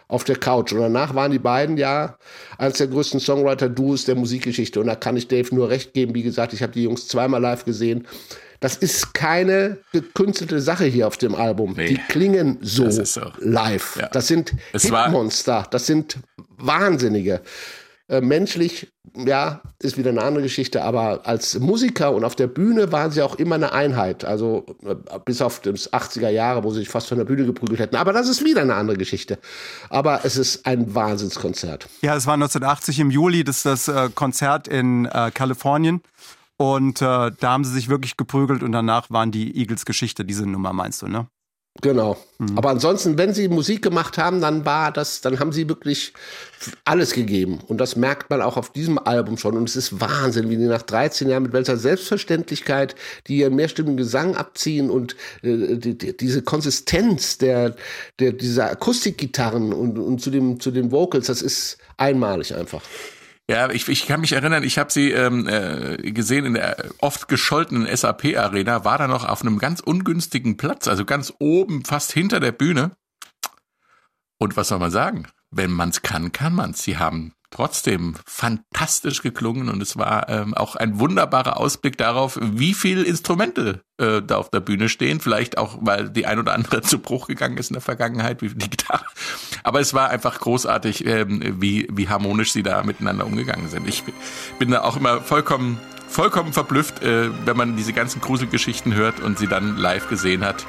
auf 0.09 0.25
der 0.25 0.35
Couch. 0.35 0.73
Und 0.73 0.81
danach 0.81 1.15
waren 1.15 1.31
die 1.31 1.39
beiden 1.39 1.77
ja 1.77 2.17
eines 2.57 2.79
der 2.79 2.87
größten 2.87 3.21
Songwriter-Duos 3.21 4.05
der 4.05 4.15
Musikgeschichte. 4.15 4.81
Und 4.81 4.87
da 4.87 4.95
kann 4.95 5.15
ich 5.15 5.29
Dave 5.29 5.55
nur 5.55 5.69
recht 5.69 5.93
geben. 5.93 6.15
Wie 6.15 6.23
gesagt, 6.23 6.51
ich 6.51 6.61
habe 6.61 6.73
die 6.73 6.83
Jungs 6.83 7.07
zweimal 7.07 7.39
live 7.39 7.63
gesehen. 7.63 8.07
Das 8.59 8.75
ist 8.75 9.13
keine 9.13 9.77
gekünstelte 9.93 10.59
Sache 10.59 10.85
hier 10.85 11.07
auf 11.07 11.15
dem 11.15 11.35
Album. 11.35 11.75
Nee, 11.77 11.87
die 11.87 11.97
klingen 12.09 12.57
so, 12.61 12.89
so. 12.89 13.31
live. 13.37 13.97
Ja. 14.01 14.09
Das 14.09 14.27
sind 14.27 14.53
Hitmonster. 14.73 15.67
Das 15.71 15.85
sind 15.85 16.17
Wahnsinnige. 16.57 17.41
Äh, 18.09 18.21
menschlich, 18.21 18.91
ja, 19.15 19.61
ist 19.79 19.95
wieder 19.97 20.09
eine 20.09 20.23
andere 20.23 20.41
Geschichte, 20.41 20.81
aber 20.81 21.27
als 21.27 21.59
Musiker 21.59 22.11
und 22.11 22.23
auf 22.23 22.35
der 22.35 22.47
Bühne 22.47 22.91
waren 22.91 23.11
sie 23.11 23.21
auch 23.21 23.35
immer 23.35 23.53
eine 23.53 23.71
Einheit. 23.71 24.25
Also 24.25 24.65
äh, 24.83 24.95
bis 25.23 25.43
auf 25.43 25.59
das 25.59 25.93
80er 25.93 26.29
Jahre, 26.29 26.63
wo 26.63 26.71
sie 26.71 26.79
sich 26.79 26.89
fast 26.89 27.07
von 27.07 27.19
der 27.19 27.25
Bühne 27.25 27.45
geprügelt 27.45 27.79
hätten. 27.79 27.95
Aber 27.95 28.11
das 28.11 28.27
ist 28.27 28.43
wieder 28.43 28.61
eine 28.61 28.73
andere 28.73 28.97
Geschichte. 28.97 29.37
Aber 29.89 30.21
es 30.23 30.37
ist 30.37 30.65
ein 30.65 30.95
Wahnsinnskonzert. 30.95 31.87
Ja, 32.01 32.15
es 32.15 32.25
war 32.25 32.33
1980 32.33 32.99
im 32.99 33.11
Juli, 33.11 33.43
das 33.43 33.57
ist 33.57 33.65
das 33.65 33.87
äh, 33.87 34.09
Konzert 34.15 34.67
in 34.67 35.05
äh, 35.05 35.29
Kalifornien. 35.31 36.01
Und 36.57 37.03
äh, 37.03 37.05
da 37.05 37.31
haben 37.43 37.63
sie 37.63 37.71
sich 37.71 37.89
wirklich 37.89 38.17
geprügelt 38.17 38.63
und 38.63 38.71
danach 38.71 39.11
waren 39.11 39.31
die 39.31 39.55
Eagles 39.55 39.85
Geschichte, 39.85 40.25
diese 40.25 40.47
Nummer 40.47 40.73
meinst 40.73 41.03
du, 41.03 41.07
ne? 41.07 41.27
Genau. 41.81 42.17
Mhm. 42.39 42.57
Aber 42.57 42.69
ansonsten, 42.69 43.17
wenn 43.17 43.33
sie 43.33 43.47
Musik 43.47 43.81
gemacht 43.81 44.17
haben, 44.17 44.41
dann 44.41 44.65
war 44.65 44.91
das, 44.91 45.21
dann 45.21 45.39
haben 45.39 45.53
sie 45.53 45.69
wirklich 45.69 46.13
alles 46.83 47.13
gegeben. 47.13 47.59
Und 47.67 47.77
das 47.77 47.95
merkt 47.95 48.29
man 48.29 48.41
auch 48.41 48.57
auf 48.57 48.71
diesem 48.71 48.97
Album 48.97 49.37
schon. 49.37 49.55
Und 49.55 49.69
es 49.69 49.75
ist 49.75 50.01
Wahnsinn, 50.01 50.49
wie 50.49 50.57
die 50.57 50.65
nach 50.65 50.81
13 50.81 51.29
Jahren 51.29 51.43
mit 51.43 51.53
welcher 51.53 51.77
Selbstverständlichkeit 51.77 52.95
die 53.27 53.37
ihren 53.37 53.55
mehrstimmigen 53.55 53.97
Gesang 53.97 54.35
abziehen 54.35 54.89
und 54.89 55.15
äh, 55.41 55.77
die, 55.77 55.97
die, 55.97 56.17
diese 56.17 56.41
Konsistenz 56.41 57.37
der, 57.37 57.75
der 58.19 58.33
dieser 58.33 58.71
Akustikgitarren 58.71 59.71
und, 59.71 59.97
und 59.97 60.19
zu 60.19 60.31
dem 60.31 60.59
zu 60.59 60.71
den 60.71 60.91
Vocals, 60.91 61.27
das 61.27 61.41
ist 61.41 61.77
einmalig 61.97 62.55
einfach. 62.55 62.81
Ja, 63.49 63.71
ich, 63.71 63.89
ich 63.89 64.05
kann 64.05 64.21
mich 64.21 64.33
erinnern, 64.33 64.63
ich 64.63 64.77
habe 64.77 64.91
sie 64.91 65.11
ähm, 65.11 65.47
äh, 65.47 66.11
gesehen 66.11 66.45
in 66.45 66.53
der 66.53 66.85
oft 66.99 67.27
gescholtenen 67.27 67.87
SAP-Arena, 67.87 68.85
war 68.85 68.99
da 68.99 69.07
noch 69.07 69.27
auf 69.27 69.41
einem 69.41 69.57
ganz 69.57 69.79
ungünstigen 69.79 70.55
Platz, 70.55 70.87
also 70.87 71.03
ganz 71.03 71.33
oben, 71.39 71.83
fast 71.83 72.11
hinter 72.11 72.39
der 72.39 72.51
Bühne. 72.51 72.91
Und 74.37 74.55
was 74.55 74.67
soll 74.67 74.77
man 74.77 74.91
sagen? 74.91 75.25
Wenn 75.49 75.71
man's 75.71 76.03
kann, 76.03 76.31
kann 76.31 76.53
man's. 76.53 76.83
Sie 76.83 76.99
haben 76.99 77.33
trotzdem 77.51 78.15
fantastisch 78.25 79.21
geklungen 79.21 79.69
und 79.69 79.81
es 79.81 79.97
war 79.97 80.29
ähm, 80.29 80.53
auch 80.53 80.75
ein 80.75 80.99
wunderbarer 80.99 81.57
Ausblick 81.57 81.97
darauf, 81.97 82.37
wie 82.41 82.73
viele 82.73 83.03
Instrumente 83.03 83.83
äh, 83.97 84.21
da 84.21 84.37
auf 84.37 84.49
der 84.49 84.59
Bühne 84.59 84.89
stehen. 84.89 85.19
Vielleicht 85.19 85.57
auch, 85.57 85.77
weil 85.81 86.09
die 86.09 86.25
ein 86.25 86.39
oder 86.39 86.53
andere 86.53 86.81
zu 86.83 86.99
Bruch 86.99 87.27
gegangen 87.27 87.57
ist 87.57 87.69
in 87.69 87.73
der 87.73 87.81
Vergangenheit, 87.81 88.41
wie 88.41 88.49
die 88.49 88.69
Gitarre. 88.69 89.05
Aber 89.63 89.79
es 89.79 89.93
war 89.93 90.09
einfach 90.09 90.39
großartig, 90.39 91.05
ähm, 91.05 91.61
wie, 91.61 91.87
wie 91.91 92.07
harmonisch 92.07 92.51
sie 92.51 92.63
da 92.63 92.83
miteinander 92.83 93.25
umgegangen 93.25 93.69
sind. 93.69 93.87
Ich 93.87 94.03
bin 94.59 94.71
da 94.71 94.81
auch 94.83 94.97
immer 94.97 95.21
vollkommen 95.21 95.79
vollkommen 96.07 96.53
verblüfft, 96.53 97.03
äh, 97.03 97.29
wenn 97.45 97.55
man 97.55 97.77
diese 97.77 97.93
ganzen 97.93 98.19
Gruselgeschichten 98.19 98.95
hört 98.95 99.19
und 99.19 99.37
sie 99.37 99.47
dann 99.47 99.77
live 99.77 100.09
gesehen 100.09 100.43
hat. 100.43 100.65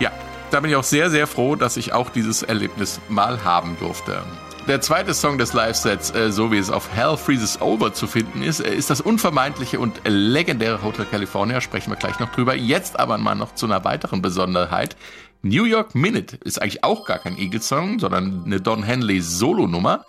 Ja, 0.00 0.10
da 0.50 0.60
bin 0.60 0.70
ich 0.70 0.76
auch 0.76 0.84
sehr, 0.84 1.10
sehr 1.10 1.26
froh, 1.26 1.54
dass 1.54 1.76
ich 1.76 1.92
auch 1.92 2.08
dieses 2.08 2.42
Erlebnis 2.42 3.00
mal 3.08 3.44
haben 3.44 3.76
durfte. 3.78 4.22
Der 4.66 4.80
zweite 4.80 5.12
Song 5.12 5.36
des 5.36 5.52
Live-Sets, 5.52 6.14
äh, 6.14 6.32
so 6.32 6.50
wie 6.50 6.56
es 6.56 6.70
auf 6.70 6.90
Hell 6.90 7.18
Freezes 7.18 7.60
Over 7.60 7.92
zu 7.92 8.06
finden 8.06 8.42
ist, 8.42 8.60
äh, 8.60 8.74
ist 8.74 8.88
das 8.88 9.02
unvermeidliche 9.02 9.78
und 9.78 10.00
legendäre 10.06 10.82
Hotel 10.82 11.04
California. 11.04 11.60
Sprechen 11.60 11.90
wir 11.90 11.96
gleich 11.96 12.18
noch 12.18 12.32
drüber. 12.32 12.54
Jetzt 12.54 12.98
aber 12.98 13.18
mal 13.18 13.34
noch 13.34 13.54
zu 13.54 13.66
einer 13.66 13.84
weiteren 13.84 14.22
Besonderheit. 14.22 14.96
New 15.42 15.64
York 15.64 15.94
Minute 15.94 16.36
ist 16.36 16.62
eigentlich 16.62 16.82
auch 16.82 17.04
gar 17.04 17.18
kein 17.18 17.36
Eagles-Song, 17.36 17.98
sondern 17.98 18.44
eine 18.46 18.58
Don 18.58 18.82
Henley 18.82 19.20
Solo-Nummer. 19.20 20.06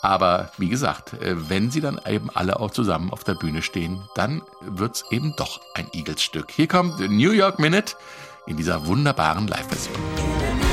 Aber 0.00 0.50
wie 0.56 0.70
gesagt, 0.70 1.12
äh, 1.12 1.34
wenn 1.50 1.70
sie 1.70 1.82
dann 1.82 2.00
eben 2.08 2.30
alle 2.32 2.60
auch 2.60 2.70
zusammen 2.70 3.12
auf 3.12 3.24
der 3.24 3.34
Bühne 3.34 3.60
stehen, 3.60 4.02
dann 4.14 4.40
wird's 4.62 5.04
eben 5.10 5.34
doch 5.36 5.60
ein 5.74 5.88
Eagles-Stück. 5.92 6.50
Hier 6.50 6.66
kommt 6.66 6.98
New 6.98 7.32
York 7.32 7.58
Minute 7.58 7.94
in 8.46 8.56
dieser 8.56 8.86
wunderbaren 8.86 9.46
Live-Version. 9.46 10.65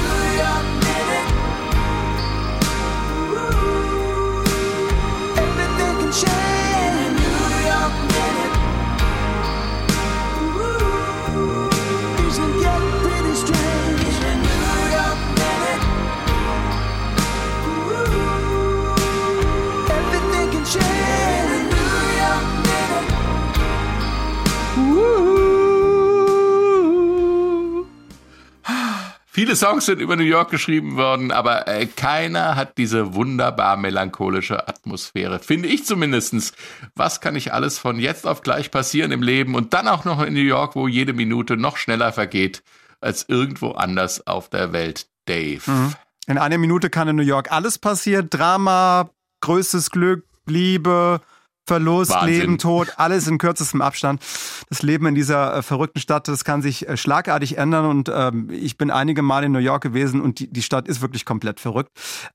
Viele 29.36 29.56
Songs 29.56 29.88
sind 29.88 30.00
über 30.00 30.16
New 30.16 30.22
York 30.22 30.52
geschrieben 30.52 30.96
worden, 30.96 31.32
aber 31.32 31.68
äh, 31.68 31.88
keiner 31.88 32.56
hat 32.56 32.78
diese 32.78 33.16
wunderbar 33.16 33.78
melancholische 33.78 34.68
Atmosphäre. 34.68 35.40
Finde 35.40 35.70
ich 35.70 35.86
zumindestens. 35.86 36.54
Was 36.94 37.20
kann 37.20 37.34
nicht 37.34 37.52
alles 37.52 37.80
von 37.80 38.00
jetzt 38.00 38.28
auf 38.28 38.44
gleich 38.44 38.70
passieren 38.70 39.12
im 39.12 39.24
Leben 39.24 39.56
und 39.56 39.74
dann 39.74 39.88
auch 39.88 40.06
noch 40.06 40.22
in 40.22 40.36
New 40.36 40.40
York, 40.40 40.76
wo 40.76 40.88
jede 40.88 41.14
Minute 41.14 41.58
noch 41.58 41.78
schneller 41.78 42.14
vergeht 42.14 42.62
als 43.02 43.26
irgendwo 43.28 43.72
anders 43.72 44.28
auf 44.28 44.50
der 44.50 44.72
Welt. 44.72 45.08
Dave. 45.26 45.62
Mhm. 45.66 45.94
In 46.28 46.38
einer 46.38 46.58
Minute 46.58 46.90
kann 46.90 47.08
in 47.08 47.16
New 47.16 47.24
York 47.24 47.52
alles 47.52 47.78
passieren. 47.78 48.30
Drama, 48.30 49.10
größtes 49.42 49.90
Glück, 49.90 50.26
Liebe, 50.46 51.22
Verlust, 51.66 52.12
Wahnsinn. 52.12 52.40
Leben, 52.40 52.58
Tod, 52.58 52.94
alles 52.98 53.28
in 53.28 53.38
kürzestem 53.38 53.82
Abstand. 53.82 54.22
Das 54.70 54.82
Leben 54.82 55.06
in 55.06 55.16
dieser 55.16 55.58
äh, 55.58 55.62
verrückten 55.62 56.00
Stadt, 56.00 56.28
das 56.28 56.44
kann 56.44 56.62
sich 56.62 56.88
äh, 56.88 56.98
schlagartig 56.98 57.58
ändern 57.58 57.86
und 57.86 58.12
ähm, 58.14 58.50
ich 58.52 58.78
bin 58.78 58.92
einige 58.92 59.22
Mal 59.22 59.44
in 59.46 59.54
New 59.54 59.60
York 59.60 59.82
gewesen 59.82 60.22
und 60.22 60.40
die, 60.40 60.52
die 60.52 60.62
Stadt 60.62 60.88
ist 60.88 61.02
wirklich 61.02 61.26
komplett 61.26 61.60
verrückt. 61.60 61.92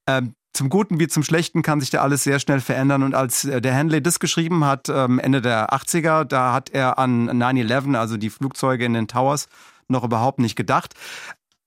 Ähm, 0.06 0.34
zum 0.54 0.70
Guten 0.70 0.98
wie 0.98 1.08
zum 1.08 1.22
Schlechten 1.22 1.62
kann 1.62 1.80
sich 1.80 1.90
da 1.90 2.00
alles 2.00 2.24
sehr 2.24 2.40
schnell 2.40 2.60
verändern. 2.60 3.02
Und 3.02 3.14
als 3.14 3.44
äh, 3.44 3.60
der 3.60 3.74
Henley 3.74 4.02
das 4.02 4.18
geschrieben 4.18 4.64
hat, 4.64 4.88
ähm, 4.88 5.18
Ende 5.18 5.40
der 5.40 5.72
80er, 5.72 6.24
da 6.24 6.52
hat 6.52 6.70
er 6.70 6.98
an 6.98 7.30
9-11, 7.30 7.96
also 7.96 8.16
die 8.16 8.30
Flugzeuge 8.30 8.84
in 8.84 8.94
den 8.94 9.08
Towers, 9.08 9.46
noch 9.88 10.04
überhaupt 10.04 10.40
nicht 10.40 10.56
gedacht. 10.56 10.94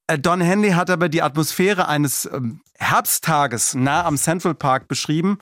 Äh, 0.07 0.19
Don 0.19 0.41
Henley 0.41 0.71
hat 0.71 0.89
aber 0.89 1.09
die 1.09 1.21
Atmosphäre 1.21 1.87
eines 1.87 2.25
ähm, 2.25 2.61
Herbsttages 2.79 3.75
nah 3.75 4.03
am 4.03 4.17
Central 4.17 4.55
Park 4.55 4.87
beschrieben. 4.87 5.37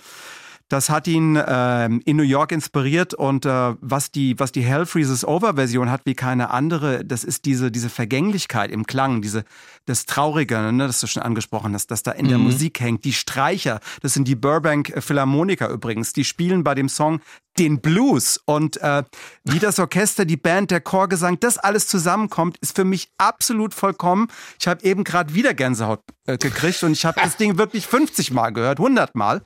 Das 0.70 0.92
hat 0.92 1.08
ihn 1.08 1.36
äh, 1.36 1.86
in 1.86 2.16
New 2.16 2.24
York 2.24 2.52
inspiriert 2.52 3.16
und 3.16 3.46
äh, 3.46 3.74
was 3.82 4.12
die 4.12 4.40
was 4.40 4.52
die 4.52 4.62
Hell 4.62 4.86
Freezes 4.86 5.26
Over 5.26 5.56
Version 5.56 5.90
hat 5.90 6.02
wie 6.06 6.14
keine 6.14 6.52
andere, 6.52 7.04
das 7.04 7.24
ist 7.24 7.46
diese 7.46 7.72
diese 7.72 7.90
Vergänglichkeit 7.90 8.70
im 8.70 8.86
Klang, 8.86 9.24
diese 9.24 9.46
das 9.86 10.06
Traurige, 10.06 10.72
ne, 10.72 10.86
das 10.86 11.00
du 11.00 11.08
schon 11.08 11.24
angesprochen 11.24 11.74
hast, 11.74 11.88
dass 11.88 12.04
da 12.04 12.12
in 12.12 12.26
mhm. 12.26 12.30
der 12.30 12.38
Musik 12.38 12.80
hängt. 12.80 13.04
Die 13.04 13.14
Streicher, 13.14 13.80
das 14.02 14.14
sind 14.14 14.28
die 14.28 14.36
Burbank 14.36 14.94
Philharmoniker 15.00 15.70
übrigens, 15.70 16.14
die 16.14 16.24
spielen 16.24 16.64
bei 16.64 16.76
dem 16.76 16.88
Song 16.88 17.20
den 17.58 17.82
Blues 17.82 18.40
und 18.46 18.78
äh, 18.82 19.04
wie 19.44 19.60
das 19.60 19.80
Orchester, 19.80 20.26
die 20.26 20.38
Band, 20.38 20.72
der 20.72 20.82
Chorgesang, 20.82 21.40
das 21.40 21.58
alles 21.58 21.88
zusammenkommt, 21.88 22.58
ist 22.62 22.76
für 22.76 22.86
mich 22.86 23.10
absolut 23.18 23.74
vollkommen. 23.74 24.28
Ich 24.60 24.68
habe 24.68 24.84
eben 24.84 25.04
gerade 25.04 25.34
wieder 25.34 25.54
Gänsehaut 25.54 26.02
äh, 26.26 26.38
gekriegt 26.38 26.84
und 26.84 26.94
ich 26.94 27.06
habe 27.06 27.20
das 27.22 27.38
Ding 27.38 27.58
wirklich 27.58 27.88
50 27.88 28.32
Mal 28.32 28.52
gehört, 28.52 28.80
100 28.80 29.16
Mal. 29.16 29.42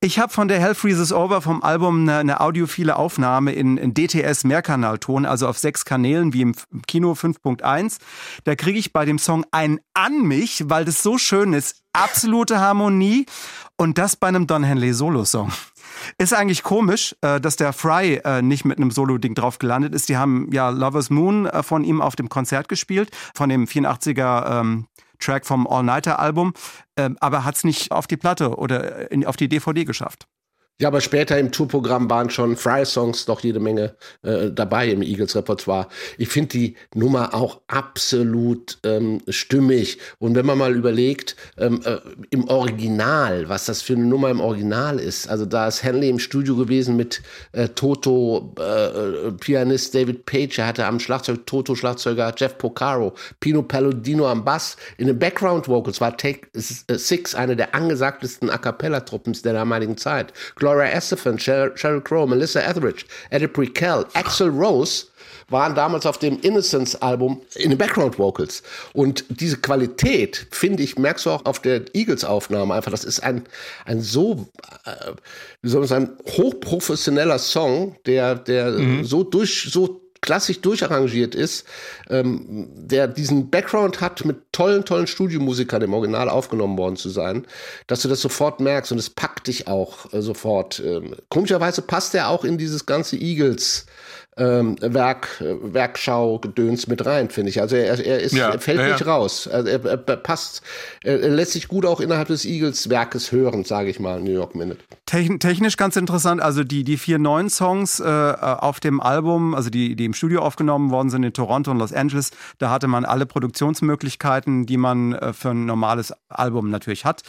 Ich 0.00 0.18
habe 0.18 0.32
von 0.32 0.48
der 0.48 0.60
Hell 0.60 0.74
Freezes 0.74 1.12
Over 1.12 1.42
vom 1.42 1.62
Album 1.62 2.02
eine, 2.02 2.18
eine 2.18 2.40
audiophile 2.40 2.96
Aufnahme 2.96 3.52
in, 3.52 3.76
in 3.76 3.92
DTS 3.92 4.44
Mehrkanalton, 4.44 5.26
also 5.26 5.46
auf 5.48 5.58
sechs 5.58 5.84
Kanälen 5.84 6.32
wie 6.32 6.42
im 6.42 6.54
Kino 6.86 7.12
5.1. 7.12 7.98
Da 8.44 8.54
kriege 8.54 8.78
ich 8.78 8.92
bei 8.92 9.04
dem 9.04 9.18
Song 9.18 9.44
ein 9.50 9.80
An 9.94 10.22
mich, 10.22 10.64
weil 10.68 10.84
das 10.84 11.02
so 11.02 11.18
schön 11.18 11.52
ist. 11.52 11.82
Absolute 11.92 12.58
Harmonie 12.58 13.26
und 13.76 13.98
das 13.98 14.16
bei 14.16 14.28
einem 14.28 14.46
Don 14.46 14.64
Henley 14.64 14.94
Solo-Song. 14.94 15.52
Ist 16.18 16.34
eigentlich 16.34 16.62
komisch, 16.62 17.14
äh, 17.20 17.40
dass 17.40 17.56
der 17.56 17.72
Fry 17.72 18.20
äh, 18.24 18.42
nicht 18.42 18.64
mit 18.64 18.78
einem 18.78 18.90
Solo-Ding 18.90 19.34
drauf 19.34 19.58
gelandet 19.58 19.94
ist. 19.94 20.08
Die 20.08 20.16
haben 20.16 20.48
ja 20.52 20.70
Lover's 20.70 21.10
Moon 21.10 21.46
äh, 21.46 21.62
von 21.62 21.84
ihm 21.84 22.00
auf 22.00 22.16
dem 22.16 22.28
Konzert 22.28 22.68
gespielt, 22.68 23.10
von 23.34 23.48
dem 23.48 23.66
84er 23.66 24.60
ähm, 24.60 24.86
Track 25.18 25.46
vom 25.46 25.66
All-Nighter-Album, 25.66 26.52
ähm, 26.96 27.16
aber 27.20 27.44
hat 27.44 27.56
es 27.56 27.64
nicht 27.64 27.92
auf 27.92 28.06
die 28.06 28.16
Platte 28.16 28.56
oder 28.56 29.08
auf 29.26 29.36
die 29.36 29.48
DVD 29.48 29.84
geschafft. 29.84 30.26
Ja, 30.80 30.88
aber 30.88 31.00
später 31.00 31.38
im 31.38 31.52
Tourprogramm 31.52 32.10
waren 32.10 32.28
schon 32.28 32.56
Fry-Songs 32.56 33.26
doch 33.26 33.40
jede 33.40 33.60
Menge 33.60 33.94
äh, 34.22 34.50
dabei 34.50 34.88
im 34.88 35.02
Eagles-Repertoire. 35.02 35.86
Ich 36.18 36.28
finde 36.28 36.48
die 36.58 36.76
Nummer 36.94 37.34
auch 37.34 37.60
absolut 37.68 38.78
ähm, 38.82 39.20
stimmig. 39.28 39.98
Und 40.18 40.34
wenn 40.34 40.44
man 40.44 40.58
mal 40.58 40.74
überlegt, 40.74 41.36
ähm, 41.56 41.82
äh, 41.84 41.98
im 42.30 42.48
Original, 42.48 43.48
was 43.48 43.66
das 43.66 43.80
für 43.80 43.92
eine 43.92 44.06
Nummer 44.06 44.30
im 44.30 44.40
Original 44.40 44.98
ist, 44.98 45.28
also 45.28 45.46
da 45.46 45.68
ist 45.68 45.84
Henley 45.84 46.08
im 46.08 46.18
Studio 46.18 46.56
gewesen 46.56 46.96
mit 46.96 47.22
äh, 47.52 47.68
Toto, 47.68 48.52
äh, 48.58 48.62
äh, 48.62 49.32
Pianist 49.32 49.94
David 49.94 50.26
Page, 50.26 50.58
er 50.58 50.66
hatte 50.66 50.86
am 50.86 50.98
Schlagzeug 50.98 51.46
Toto 51.46 51.76
Schlagzeuger 51.76 52.34
Jeff 52.36 52.58
Porcaro, 52.58 53.12
Pino 53.38 53.62
Palladino 53.62 54.26
am 54.26 54.44
Bass. 54.44 54.76
In 54.96 55.06
den 55.06 55.18
Background-Vocals 55.18 56.00
war 56.00 56.16
Take 56.16 56.48
Six 56.54 57.36
eine 57.36 57.54
der 57.54 57.74
angesagtesten 57.74 58.50
A 58.50 58.58
Cappella-Truppen 58.58 59.34
der 59.44 59.52
damaligen 59.52 59.96
Zeit. 59.96 60.32
Gloria 60.62 60.92
Estefan, 60.92 61.40
Sheryl 61.40 62.00
Crow, 62.00 62.24
Melissa 62.24 62.60
Etheridge, 62.60 63.04
Eddie 63.30 63.48
Prequel, 63.48 64.06
Axel 64.14 64.48
Rose 64.48 65.06
waren 65.48 65.74
damals 65.74 66.06
auf 66.06 66.18
dem 66.18 66.38
Innocence-Album 66.40 67.42
in 67.56 67.70
den 67.70 67.78
Background 67.78 68.16
Vocals. 68.16 68.62
Und 68.92 69.24
diese 69.28 69.56
Qualität, 69.56 70.46
finde 70.52 70.84
ich, 70.84 70.96
merkst 70.96 71.26
du 71.26 71.30
auch 71.30 71.44
auf 71.46 71.58
der 71.58 71.82
Eagles-Aufnahme 71.92 72.74
einfach. 72.74 72.92
Das 72.92 73.02
ist 73.02 73.18
ein, 73.24 73.42
ein 73.86 74.00
so, 74.00 74.46
äh, 74.84 75.10
wie 75.62 75.68
soll 75.68 75.80
man 75.80 75.88
sagen, 75.88 76.10
hochprofessioneller 76.28 77.40
Song, 77.40 77.96
der, 78.06 78.36
der 78.36 78.70
mhm. 78.70 79.04
so 79.04 79.24
durch, 79.24 79.68
so 79.68 80.00
klassisch 80.22 80.60
durcharrangiert 80.60 81.34
ist, 81.34 81.66
ähm, 82.08 82.68
der 82.74 83.08
diesen 83.08 83.50
Background 83.50 84.00
hat, 84.00 84.24
mit 84.24 84.52
tollen, 84.52 84.84
tollen 84.84 85.06
Studiomusikern 85.06 85.82
im 85.82 85.92
Original 85.92 86.30
aufgenommen 86.30 86.78
worden 86.78 86.96
zu 86.96 87.10
sein, 87.10 87.46
dass 87.88 88.02
du 88.02 88.08
das 88.08 88.22
sofort 88.22 88.60
merkst 88.60 88.92
und 88.92 88.98
es 88.98 89.10
packt 89.10 89.48
dich 89.48 89.68
auch 89.68 90.10
äh, 90.12 90.22
sofort. 90.22 90.80
Ähm, 90.80 91.16
komischerweise 91.28 91.82
passt 91.82 92.14
er 92.14 92.28
auch 92.28 92.44
in 92.44 92.56
dieses 92.56 92.86
ganze 92.86 93.16
Eagles 93.16 93.86
ähm, 94.36 94.76
Werk, 94.80 95.28
Werkschau-Gedöns 95.40 96.86
mit 96.86 97.04
rein, 97.04 97.28
finde 97.28 97.50
ich. 97.50 97.60
Also 97.60 97.76
er, 97.76 97.98
er, 97.98 98.20
ist, 98.20 98.34
ja, 98.34 98.50
er 98.50 98.60
fällt 98.60 98.80
ja, 98.80 98.92
nicht 98.92 99.06
raus. 99.06 99.46
Also 99.46 99.68
er, 99.68 99.84
er, 99.84 99.96
passt, 99.98 100.62
er 101.02 101.18
lässt 101.18 101.52
sich 101.52 101.68
gut 101.68 101.84
auch 101.84 102.00
innerhalb 102.00 102.28
des 102.28 102.44
Eagles-Werkes 102.44 103.32
hören, 103.32 103.64
sage 103.64 103.90
ich 103.90 104.00
mal, 104.00 104.20
New 104.20 104.32
York 104.32 104.54
Minute. 104.54 104.78
Technisch 105.12 105.76
ganz 105.76 105.96
interessant, 105.96 106.40
also 106.40 106.64
die, 106.64 106.84
die 106.84 106.96
vier 106.96 107.18
neuen 107.18 107.50
Songs 107.50 108.00
äh, 108.00 108.04
auf 108.06 108.80
dem 108.80 108.98
Album, 108.98 109.54
also 109.54 109.68
die, 109.68 109.94
die 109.94 110.06
im 110.06 110.14
Studio 110.14 110.40
aufgenommen 110.40 110.90
worden 110.90 111.10
sind 111.10 111.22
in 111.22 111.34
Toronto 111.34 111.70
und 111.70 111.78
Los 111.78 111.92
Angeles, 111.92 112.30
da 112.56 112.70
hatte 112.70 112.88
man 112.88 113.04
alle 113.04 113.26
Produktionsmöglichkeiten, 113.26 114.64
die 114.64 114.78
man 114.78 115.12
äh, 115.12 115.34
für 115.34 115.50
ein 115.50 115.66
normales 115.66 116.14
Album 116.30 116.70
natürlich 116.70 117.04
hat. 117.04 117.20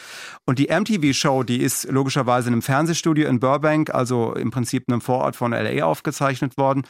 Und 0.46 0.60
die 0.60 0.70
MTV-Show, 0.70 1.44
die 1.44 1.62
ist 1.62 1.92
logischerweise 1.92 2.48
in 2.48 2.54
einem 2.54 2.62
Fernsehstudio 2.62 3.28
in 3.28 3.42
Burbank, 3.42 3.94
also 3.94 4.34
im 4.34 4.50
Prinzip 4.50 4.86
einem 4.88 5.02
Vorort 5.02 5.36
von 5.36 5.52
LA 5.52 5.84
aufgezeichnet 5.84 6.56
worden. 6.56 6.84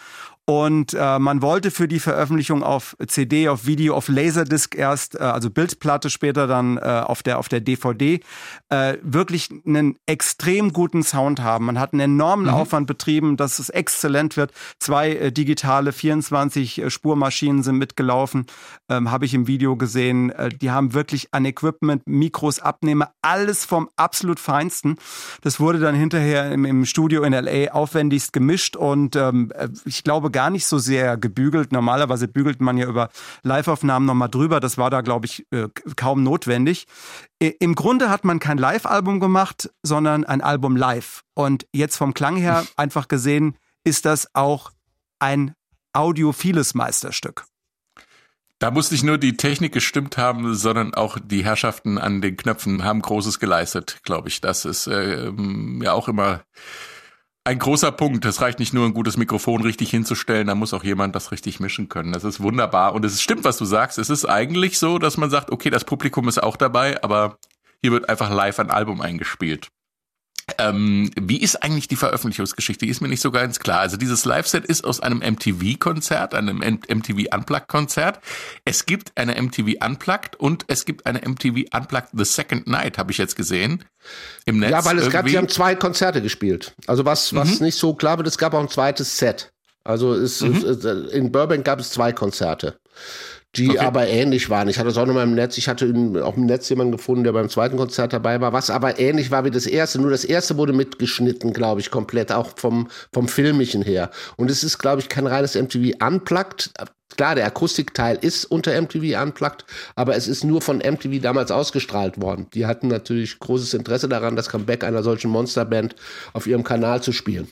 Und 0.46 0.94
äh, 0.94 1.20
man 1.20 1.42
wollte 1.42 1.72
für 1.72 1.88
die 1.88 2.02
Veröffentlichung 2.02 2.64
auf 2.64 2.98
CD, 3.08 3.48
auf 3.48 3.66
Video, 3.66 3.96
auf 3.96 4.10
Laserdisc 4.10 4.76
erst, 4.76 5.16
äh, 5.16 5.20
also 5.20 5.50
Bildplatte 5.50 6.10
später 6.10 6.48
dann 6.48 6.78
äh, 6.78 6.82
auf 6.82 7.24
der 7.24 7.40
auf 7.40 7.48
der 7.48 7.62
DVD, 7.62 8.20
äh, 8.68 8.98
wirklich 9.02 9.50
einen 9.66 9.96
extrem 10.06 10.74
guten 10.74 11.02
Sound 11.02 11.40
haben. 11.40 11.66
Man 11.66 11.80
hat 11.80 11.94
einen 11.94 12.02
enormen 12.02 12.48
mhm. 12.48 12.54
Aufwand 12.54 12.88
betrieben, 12.88 13.38
dass 13.38 13.58
es 13.58 13.70
exzellent 13.70 14.36
wird. 14.36 14.52
Zwei 14.80 15.12
äh, 15.12 15.32
digitale 15.32 15.94
24 15.94 16.82
äh, 16.82 16.90
Spurmaschinen 16.90 17.64
sind 17.64 17.78
mitgelaufen, 17.78 18.46
ähm, 18.90 19.12
habe 19.12 19.24
ich 19.24 19.34
im 19.34 19.48
Video 19.48 19.78
gesehen. 19.78 20.30
Äh, 20.32 20.50
die 20.50 20.72
haben 20.72 20.94
wirklich 20.94 21.30
ein 21.32 21.46
Equipment, 21.46 22.06
Mikros, 22.06 22.60
Abnehmer, 22.60 23.14
alles 23.22 23.64
vom 23.64 23.88
absolut 23.96 24.42
feinsten. 24.42 24.98
Das 25.42 25.62
wurde 25.62 25.80
dann 25.80 25.96
hinterher 25.96 26.52
im, 26.52 26.66
im 26.66 26.84
Studio 26.84 27.24
in 27.24 27.32
LA 27.32 27.72
aufwendigst 27.72 28.34
gemischt 28.34 28.76
und 28.76 29.16
ähm, 29.16 29.50
äh, 29.56 29.70
ich 29.86 30.04
glaube 30.04 30.33
gar 30.34 30.50
nicht 30.50 30.66
so 30.66 30.78
sehr 30.78 31.16
gebügelt. 31.16 31.72
Normalerweise 31.72 32.28
bügelt 32.28 32.60
man 32.60 32.78
ja 32.78 32.88
über 32.88 33.10
Live-Aufnahmen 33.44 34.06
nochmal 34.06 34.30
drüber. 34.30 34.60
Das 34.60 34.78
war 34.78 34.90
da, 34.90 35.00
glaube 35.00 35.28
ich, 35.28 35.48
äh, 35.52 35.70
kaum 35.96 36.24
notwendig. 36.24 36.88
Im 37.40 37.76
Grunde 37.76 38.10
hat 38.10 38.26
man 38.26 38.40
kein 38.40 38.58
Live-Album 38.58 39.22
gemacht, 39.22 39.72
sondern 39.84 40.26
ein 40.26 40.42
Album 40.42 40.76
live. 40.76 41.24
Und 41.34 41.66
jetzt 41.74 41.96
vom 41.96 42.14
Klang 42.14 42.36
her 42.36 42.66
einfach 42.76 43.08
gesehen, 43.08 43.58
ist 43.86 44.06
das 44.06 44.28
auch 44.34 44.72
ein 45.20 45.56
audiophiles 45.94 46.74
Meisterstück. 46.74 47.46
Da 48.60 48.72
muss 48.72 48.92
nicht 48.92 49.04
nur 49.04 49.18
die 49.18 49.36
Technik 49.36 49.74
gestimmt 49.74 50.18
haben, 50.18 50.56
sondern 50.56 50.94
auch 50.94 51.18
die 51.22 51.44
Herrschaften 51.44 51.98
an 51.98 52.22
den 52.22 52.38
Knöpfen 52.38 52.84
haben 52.84 53.02
Großes 53.02 53.40
geleistet, 53.40 54.00
glaube 54.04 54.30
ich. 54.30 54.40
Das 54.40 54.64
ist 54.64 54.88
äh, 54.88 55.32
ja 55.82 55.92
auch 55.92 56.08
immer 56.08 56.44
ein 57.44 57.60
großer 57.60 57.92
Punkt. 57.92 58.26
Es 58.26 58.42
reicht 58.42 58.60
nicht 58.60 58.74
nur 58.74 58.86
ein 58.86 58.94
gutes 58.94 59.18
Mikrofon 59.18 59.62
richtig 59.62 59.90
hinzustellen, 59.90 60.48
da 60.48 60.56
muss 60.56 60.74
auch 60.74 60.84
jemand 60.84 61.16
das 61.16 61.32
richtig 61.32 61.60
mischen 61.60 61.90
können. 61.90 62.14
Das 62.14 62.24
ist 62.24 62.40
wunderbar. 62.40 62.94
Und 62.94 63.04
es 63.06 63.22
stimmt, 63.22 63.44
was 63.44 63.58
du 63.58 63.66
sagst. 63.66 63.98
Es 63.98 64.10
ist 64.10 64.26
eigentlich 64.26 64.80
so, 64.80 64.98
dass 64.98 65.18
man 65.18 65.30
sagt, 65.30 65.52
okay, 65.52 65.70
das 65.70 65.84
Publikum 65.84 66.28
ist 66.28 66.42
auch 66.42 66.58
dabei, 66.58 67.04
aber 67.04 67.38
hier 67.82 67.92
wird 67.92 68.08
einfach 68.10 68.34
live 68.34 68.60
ein 68.60 68.72
Album 68.72 69.02
eingespielt. 69.02 69.70
Ähm, 70.58 71.12
wie 71.20 71.42
ist 71.42 71.64
eigentlich 71.64 71.88
die 71.88 71.96
Veröffentlichungsgeschichte? 71.96 72.86
Die 72.86 72.92
ist 72.92 73.02
mir 73.02 73.08
nicht 73.08 73.22
so 73.22 73.32
ganz 73.32 73.60
klar. 73.60 73.80
Also 73.80 73.98
dieses 73.98 74.26
Live-Set 74.26 74.66
ist 74.66 74.84
aus 74.84 75.00
einem 75.00 75.20
MTV-Konzert, 75.20 76.34
einem 76.34 76.60
MTV 76.60 77.36
Unplugged-Konzert. 77.36 78.20
Es 78.66 78.86
gibt 78.86 79.12
eine 79.16 79.42
MTV 79.42 79.86
Unplugged 79.86 80.36
und 80.38 80.66
es 80.68 80.86
gibt 80.86 81.06
eine 81.06 81.20
MTV 81.20 81.66
Unplugged 81.76 82.10
The 82.14 82.26
Second 82.26 82.68
Night, 82.68 82.98
habe 82.98 83.12
ich 83.12 83.18
jetzt 83.18 83.36
gesehen. 83.36 83.86
Im 84.46 84.60
Netz. 84.60 84.72
Ja, 84.72 84.86
weil 84.86 84.98
es 84.98 85.04
irgendwie. 85.04 85.18
gab, 85.18 85.26
die 85.28 85.38
haben 85.38 85.50
zwei 85.50 85.76
Konzerte 85.76 86.22
gespielt. 86.22 86.74
Also 86.88 87.06
was, 87.06 87.34
was 87.34 87.60
mhm. 87.60 87.68
nicht 87.68 87.78
so 87.78 87.94
klar 87.94 88.18
wird, 88.18 88.28
es 88.28 88.38
gab 88.38 88.54
auch 88.54 88.62
ein 88.62 88.70
zweites 88.70 89.18
Set. 89.18 89.52
Also 89.84 90.14
es, 90.14 90.42
mhm. 90.42 90.56
es, 90.56 90.86
in 91.12 91.32
Burbank 91.32 91.66
gab 91.66 91.80
es 91.80 91.90
zwei 91.90 92.14
Konzerte. 92.14 92.78
Die 93.56 93.70
Okay. 93.70 93.80
aber 93.80 94.08
ähnlich 94.08 94.50
waren. 94.50 94.68
Ich 94.68 94.80
hatte 94.80 94.90
es 94.90 94.98
auch 94.98 95.06
noch 95.06 95.14
mal 95.14 95.24
im 95.24 95.36
Netz. 95.36 95.58
Ich 95.58 95.68
hatte 95.68 95.86
auch 96.24 96.36
im 96.36 96.46
Netz 96.46 96.70
jemanden 96.70 96.92
gefunden, 96.92 97.24
der 97.24 97.34
beim 97.34 97.50
zweiten 97.50 97.78
Konzert 97.78 98.12
dabei 98.12 98.42
war, 98.42 98.52
was 98.52 98.70
aber 98.70 99.00
ähnlich 99.00 99.30
war 99.30 99.46
wie 99.46 99.52
das 99.52 99.68
erste. 99.68 100.02
Nur 100.02 100.10
das 100.10 100.26
erste 100.26 100.58
wurde 100.58 100.74
mitgeschnitten, 100.74 101.54
glaube 101.54 101.82
ich, 101.82 101.92
komplett, 101.92 102.32
auch 102.32 102.52
vom, 102.56 102.88
vom 103.14 103.28
Filmischen 103.28 103.84
her. 103.84 104.10
Und 104.38 104.50
es 104.50 104.64
ist, 104.64 104.80
glaube 104.80 105.02
ich, 105.02 105.10
kein 105.10 105.28
reines 105.28 105.56
MTV 105.56 106.04
Unplugged. 106.04 106.72
Klar, 107.16 107.36
der 107.36 107.46
Akustikteil 107.46 108.18
ist 108.20 108.46
unter 108.46 108.80
MTV 108.82 109.22
Unplugged, 109.22 109.66
aber 109.96 110.16
es 110.16 110.28
ist 110.28 110.44
nur 110.44 110.62
von 110.62 110.78
MTV 110.78 111.22
damals 111.22 111.52
ausgestrahlt 111.52 112.20
worden. 112.20 112.48
Die 112.56 112.66
hatten 112.66 112.88
natürlich 112.88 113.38
großes 113.38 113.76
Interesse 113.76 114.10
daran, 114.10 114.36
das 114.36 114.50
Comeback 114.50 114.84
einer 114.84 115.04
solchen 115.04 115.30
Monsterband 115.30 115.96
auf 116.34 116.48
ihrem 116.48 116.64
Kanal 116.64 117.04
zu 117.04 117.12
spielen. 117.12 117.48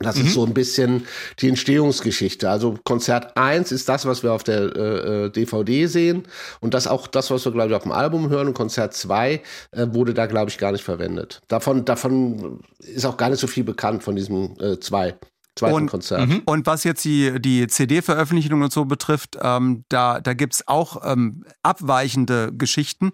Das 0.00 0.16
ist 0.16 0.32
so 0.32 0.46
ein 0.46 0.54
bisschen 0.54 1.06
die 1.40 1.48
Entstehungsgeschichte. 1.48 2.48
Also 2.48 2.78
Konzert 2.84 3.36
1 3.36 3.70
ist 3.70 3.86
das, 3.88 4.06
was 4.06 4.22
wir 4.22 4.32
auf 4.32 4.42
der 4.42 4.74
äh, 4.74 5.26
äh, 5.26 5.30
DVD 5.30 5.86
sehen 5.86 6.22
und 6.60 6.72
das 6.72 6.86
auch 6.86 7.06
das, 7.06 7.30
was 7.30 7.44
wir, 7.44 7.52
glaube 7.52 7.68
ich, 7.68 7.74
auf 7.76 7.82
dem 7.82 7.92
Album 7.92 8.30
hören. 8.30 8.48
Und 8.48 8.54
Konzert 8.54 8.94
2 8.94 9.34
äh, 9.72 9.86
wurde 9.90 10.14
da, 10.14 10.24
glaube 10.24 10.50
ich, 10.50 10.56
gar 10.56 10.72
nicht 10.72 10.84
verwendet. 10.84 11.42
Davon, 11.48 11.84
davon 11.84 12.60
ist 12.78 13.04
auch 13.04 13.18
gar 13.18 13.28
nicht 13.28 13.40
so 13.40 13.46
viel 13.46 13.64
bekannt 13.64 14.02
von 14.02 14.16
diesem 14.16 14.56
äh, 14.58 14.80
zwei, 14.80 15.16
zweiten 15.56 15.74
Und- 15.74 15.86
Konzert. 15.88 16.28
Und 16.46 16.66
was 16.66 16.84
jetzt 16.84 17.04
die, 17.04 17.40
die 17.40 17.66
CD-Veröffentlichung 17.66 18.62
und 18.62 18.72
so 18.72 18.84
betrifft, 18.84 19.36
ähm, 19.42 19.84
da, 19.88 20.20
da 20.20 20.34
gibt's 20.34 20.66
auch 20.68 21.02
ähm, 21.04 21.44
abweichende 21.62 22.52
Geschichten. 22.56 23.10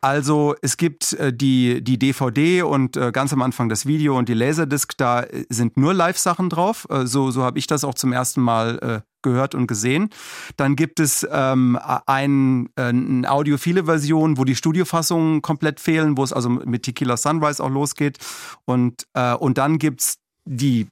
Also 0.00 0.54
es 0.62 0.76
gibt 0.76 1.12
äh, 1.14 1.32
die, 1.32 1.82
die 1.82 1.98
DVD 1.98 2.62
und 2.62 2.96
äh, 2.96 3.10
ganz 3.12 3.32
am 3.32 3.42
Anfang 3.42 3.68
das 3.68 3.86
Video 3.86 4.16
und 4.18 4.28
die 4.28 4.34
Laserdisc, 4.34 4.92
da 4.96 5.22
äh, 5.22 5.44
sind 5.48 5.76
nur 5.76 5.94
Live-Sachen 5.94 6.50
drauf. 6.50 6.86
Äh, 6.90 7.06
so 7.06 7.30
so 7.30 7.42
habe 7.42 7.58
ich 7.58 7.66
das 7.66 7.84
auch 7.84 7.94
zum 7.94 8.12
ersten 8.12 8.40
Mal 8.40 8.78
äh, 8.78 9.00
gehört 9.22 9.54
und 9.54 9.66
gesehen. 9.66 10.10
Dann 10.56 10.76
gibt 10.76 11.00
es 11.00 11.26
ähm, 11.30 11.78
ein, 12.06 12.68
äh, 12.76 12.82
eine 12.82 13.30
audiophile 13.30 13.84
Version, 13.84 14.38
wo 14.38 14.44
die 14.44 14.54
Studiofassungen 14.54 15.42
komplett 15.42 15.80
fehlen, 15.80 16.16
wo 16.16 16.22
es 16.24 16.32
also 16.32 16.48
mit 16.48 16.84
Tequila 16.84 17.16
Sunrise 17.16 17.62
auch 17.62 17.70
losgeht. 17.70 18.18
Und, 18.64 19.06
äh, 19.14 19.34
und 19.34 19.58
dann 19.58 19.78
gibt's 19.78 20.18
die 20.44 20.86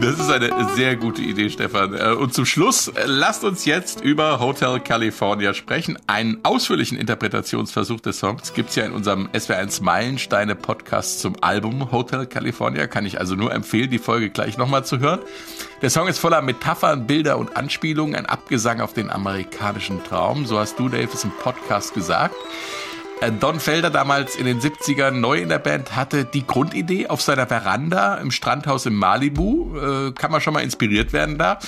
Das 0.00 0.18
ist 0.18 0.30
eine 0.30 0.50
sehr 0.74 0.96
gute 0.96 1.22
Idee, 1.22 1.48
Stefan. 1.48 1.94
Äh, 1.94 2.14
Und 2.14 2.34
zum 2.34 2.44
Schluss, 2.44 2.88
äh, 2.88 3.04
lasst 3.06 3.44
uns 3.44 3.66
jetzt 3.66 4.00
über 4.00 4.40
Hotel 4.40 4.80
California 4.80 5.54
sprechen. 5.54 5.96
Einen 6.08 6.40
ausführlichen 6.42 6.98
Interpretationsversuch 6.98 8.00
des 8.00 8.18
Songs 8.18 8.52
gibt's 8.52 8.74
ja 8.74 8.84
in 8.84 8.92
unserem 8.92 9.28
SWR1 9.28 9.80
Meilensteine 9.80 10.56
Podcast 10.56 11.20
zum 11.20 11.36
Album 11.40 11.92
Hotel 11.92 12.26
California. 12.26 12.88
Kann 12.88 13.06
ich 13.06 13.20
also 13.20 13.36
nur 13.36 13.52
empfehlen, 13.54 13.90
die 13.90 14.00
Folge 14.00 14.30
gleich 14.30 14.58
nochmal 14.58 14.84
zu 14.84 14.98
hören. 14.98 15.20
Der 15.82 15.90
Song 15.90 16.08
ist 16.08 16.18
voller 16.18 16.42
Metaphern, 16.42 17.06
Bilder 17.06 17.38
und 17.38 17.56
Anspielungen, 17.56 18.16
ein 18.16 18.26
Abgesang 18.26 18.80
auf 18.80 18.94
den 18.94 19.08
amerikanischen 19.08 20.02
Traum. 20.02 20.46
So 20.46 20.58
hast 20.58 20.80
du, 20.80 20.88
Dave, 20.88 21.10
es 21.14 21.22
im 21.22 21.30
Podcast 21.30 21.94
gesagt. 21.94 22.34
Äh, 23.22 23.30
Don 23.30 23.60
Felder 23.60 23.90
damals 23.90 24.34
in 24.34 24.46
den 24.46 24.60
70ern 24.60 25.12
neu 25.12 25.40
in 25.40 25.48
der 25.48 25.60
Band 25.60 25.94
hatte 25.94 26.24
die 26.24 26.44
Grundidee 26.44 27.06
auf 27.06 27.22
seiner 27.22 27.46
Veranda 27.46 28.16
im 28.16 28.32
Strandhaus 28.32 28.84
in 28.84 28.94
Malibu. 28.94 29.76
Äh, 29.76 30.12
kann 30.12 30.32
man 30.32 30.40
schon 30.40 30.54
mal 30.54 30.60
inspiriert 30.60 31.12
werden 31.12 31.38
da. 31.38 31.60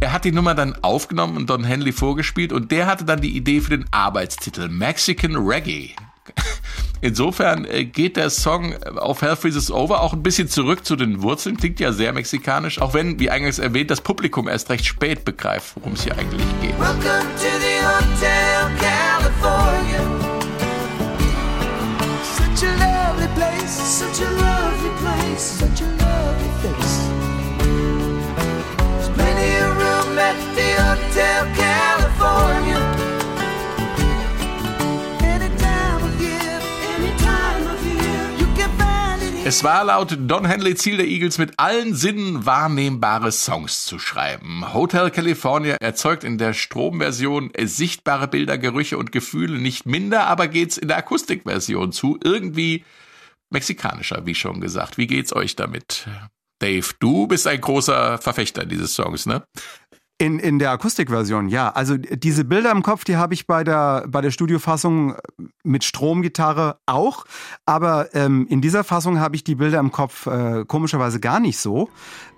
Er 0.00 0.12
hat 0.12 0.24
die 0.24 0.30
Nummer 0.30 0.54
dann 0.54 0.76
aufgenommen 0.82 1.36
und 1.36 1.50
Don 1.50 1.64
Henley 1.64 1.92
vorgespielt 1.92 2.52
und 2.52 2.70
der 2.70 2.86
hatte 2.86 3.04
dann 3.04 3.20
die 3.20 3.36
Idee 3.36 3.60
für 3.60 3.70
den 3.70 3.86
Arbeitstitel 3.90 4.68
Mexican 4.68 5.34
Reggae. 5.34 5.90
Insofern 7.00 7.64
äh, 7.64 7.84
geht 7.84 8.16
der 8.16 8.30
Song 8.30 8.76
auf 8.96 9.22
Hell 9.22 9.34
Freezes 9.34 9.72
Over 9.72 10.02
auch 10.02 10.12
ein 10.12 10.22
bisschen 10.22 10.48
zurück 10.48 10.84
zu 10.84 10.94
den 10.94 11.20
Wurzeln. 11.20 11.56
Klingt 11.56 11.80
ja 11.80 11.90
sehr 11.90 12.12
mexikanisch, 12.12 12.80
auch 12.80 12.94
wenn, 12.94 13.18
wie 13.18 13.28
eingangs 13.28 13.58
erwähnt, 13.58 13.90
das 13.90 14.02
Publikum 14.02 14.46
erst 14.46 14.70
recht 14.70 14.86
spät 14.86 15.24
begreift, 15.24 15.72
worum 15.74 15.94
es 15.94 16.04
hier 16.04 16.16
eigentlich 16.16 16.46
geht. 16.60 16.74
It 31.22 31.56
here. 31.56 31.62
Es 39.44 39.64
war 39.64 39.82
laut 39.84 40.16
Don 40.18 40.46
Henley 40.46 40.76
Ziel 40.76 40.98
der 40.98 41.08
Eagles, 41.08 41.36
mit 41.36 41.58
allen 41.58 41.96
Sinnen 41.96 42.46
wahrnehmbare 42.46 43.32
Songs 43.32 43.84
zu 43.86 43.98
schreiben. 43.98 44.72
Hotel 44.72 45.10
California 45.10 45.74
erzeugt 45.80 46.22
in 46.22 46.38
der 46.38 46.54
Stromversion 46.54 47.50
sichtbare 47.60 48.28
Bilder, 48.28 48.56
Gerüche 48.56 48.98
und 48.98 49.10
Gefühle 49.10 49.58
nicht 49.58 49.84
minder, 49.84 50.28
aber 50.28 50.46
geht's 50.46 50.78
in 50.78 50.86
der 50.86 50.98
Akustikversion 50.98 51.90
zu 51.90 52.20
irgendwie 52.22 52.84
mexikanischer, 53.50 54.24
wie 54.26 54.36
schon 54.36 54.60
gesagt. 54.60 54.96
Wie 54.96 55.08
geht's 55.08 55.34
euch 55.34 55.56
damit? 55.56 56.06
Dave, 56.60 56.86
du 57.00 57.26
bist 57.26 57.48
ein 57.48 57.60
großer 57.60 58.18
Verfechter 58.18 58.64
dieses 58.64 58.94
Songs, 58.94 59.26
ne? 59.26 59.42
In, 60.18 60.38
in 60.38 60.60
der 60.60 60.70
Akustikversion, 60.70 61.48
ja. 61.48 61.70
Also 61.70 61.96
diese 61.96 62.44
Bilder 62.44 62.70
im 62.70 62.82
Kopf, 62.82 63.02
die 63.02 63.16
habe 63.16 63.34
ich 63.34 63.48
bei 63.48 63.64
der, 63.64 64.04
bei 64.06 64.20
der 64.20 64.30
Studiofassung 64.30 65.16
mit 65.64 65.82
Stromgitarre 65.82 66.78
auch. 66.86 67.24
Aber 67.66 68.14
ähm, 68.14 68.46
in 68.48 68.60
dieser 68.60 68.84
Fassung 68.84 69.18
habe 69.18 69.34
ich 69.34 69.42
die 69.42 69.56
Bilder 69.56 69.80
im 69.80 69.90
Kopf 69.90 70.26
äh, 70.26 70.64
komischerweise 70.64 71.18
gar 71.18 71.40
nicht 71.40 71.58
so. 71.58 71.88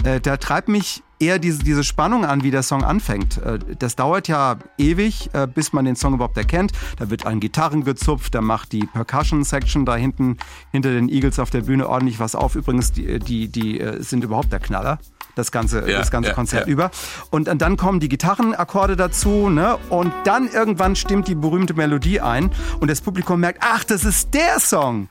Äh, 0.03 0.21
da 0.21 0.39
treibt 0.39 0.69
mich 0.69 1.03
eher 1.25 1.39
diese, 1.39 1.63
diese 1.63 1.85
Spannung 1.85 2.25
an, 2.25 2.43
wie 2.43 2.51
der 2.51 2.63
Song 2.63 2.85
anfängt. 2.85 3.39
Äh, 3.39 3.59
das 3.79 3.97
dauert 3.97 4.29
ja 4.29 4.59
ewig, 4.79 5.31
äh, 5.33 5.47
bis 5.47 5.73
man 5.73 5.85
den 5.85 5.97
Song 5.97 6.15
überhaupt 6.15 6.37
erkennt. 6.37 6.73
Da 6.99 7.11
wird 7.11 7.27
an 7.27 7.41
Gitarren 7.41 7.85
gezupft, 7.85 8.35
da 8.35 8.41
macht 8.41 8.73
die 8.73 8.87
Percussion-Section 8.87 9.87
da 9.87 9.97
hinten 9.97 10.37
hinter 10.71 10.91
den 10.91 11.09
Eagles 11.09 11.39
auf 11.39 11.51
der 11.51 11.63
Bühne 11.63 11.89
ordentlich 11.89 12.21
was 12.21 12.35
auf. 12.35 12.55
Übrigens, 12.55 12.93
die, 12.93 13.19
die, 13.19 13.49
die 13.49 13.81
äh, 13.81 14.03
sind 14.03 14.25
überhaupt 14.25 14.53
der 14.53 14.61
Knaller. 14.61 14.99
Das 15.35 15.51
ganze, 15.51 15.91
Ja, 15.91 15.99
das 15.99 16.13
ganze 16.13 16.31
ja, 16.31 16.35
Konzert 16.35 16.67
ja. 16.67 16.73
über. 16.73 16.91
Und 17.31 17.49
dann 17.61 17.77
kommen 17.77 17.99
die 17.99 18.09
Gitarrenakkorde 18.09 18.95
dazu, 18.95 19.49
ne? 19.49 19.77
Und 19.91 20.13
dann 20.23 20.49
irgendwann 20.49 20.95
stimmt 20.95 21.27
die 21.27 21.35
berühmte 21.35 21.75
Melodie 21.75 22.21
ein 22.21 22.51
und 22.79 22.89
das 22.89 23.01
Publikum 23.01 23.41
merkt, 23.41 23.59
ach, 23.61 23.83
das 23.83 24.05
ist 24.05 24.33
der 24.33 24.61
Song. 24.61 25.09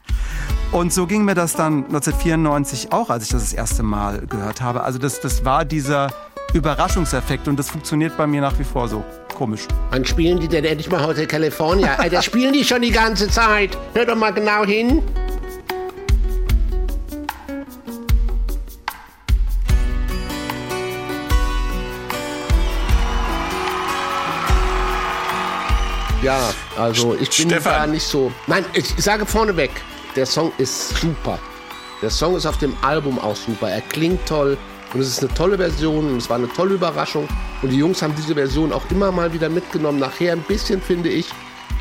Und 0.72 0.92
so 0.92 1.06
ging 1.06 1.24
mir 1.24 1.36
das 1.36 1.54
dann 1.54 1.86
1994 1.86 2.94
auch, 2.94 3.12
als 3.12 3.26
ich 3.26 3.30
das 3.30 3.44
das 3.44 3.54
erste 3.54 3.84
Mal 3.84 4.26
gehört 4.26 4.62
habe. 4.62 4.82
Also 4.84 4.98
das, 4.98 5.20
das 5.20 5.46
war 5.46 5.66
dieser 5.66 6.03
Überraschungseffekt 6.54 7.48
und 7.48 7.58
das 7.58 7.70
funktioniert 7.70 8.16
bei 8.18 8.28
mir 8.28 8.42
nach 8.42 8.58
wie 8.60 8.64
vor 8.64 8.88
so. 8.88 9.04
Komisch. 9.34 9.62
Wann 9.90 10.06
spielen 10.06 10.40
die 10.40 10.48
denn 10.48 10.64
endlich 10.64 10.90
mal 10.90 11.06
Hotel 11.06 11.26
California? 11.26 11.96
Alter, 11.96 12.22
spielen 12.22 12.54
die 12.54 12.64
schon 12.64 12.82
die 12.82 12.92
ganze 12.92 13.28
Zeit. 13.28 13.78
Hör 13.94 14.06
doch 14.06 14.16
mal 14.16 14.32
genau 14.32 14.64
hin. 14.64 15.02
Ja, 26.22 26.54
also 26.78 27.16
ich 27.16 27.30
bin 27.38 27.50
Stefan. 27.50 27.74
da 27.74 27.88
nicht 27.88 28.08
so. 28.08 28.32
Nein, 28.48 28.64
ich 28.74 28.88
sage 28.98 29.26
vorneweg, 29.26 29.72
der 30.16 30.26
Song 30.26 30.54
ist 30.58 30.96
super. 30.98 31.38
Der 32.04 32.10
Song 32.10 32.36
ist 32.36 32.46
auf 32.46 32.58
dem 32.58 32.76
Album 32.82 33.18
auch 33.18 33.38
super. 33.38 33.70
Er 33.70 33.80
klingt 33.80 34.26
toll 34.26 34.58
und 34.94 35.00
es 35.00 35.08
ist 35.08 35.24
eine 35.24 35.34
tolle 35.36 35.56
Version 35.56 36.12
und 36.12 36.18
es 36.18 36.30
war 36.30 36.36
eine 36.36 36.50
tolle 36.50 36.74
Überraschung. 36.74 37.30
Und 37.62 37.70
die 37.70 37.78
Jungs 37.78 38.02
haben 38.02 38.14
diese 38.18 38.36
Version 38.36 38.74
auch 38.74 38.84
immer 38.92 39.10
mal 39.14 39.32
wieder 39.32 39.48
mitgenommen. 39.48 40.00
Nachher 40.00 40.34
ein 40.34 40.42
bisschen, 40.42 40.82
finde 40.82 41.08
ich, 41.08 41.30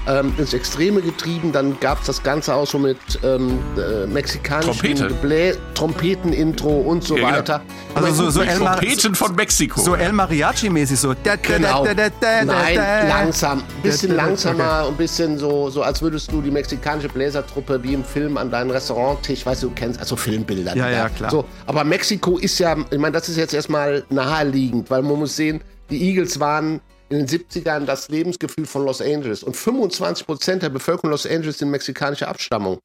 ähm, 0.07 0.33
ins 0.39 0.53
Extreme 0.53 1.01
getrieben. 1.01 1.53
Dann 1.53 1.79
gab 1.81 2.01
es 2.01 2.07
das 2.07 2.23
Ganze 2.23 2.55
auch 2.55 2.67
so 2.67 2.79
mit 2.79 2.99
ähm, 3.23 3.59
äh, 3.77 4.07
mexikanischen 4.07 4.73
Trompete. 4.73 5.59
Trompeten-Intro 5.75 6.71
und 6.81 7.05
so 7.05 7.17
Ja, 7.17 7.27
genau. 7.27 7.39
weiter. 7.39 7.63
Also 7.95 8.25
so, 8.25 8.31
so 8.31 8.43
El, 8.43 8.59
Trompeten 8.59 9.15
von 9.15 9.35
Mexiko. 9.35 9.81
so 9.81 9.95
El 9.95 10.13
Mariachi-mäßig 10.13 10.97
so. 10.97 11.15
Genau. 11.43 11.85
Nein, 11.85 13.09
langsam. 13.09 13.63
Bisschen 13.83 14.11
da, 14.11 14.17
da, 14.17 14.27
langsamer 14.27 14.87
und 14.89 14.99
bisschen 14.99 15.39
so, 15.39 15.71
so, 15.71 15.83
als 15.83 16.01
würdest 16.03 16.31
du 16.33 16.41
die 16.41 16.51
mexikanische 16.51 17.09
Bläsertruppe 17.09 17.83
wie 17.83 17.95
im 17.95 18.05
Film 18.05 18.37
an 18.37 18.51
deinen 18.51 18.71
Restauranttisch, 18.71 19.45
weißt 19.45 19.63
du, 19.63 19.69
du 19.69 19.75
kennst, 19.75 20.01
also 20.01 20.17
Filmbilder. 20.17 20.77
Ja, 20.77 20.91
ja, 20.91 21.09
klar. 21.09 21.31
So, 21.31 21.45
aber 21.67 21.85
Mexiko 21.85 22.39
ist 22.39 22.59
ja, 22.59 22.77
ich 22.91 22.99
meine, 22.99 23.13
das 23.13 23.29
ist 23.29 23.37
jetzt 23.37 23.55
erstmal 23.55 24.05
naheliegend, 24.11 24.91
weil 24.91 25.03
man 25.03 25.19
muss 25.19 25.37
sehen, 25.37 25.61
die 25.91 26.09
Eagles 26.09 26.41
waren 26.41 26.81
in 27.13 27.27
den 27.27 27.29
70ern 27.29 27.85
das 27.85 28.09
Lebensgefühl 28.09 28.67
von 28.67 28.87
Los 28.87 29.03
Angeles. 29.03 29.43
Und 29.43 29.55
25 29.55 30.27
Prozent 30.27 30.63
der 30.63 30.71
Bevölkerung 30.71 31.11
Los 31.11 31.27
Angeles 31.27 31.59
sind 31.59 31.71
mexikanischer 31.71 32.29
Abstammung. 32.29 32.79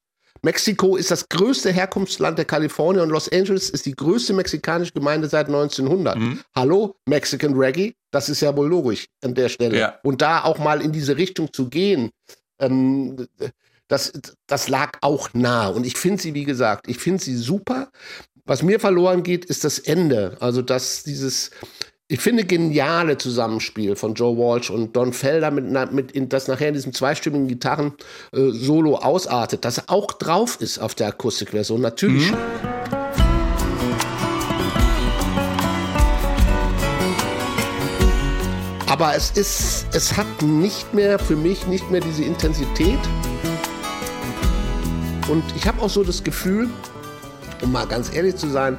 Mexiko 0.44 0.98
ist 0.98 1.10
das 1.10 1.30
größte 1.30 1.72
Herkunftsland 1.72 2.38
der 2.38 2.46
Kalifornier 2.46 3.02
und 3.02 3.10
Los 3.10 3.32
Angeles 3.32 3.70
ist 3.70 3.86
die 3.86 3.96
größte 3.96 4.34
mexikanische 4.34 4.92
Gemeinde 4.92 5.28
seit 5.30 5.48
1900. 5.48 6.18
Mhm. 6.18 6.40
Hallo, 6.56 6.96
Mexican 7.08 7.56
Reggae, 7.56 7.94
das 8.12 8.30
ist 8.30 8.42
ja 8.42 8.56
wohl 8.56 8.68
logisch 8.68 9.08
an 9.24 9.34
der 9.34 9.50
Stelle. 9.50 9.80
Ja. 9.80 10.00
Und 10.04 10.22
da 10.22 10.44
auch 10.44 10.60
mal 10.60 10.82
in 10.82 10.92
diese 10.92 11.18
Richtung 11.18 11.52
zu 11.54 11.70
gehen, 11.70 12.12
ähm, 12.60 13.28
das, 13.88 14.12
das 14.46 14.68
lag 14.68 14.98
auch 15.02 15.30
nah. 15.34 15.70
Und 15.70 15.86
ich 15.86 15.98
finde 15.98 16.22
sie, 16.22 16.34
wie 16.34 16.44
gesagt, 16.44 16.88
ich 16.88 17.00
finde 17.00 17.24
sie 17.24 17.36
super. 17.36 17.90
Was 18.46 18.62
mir 18.62 18.80
verloren 18.80 19.24
geht, 19.24 19.46
ist 19.46 19.64
das 19.64 19.80
Ende. 19.80 20.38
Also, 20.40 20.62
dass 20.62 21.04
dieses, 21.04 21.52
ich 22.10 22.22
finde, 22.22 22.46
geniale 22.46 23.18
Zusammenspiel 23.18 23.98
von 23.98 24.14
Joe 24.14 24.38
Walsh 24.38 24.70
und 24.70 24.96
Don 24.96 25.12
Felder, 25.12 25.52
mit, 25.52 25.92
mit 25.92 26.12
in, 26.14 26.30
das 26.30 26.48
nachher 26.48 26.70
in 26.70 26.74
diesem 26.74 26.94
zweistimmigen 26.94 27.50
Gitarren-Solo 27.50 28.94
äh, 28.94 29.04
ausartet, 29.04 29.66
dass 29.66 29.80
er 29.80 29.84
auch 29.88 30.14
drauf 30.14 30.62
ist 30.62 30.80
auf 30.80 30.96
der 30.96 31.08
Akustikversion. 31.08 31.82
Natürlich. 31.82 32.32
Mhm. 32.32 32.38
Aber 38.90 39.14
es 39.14 39.32
ist, 39.32 39.88
es 39.94 40.16
hat 40.16 40.42
nicht 40.42 40.94
mehr 40.94 41.20
für 41.20 41.36
mich 41.36 41.68
nicht 41.68 41.92
mehr 41.92 42.00
diese 42.00 42.24
Intensität. 42.24 43.00
Und 45.28 45.44
ich 45.58 45.68
habe 45.68 45.82
auch 45.82 45.90
so 45.90 46.06
das 46.06 46.24
Gefühl, 46.24 46.70
um 47.62 47.74
mal 47.74 47.86
ganz 47.86 48.16
ehrlich 48.16 48.38
zu 48.38 48.48
sein, 48.48 48.78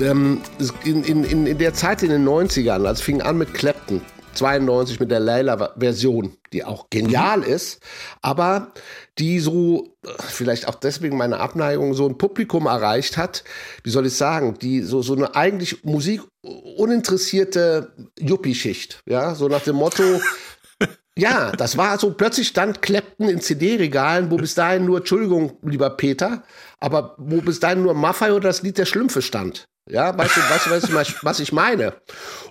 ähm, 0.00 0.40
in, 0.84 1.04
in, 1.04 1.46
in 1.46 1.58
der 1.58 1.74
Zeit 1.74 2.02
in 2.02 2.10
den 2.10 2.26
90ern, 2.26 2.86
als 2.86 3.00
fing 3.00 3.22
an 3.22 3.38
mit 3.38 3.54
Clapton, 3.54 4.00
92 4.34 5.00
mit 5.00 5.10
der 5.10 5.20
Layla-Version, 5.20 6.36
die 6.52 6.64
auch 6.64 6.90
genial 6.90 7.38
mhm. 7.38 7.44
ist, 7.44 7.80
aber 8.22 8.72
die 9.18 9.40
so, 9.40 9.96
vielleicht 10.18 10.68
auch 10.68 10.76
deswegen 10.76 11.16
meine 11.16 11.40
Abneigung, 11.40 11.94
so 11.94 12.08
ein 12.08 12.18
Publikum 12.18 12.66
erreicht 12.66 13.16
hat, 13.16 13.44
wie 13.82 13.90
soll 13.90 14.06
ich 14.06 14.14
sagen, 14.14 14.56
die 14.60 14.82
so, 14.82 15.02
so 15.02 15.14
eine 15.14 15.34
eigentlich 15.34 15.84
Musik 15.84 16.22
uninteressierte 16.42 17.92
Yuppie-Schicht, 18.18 19.02
ja, 19.06 19.34
so 19.34 19.48
nach 19.48 19.62
dem 19.62 19.76
Motto, 19.76 20.02
ja, 21.18 21.50
das 21.52 21.76
war 21.76 21.98
so, 21.98 22.12
plötzlich 22.12 22.48
stand 22.48 22.80
Clapton 22.80 23.28
in 23.28 23.40
CD-Regalen, 23.40 24.30
wo 24.30 24.36
bis 24.36 24.54
dahin 24.54 24.84
nur, 24.84 24.98
Entschuldigung, 24.98 25.58
lieber 25.62 25.90
Peter, 25.90 26.44
aber 26.78 27.16
wo 27.18 27.40
bis 27.40 27.58
dahin 27.58 27.82
nur 27.82 27.94
Maffei 27.94 28.32
oder 28.32 28.48
das 28.48 28.62
Lied 28.62 28.78
der 28.78 28.86
Schlümpfe 28.86 29.20
stand. 29.20 29.66
Ja, 29.90 30.16
weißt 30.16 30.36
du, 30.36 30.40
weißt 30.40 30.66
du 30.66 30.94
was, 30.94 31.08
ich, 31.08 31.24
was 31.24 31.40
ich 31.40 31.52
meine? 31.52 31.94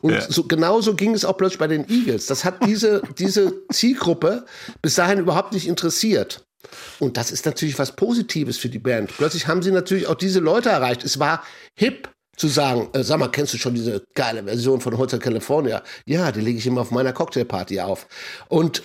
Und 0.02 0.14
ja. 0.14 0.22
so, 0.22 0.44
genauso 0.44 0.96
ging 0.96 1.14
es 1.14 1.26
auch 1.26 1.38
plötzlich 1.38 1.60
bei 1.60 1.68
den 1.68 1.88
Eagles. 1.90 2.26
Das 2.26 2.44
hat 2.46 2.66
diese, 2.66 3.02
diese 3.18 3.54
Zielgruppe 3.72 4.46
bis 4.82 4.96
dahin 4.96 5.20
überhaupt 5.20 5.54
nicht 5.54 5.68
interessiert. 5.68 6.46
Und 7.00 7.18
das 7.18 7.32
ist 7.32 7.46
natürlich 7.46 7.78
was 7.80 7.96
Positives 7.96 8.58
für 8.58 8.70
die 8.70 8.80
Band. 8.80 9.12
Plötzlich 9.16 9.48
haben 9.48 9.62
sie 9.62 9.72
natürlich 9.72 10.08
auch 10.08 10.16
diese 10.16 10.40
Leute 10.40 10.70
erreicht. 10.70 11.04
Es 11.04 11.20
war 11.20 11.44
hip 11.76 12.10
zu 12.36 12.48
sagen, 12.48 12.90
äh, 12.94 13.04
sag 13.04 13.20
mal, 13.20 13.30
kennst 13.30 13.54
du 13.54 13.58
schon 13.58 13.74
diese 13.74 14.04
geile 14.14 14.44
Version 14.44 14.80
von 14.80 14.98
Hotel 14.98 15.20
California? 15.20 15.82
Ja, 16.06 16.32
die 16.32 16.42
lege 16.42 16.60
ich 16.60 16.68
immer 16.68 16.82
auf 16.82 16.92
meiner 16.92 17.14
Cocktailparty 17.14 17.82
auf. 17.82 18.08
Und 18.48 18.84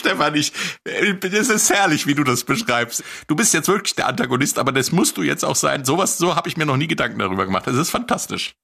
Stefan, 0.00 0.34
ich, 0.34 0.52
es 0.84 1.48
ist 1.48 1.70
herrlich, 1.70 2.06
wie 2.06 2.14
du 2.14 2.24
das 2.24 2.44
beschreibst. 2.44 3.04
Du 3.26 3.36
bist 3.36 3.54
jetzt 3.54 3.68
wirklich 3.68 3.94
der 3.94 4.08
Antagonist, 4.08 4.58
aber 4.58 4.72
das 4.72 4.92
musst 4.92 5.16
du 5.16 5.22
jetzt 5.22 5.44
auch 5.44 5.56
sein. 5.56 5.84
Sowas, 5.84 6.18
so 6.18 6.36
habe 6.36 6.48
ich 6.48 6.56
mir 6.56 6.66
noch 6.66 6.76
nie 6.76 6.88
Gedanken 6.88 7.18
darüber 7.18 7.44
gemacht. 7.44 7.66
Es 7.66 7.76
ist 7.76 7.90
fantastisch. 7.90 8.54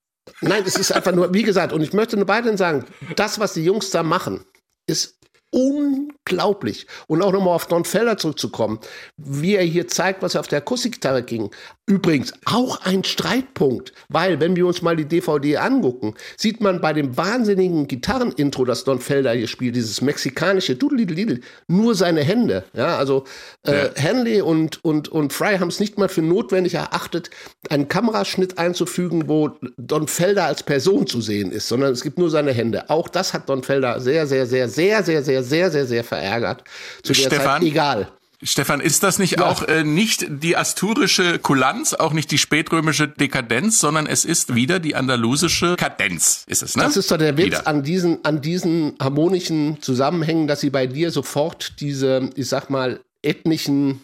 Nein, 0.41 0.65
es 0.67 0.77
ist 0.77 0.93
einfach 0.93 1.13
nur, 1.13 1.33
wie 1.33 1.43
gesagt, 1.43 1.73
und 1.73 1.83
ich 1.83 1.93
möchte 1.93 2.17
nur 2.17 2.27
beiden 2.27 2.57
sagen, 2.57 2.85
das, 3.15 3.39
was 3.39 3.53
die 3.53 3.65
Jungs 3.65 3.91
da 3.91 4.03
machen, 4.03 4.45
ist 4.87 5.19
unglaublich. 5.51 6.87
Und 7.07 7.23
auch 7.23 7.33
nochmal 7.33 7.55
auf 7.55 7.67
Don 7.67 7.85
Felder 7.85 8.19
zurückzukommen, 8.19 8.81
wie 9.17 9.55
er 9.55 9.65
hier 9.65 9.89
zeigt, 9.89 10.23
was 10.23 10.35
er 10.35 10.41
auf 10.41 10.49
der 10.49 10.59
Akustikgitarre 10.59 11.23
ging. 11.23 11.51
Übrigens 11.89 12.33
auch 12.45 12.85
ein 12.85 13.05
Streitpunkt, 13.05 13.93
weil 14.09 14.41
wenn 14.41 14.57
wir 14.57 14.67
uns 14.67 14.83
mal 14.83 14.97
die 14.97 15.05
DVD 15.05 15.59
angucken, 15.59 16.15
sieht 16.37 16.61
man 16.61 16.81
bei 16.81 16.93
dem 16.93 17.17
wahnsinnigen 17.17 17.87
Gitarrenintro, 17.87 18.65
das 18.65 18.83
Don 18.83 19.01
Felder 19.01 19.33
hier 19.33 19.47
spielt, 19.47 19.77
dieses 19.77 20.01
mexikanische 20.01 20.75
Dudelidel, 20.75 21.43
nur 21.69 21.95
seine 21.95 22.25
Hände. 22.25 22.65
Ja, 22.73 22.97
also 22.97 23.23
äh, 23.65 23.85
ja. 23.85 23.91
Henley 23.95 24.41
und, 24.43 24.85
und, 24.85 25.09
und 25.09 25.33
Fry 25.33 25.59
haben 25.59 25.69
es 25.69 25.79
nicht 25.79 25.97
mal 25.97 26.09
für 26.09 26.23
notwendig 26.23 26.75
erachtet, 26.75 27.31
einen 27.71 27.87
Kameraschnitt 27.87 28.59
einzufügen, 28.59 29.29
wo 29.29 29.51
Don 29.77 30.09
Felder 30.09 30.47
als 30.47 30.65
Person 30.65 31.07
zu 31.07 31.21
sehen 31.21 31.53
ist, 31.53 31.69
sondern 31.69 31.93
es 31.93 32.03
gibt 32.03 32.19
nur 32.19 32.31
seine 32.31 32.53
Hände. 32.53 32.91
Auch 32.91 33.09
das 33.09 33.33
hat 33.33 33.49
Don 33.49 33.63
Felder 33.63 34.01
sehr, 34.01 34.27
sehr, 34.27 34.47
sehr, 34.47 34.69
sehr, 34.69 35.05
sehr, 35.05 35.23
sehr, 35.23 35.45
sehr, 35.45 35.71
sehr, 35.71 35.87
sehr 35.87 36.03
verärgert. 36.03 36.65
Zu 37.05 37.13
der 37.13 37.21
Stefan, 37.21 37.61
Zeit 37.61 37.63
egal. 37.63 38.09
Stefan, 38.47 38.81
ist 38.81 39.03
das 39.03 39.19
nicht 39.19 39.41
ja. 39.41 39.47
auch 39.47 39.63
äh, 39.63 39.85
nicht 39.85 40.27
die 40.29 40.57
asturische 40.57 41.39
Kulanz, 41.39 41.95
auch 41.95 42.13
nicht 42.13 42.31
die 42.31 42.39
spätrömische 42.39 43.09
Dekadenz, 43.09 43.81
sondern 43.81 44.07
es 44.07 44.25
ist 44.25 44.55
wieder 44.55 44.79
die 44.79 44.95
andalusische 44.95 45.77
Kadenz, 45.77 46.45
ist 46.47 46.63
es, 46.63 46.77
ne? 46.77 46.85
Das 46.85 46.97
ist 46.97 47.11
doch 47.11 47.19
der 47.19 47.37
Witz 47.37 47.61
an 47.61 47.83
diesen, 47.83 48.25
an 48.25 48.41
diesen 48.41 48.95
harmonischen 49.01 49.83
Zusammenhängen, 49.83 50.47
dass 50.47 50.61
sie 50.61 50.71
bei 50.71 50.87
dir 50.87 51.11
sofort 51.11 51.81
diese, 51.81 52.31
ich 52.37 52.49
sag 52.49 52.71
mal, 52.71 53.01
ethnischen 53.23 54.03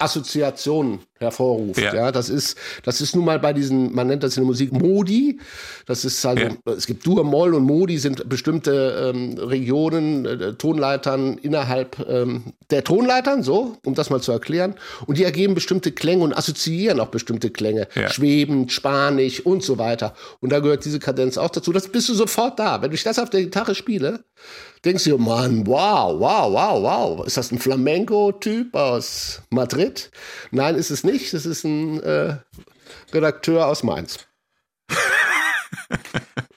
Assoziationen 0.00 1.00
hervorruft. 1.18 1.80
Ja. 1.80 1.94
ja. 1.94 2.12
das 2.12 2.30
ist, 2.30 2.56
das 2.82 3.00
ist 3.00 3.14
nun 3.14 3.24
mal 3.24 3.38
bei 3.38 3.52
diesen, 3.52 3.94
man 3.94 4.06
nennt 4.06 4.22
das 4.22 4.36
in 4.36 4.42
der 4.42 4.46
Musik 4.46 4.72
Modi. 4.72 5.38
Das 5.86 6.04
ist 6.04 6.24
also, 6.24 6.44
ja. 6.44 6.72
es 6.72 6.86
gibt 6.86 7.06
Dur, 7.06 7.22
Moll 7.24 7.54
und 7.54 7.64
Modi 7.64 7.98
sind 7.98 8.28
bestimmte 8.28 9.12
ähm, 9.14 9.36
Regionen, 9.38 10.24
äh, 10.24 10.54
Tonleitern 10.54 11.36
innerhalb 11.38 11.98
ähm, 12.08 12.54
der 12.70 12.84
Tonleitern, 12.84 13.42
so, 13.42 13.76
um 13.84 13.94
das 13.94 14.08
mal 14.08 14.20
zu 14.20 14.32
erklären. 14.32 14.74
Und 15.06 15.18
die 15.18 15.24
ergeben 15.24 15.54
bestimmte 15.54 15.92
Klänge 15.92 16.24
und 16.24 16.36
assoziieren 16.36 16.98
auch 17.00 17.08
bestimmte 17.08 17.50
Klänge. 17.50 17.88
Ja. 17.94 18.08
Schwebend, 18.08 18.72
spanisch 18.72 19.44
und 19.44 19.62
so 19.62 19.76
weiter. 19.76 20.14
Und 20.40 20.50
da 20.50 20.60
gehört 20.60 20.84
diese 20.84 20.98
Kadenz 20.98 21.36
auch 21.36 21.50
dazu. 21.50 21.72
Das 21.72 21.88
bist 21.88 22.08
du 22.08 22.14
sofort 22.14 22.58
da. 22.58 22.80
Wenn 22.80 22.92
ich 22.92 23.02
das 23.02 23.18
auf 23.18 23.28
der 23.28 23.42
Gitarre 23.42 23.74
spiele, 23.74 24.24
denkst 24.84 25.04
du, 25.04 25.18
Mann, 25.18 25.66
wow, 25.66 26.18
wow, 26.18 26.52
wow, 26.52 26.82
wow. 26.82 27.26
Ist 27.26 27.36
das 27.36 27.52
ein 27.52 27.58
Flamenco-Typ 27.58 28.74
aus 28.74 29.42
Madrid? 29.50 30.10
Nein, 30.50 30.74
ist 30.74 30.90
es 30.90 31.04
nicht. 31.04 31.32
Das 31.32 31.46
ist 31.46 31.64
ein 31.64 32.00
äh, 32.00 32.38
Redakteur 33.12 33.66
aus 33.66 33.82
Mainz. 33.82 34.26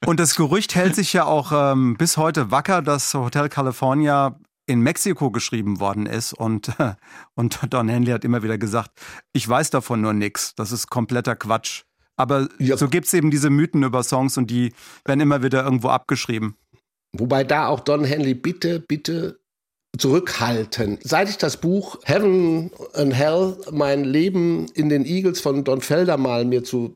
Und 0.06 0.20
das 0.20 0.36
Gerücht 0.36 0.76
hält 0.76 0.96
sich 0.96 1.14
ja 1.14 1.26
auch 1.26 1.52
ähm, 1.54 1.96
bis 1.98 2.18
heute 2.18 2.52
wacker, 2.52 2.82
dass 2.82 3.14
Hotel 3.14 3.48
California 3.48 4.38
in 4.66 4.82
Mexiko 4.82 5.32
geschrieben 5.32 5.80
worden 5.80 6.06
ist 6.06 6.34
und, 6.34 6.72
und 7.36 7.60
Don 7.70 7.90
Henley 7.90 8.12
hat 8.12 8.24
immer 8.24 8.44
wieder 8.44 8.58
gesagt, 8.58 8.92
ich 9.34 9.48
weiß 9.48 9.70
davon 9.70 10.02
nur 10.02 10.14
nichts, 10.14 10.56
das 10.56 10.72
ist 10.72 10.90
kompletter 10.90 11.36
Quatsch. 11.36 11.84
Aber 12.16 12.48
ja. 12.60 12.78
so 12.78 12.88
gibt 12.88 13.08
es 13.08 13.14
eben 13.14 13.32
diese 13.32 13.50
Mythen 13.50 13.84
über 13.84 14.04
Songs 14.04 14.38
und 14.38 14.52
die 14.52 14.74
werden 15.06 15.20
immer 15.20 15.42
wieder 15.42 15.64
irgendwo 15.64 15.90
abgeschrieben. 15.90 16.56
Wobei 17.14 17.44
da 17.44 17.68
auch 17.68 17.80
Don 17.80 18.04
Henley 18.04 18.34
bitte, 18.34 18.80
bitte 18.80 19.40
zurückhalten. 19.98 20.98
Seit 21.04 21.30
ich 21.30 21.38
das 21.38 21.58
Buch 21.58 22.00
Heaven 22.04 22.72
and 22.94 23.14
Hell, 23.14 23.58
mein 23.72 24.04
Leben 24.04 24.66
in 24.74 24.90
den 24.90 25.06
Eagles 25.06 25.40
von 25.40 25.64
Don 25.64 25.82
Felder 25.82 26.18
mal 26.18 26.46
mir 26.46 26.64
zu, 26.64 26.94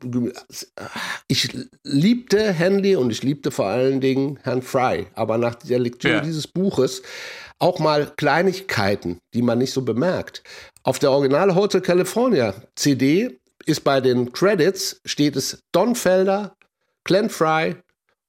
ich 1.28 1.56
liebte 1.84 2.52
Henley 2.52 2.96
und 2.96 3.10
ich 3.10 3.22
liebte 3.22 3.52
vor 3.52 3.66
allen 3.66 4.00
Dingen 4.00 4.40
Herrn 4.42 4.62
Fry. 4.62 5.06
Aber 5.14 5.38
nach 5.38 5.54
der 5.54 5.78
Lektüre 5.78 6.14
ja. 6.14 6.20
dieses 6.20 6.48
Buches 6.48 7.02
auch 7.60 7.78
mal 7.78 8.12
Kleinigkeiten, 8.16 9.18
die 9.34 9.42
man 9.42 9.58
nicht 9.58 9.72
so 9.72 9.82
bemerkt. 9.82 10.42
Auf 10.82 10.98
der 10.98 11.12
Original 11.12 11.54
Hotel 11.54 11.80
California 11.80 12.54
CD 12.74 13.38
ist 13.66 13.84
bei 13.84 14.00
den 14.00 14.32
Credits 14.32 15.00
steht 15.04 15.36
es 15.36 15.62
Don 15.72 15.94
Felder, 15.94 16.56
Glenn 17.04 17.30
Fry 17.30 17.76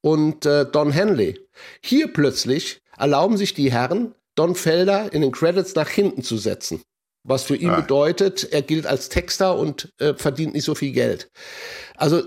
und 0.01 0.45
äh, 0.45 0.65
Don 0.65 0.91
Henley. 0.91 1.39
Hier 1.81 2.11
plötzlich 2.11 2.81
erlauben 2.97 3.37
sich 3.37 3.53
die 3.53 3.71
Herren, 3.71 4.13
Don 4.35 4.55
Felder 4.55 5.11
in 5.11 5.21
den 5.21 5.31
Credits 5.31 5.75
nach 5.75 5.89
hinten 5.89 6.23
zu 6.23 6.37
setzen. 6.37 6.81
Was 7.23 7.43
für 7.43 7.55
ihn 7.55 7.71
ah. 7.71 7.81
bedeutet, 7.81 8.47
er 8.51 8.61
gilt 8.61 8.87
als 8.87 9.09
Texter 9.09 9.57
und 9.57 9.93
äh, 9.99 10.13
verdient 10.13 10.53
nicht 10.53 10.63
so 10.63 10.75
viel 10.75 10.93
Geld. 10.93 11.29
Also, 11.97 12.23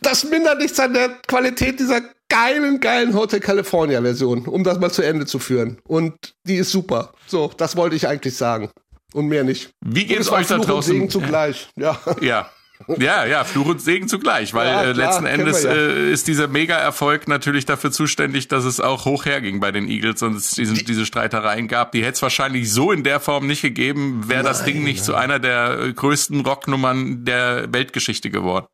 das 0.00 0.24
mindert 0.24 0.58
nichts 0.58 0.78
an 0.78 0.94
der 0.94 1.08
Qualität 1.26 1.80
dieser 1.80 2.02
geilen, 2.28 2.80
geilen 2.80 3.14
Hotel 3.14 3.40
California 3.40 4.00
Version, 4.00 4.46
um 4.46 4.62
das 4.62 4.78
mal 4.78 4.90
zu 4.90 5.02
Ende 5.02 5.26
zu 5.26 5.38
führen. 5.38 5.80
Und 5.84 6.34
die 6.44 6.56
ist 6.56 6.70
super. 6.70 7.12
So, 7.26 7.50
das 7.56 7.76
wollte 7.76 7.96
ich 7.96 8.06
eigentlich 8.06 8.36
sagen. 8.36 8.70
Und 9.12 9.26
mehr 9.26 9.44
nicht. 9.44 9.70
Wie 9.84 10.04
geht 10.06 10.20
es 10.20 10.30
euch 10.30 10.46
da 10.46 10.58
draußen? 10.58 11.08
zugleich. 11.10 11.68
Ja. 11.76 12.00
Ja. 12.20 12.50
Ja, 12.88 13.24
ja, 13.24 13.44
Fluch 13.44 13.66
und 13.66 13.80
Segen 13.80 14.06
zugleich, 14.08 14.54
weil 14.54 14.68
ja, 14.68 14.84
äh, 14.84 14.92
klar, 14.92 15.06
letzten 15.06 15.26
Endes 15.26 15.64
ja. 15.64 15.72
äh, 15.72 16.12
ist 16.12 16.28
dieser 16.28 16.46
Mega-Erfolg 16.46 17.26
natürlich 17.26 17.66
dafür 17.66 17.90
zuständig, 17.90 18.48
dass 18.48 18.64
es 18.64 18.80
auch 18.80 19.04
hoch 19.04 19.24
herging 19.24 19.58
bei 19.58 19.72
den 19.72 19.88
Eagles 19.88 20.22
und 20.22 20.36
es 20.36 20.52
diesen, 20.52 20.76
diese 20.76 21.04
Streitereien 21.04 21.66
gab. 21.66 21.92
Die 21.92 22.02
hätte 22.02 22.12
es 22.12 22.22
wahrscheinlich 22.22 22.72
so 22.72 22.92
in 22.92 23.02
der 23.02 23.18
Form 23.18 23.46
nicht 23.46 23.62
gegeben, 23.62 24.28
wäre 24.28 24.44
das 24.44 24.64
Ding 24.64 24.84
nicht 24.84 25.04
zu 25.04 25.14
einer 25.14 25.38
der 25.38 25.78
äh, 25.80 25.92
größten 25.92 26.40
Rocknummern 26.40 27.24
der 27.24 27.72
Weltgeschichte 27.72 28.30
geworden. 28.30 28.66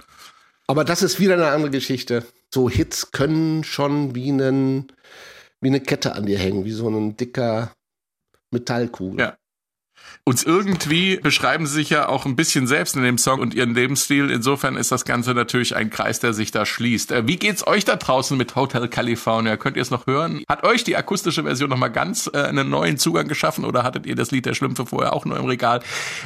Aber 0.66 0.84
das 0.84 1.02
ist 1.02 1.18
wieder 1.18 1.34
eine 1.34 1.48
andere 1.48 1.70
Geschichte. 1.70 2.24
so 2.52 2.68
Hits 2.68 3.12
können 3.12 3.64
schon 3.64 4.14
wie, 4.14 4.30
einen, 4.30 4.92
wie 5.60 5.68
eine 5.68 5.80
Kette 5.80 6.14
an 6.14 6.26
dir 6.26 6.38
hängen, 6.38 6.64
wie 6.64 6.72
so 6.72 6.88
ein 6.88 7.16
dicker 7.16 7.72
Metallkugel. 8.50 9.20
Ja. 9.20 9.36
Und 10.24 10.46
irgendwie 10.46 11.16
beschreiben 11.16 11.66
sie 11.66 11.74
sich 11.74 11.90
ja 11.90 12.08
auch 12.08 12.26
ein 12.26 12.36
bisschen 12.36 12.68
selbst 12.68 12.94
in 12.94 13.02
dem 13.02 13.18
Song 13.18 13.40
und 13.40 13.54
ihren 13.54 13.74
Lebensstil. 13.74 14.30
Insofern 14.30 14.76
ist 14.76 14.92
das 14.92 15.04
Ganze 15.04 15.34
natürlich 15.34 15.74
ein 15.74 15.90
Kreis, 15.90 16.20
der 16.20 16.32
sich 16.32 16.52
da 16.52 16.64
schließt. 16.64 17.10
Äh, 17.10 17.26
wie 17.26 17.38
geht's 17.38 17.66
euch 17.66 17.84
da 17.84 17.96
draußen 17.96 18.38
mit 18.38 18.54
Hotel 18.54 18.86
California? 18.86 19.56
Könnt 19.56 19.76
ihr 19.76 19.82
es 19.82 19.90
noch 19.90 20.06
hören? 20.06 20.44
Hat 20.48 20.62
euch 20.62 20.84
die 20.84 20.96
akustische 20.96 21.42
Version 21.42 21.70
nochmal 21.70 21.90
ganz 21.90 22.30
äh, 22.32 22.38
einen 22.38 22.70
neuen 22.70 22.98
Zugang 22.98 23.26
geschaffen 23.26 23.64
oder 23.64 23.82
hattet 23.82 24.06
ihr 24.06 24.14
das 24.14 24.30
Lied 24.30 24.46
der 24.46 24.54
Schlümpfe 24.54 24.86
vorher 24.86 25.12
auch 25.12 25.24
nur 25.24 25.36
im 25.36 25.46
Regal? 25.46 25.80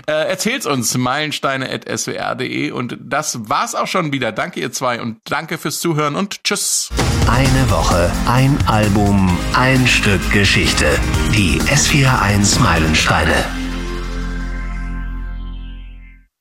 Äh, 0.07 0.13
erzählt's 0.13 0.67
uns, 0.67 0.95
meilensteine.swr.de 0.99 2.73
und 2.73 2.99
das 3.01 3.49
war's 3.49 3.75
auch 3.75 3.87
schon 3.87 4.13
wieder. 4.13 4.31
Danke 4.31 4.61
ihr 4.61 4.73
zwei 4.73 5.01
und 5.01 5.17
danke 5.25 5.57
fürs 5.57 5.81
Zuhören 5.81 6.17
und 6.17 6.45
tschüss. 6.45 6.91
Eine 7.31 7.71
Woche, 7.71 8.13
ein 8.27 8.59
Album, 8.67 9.39
ein 9.55 9.87
Stück 9.87 10.21
Geschichte. 10.33 10.85
Die 11.35 11.59
S41 11.63 12.61
Meilensteine. 12.61 13.66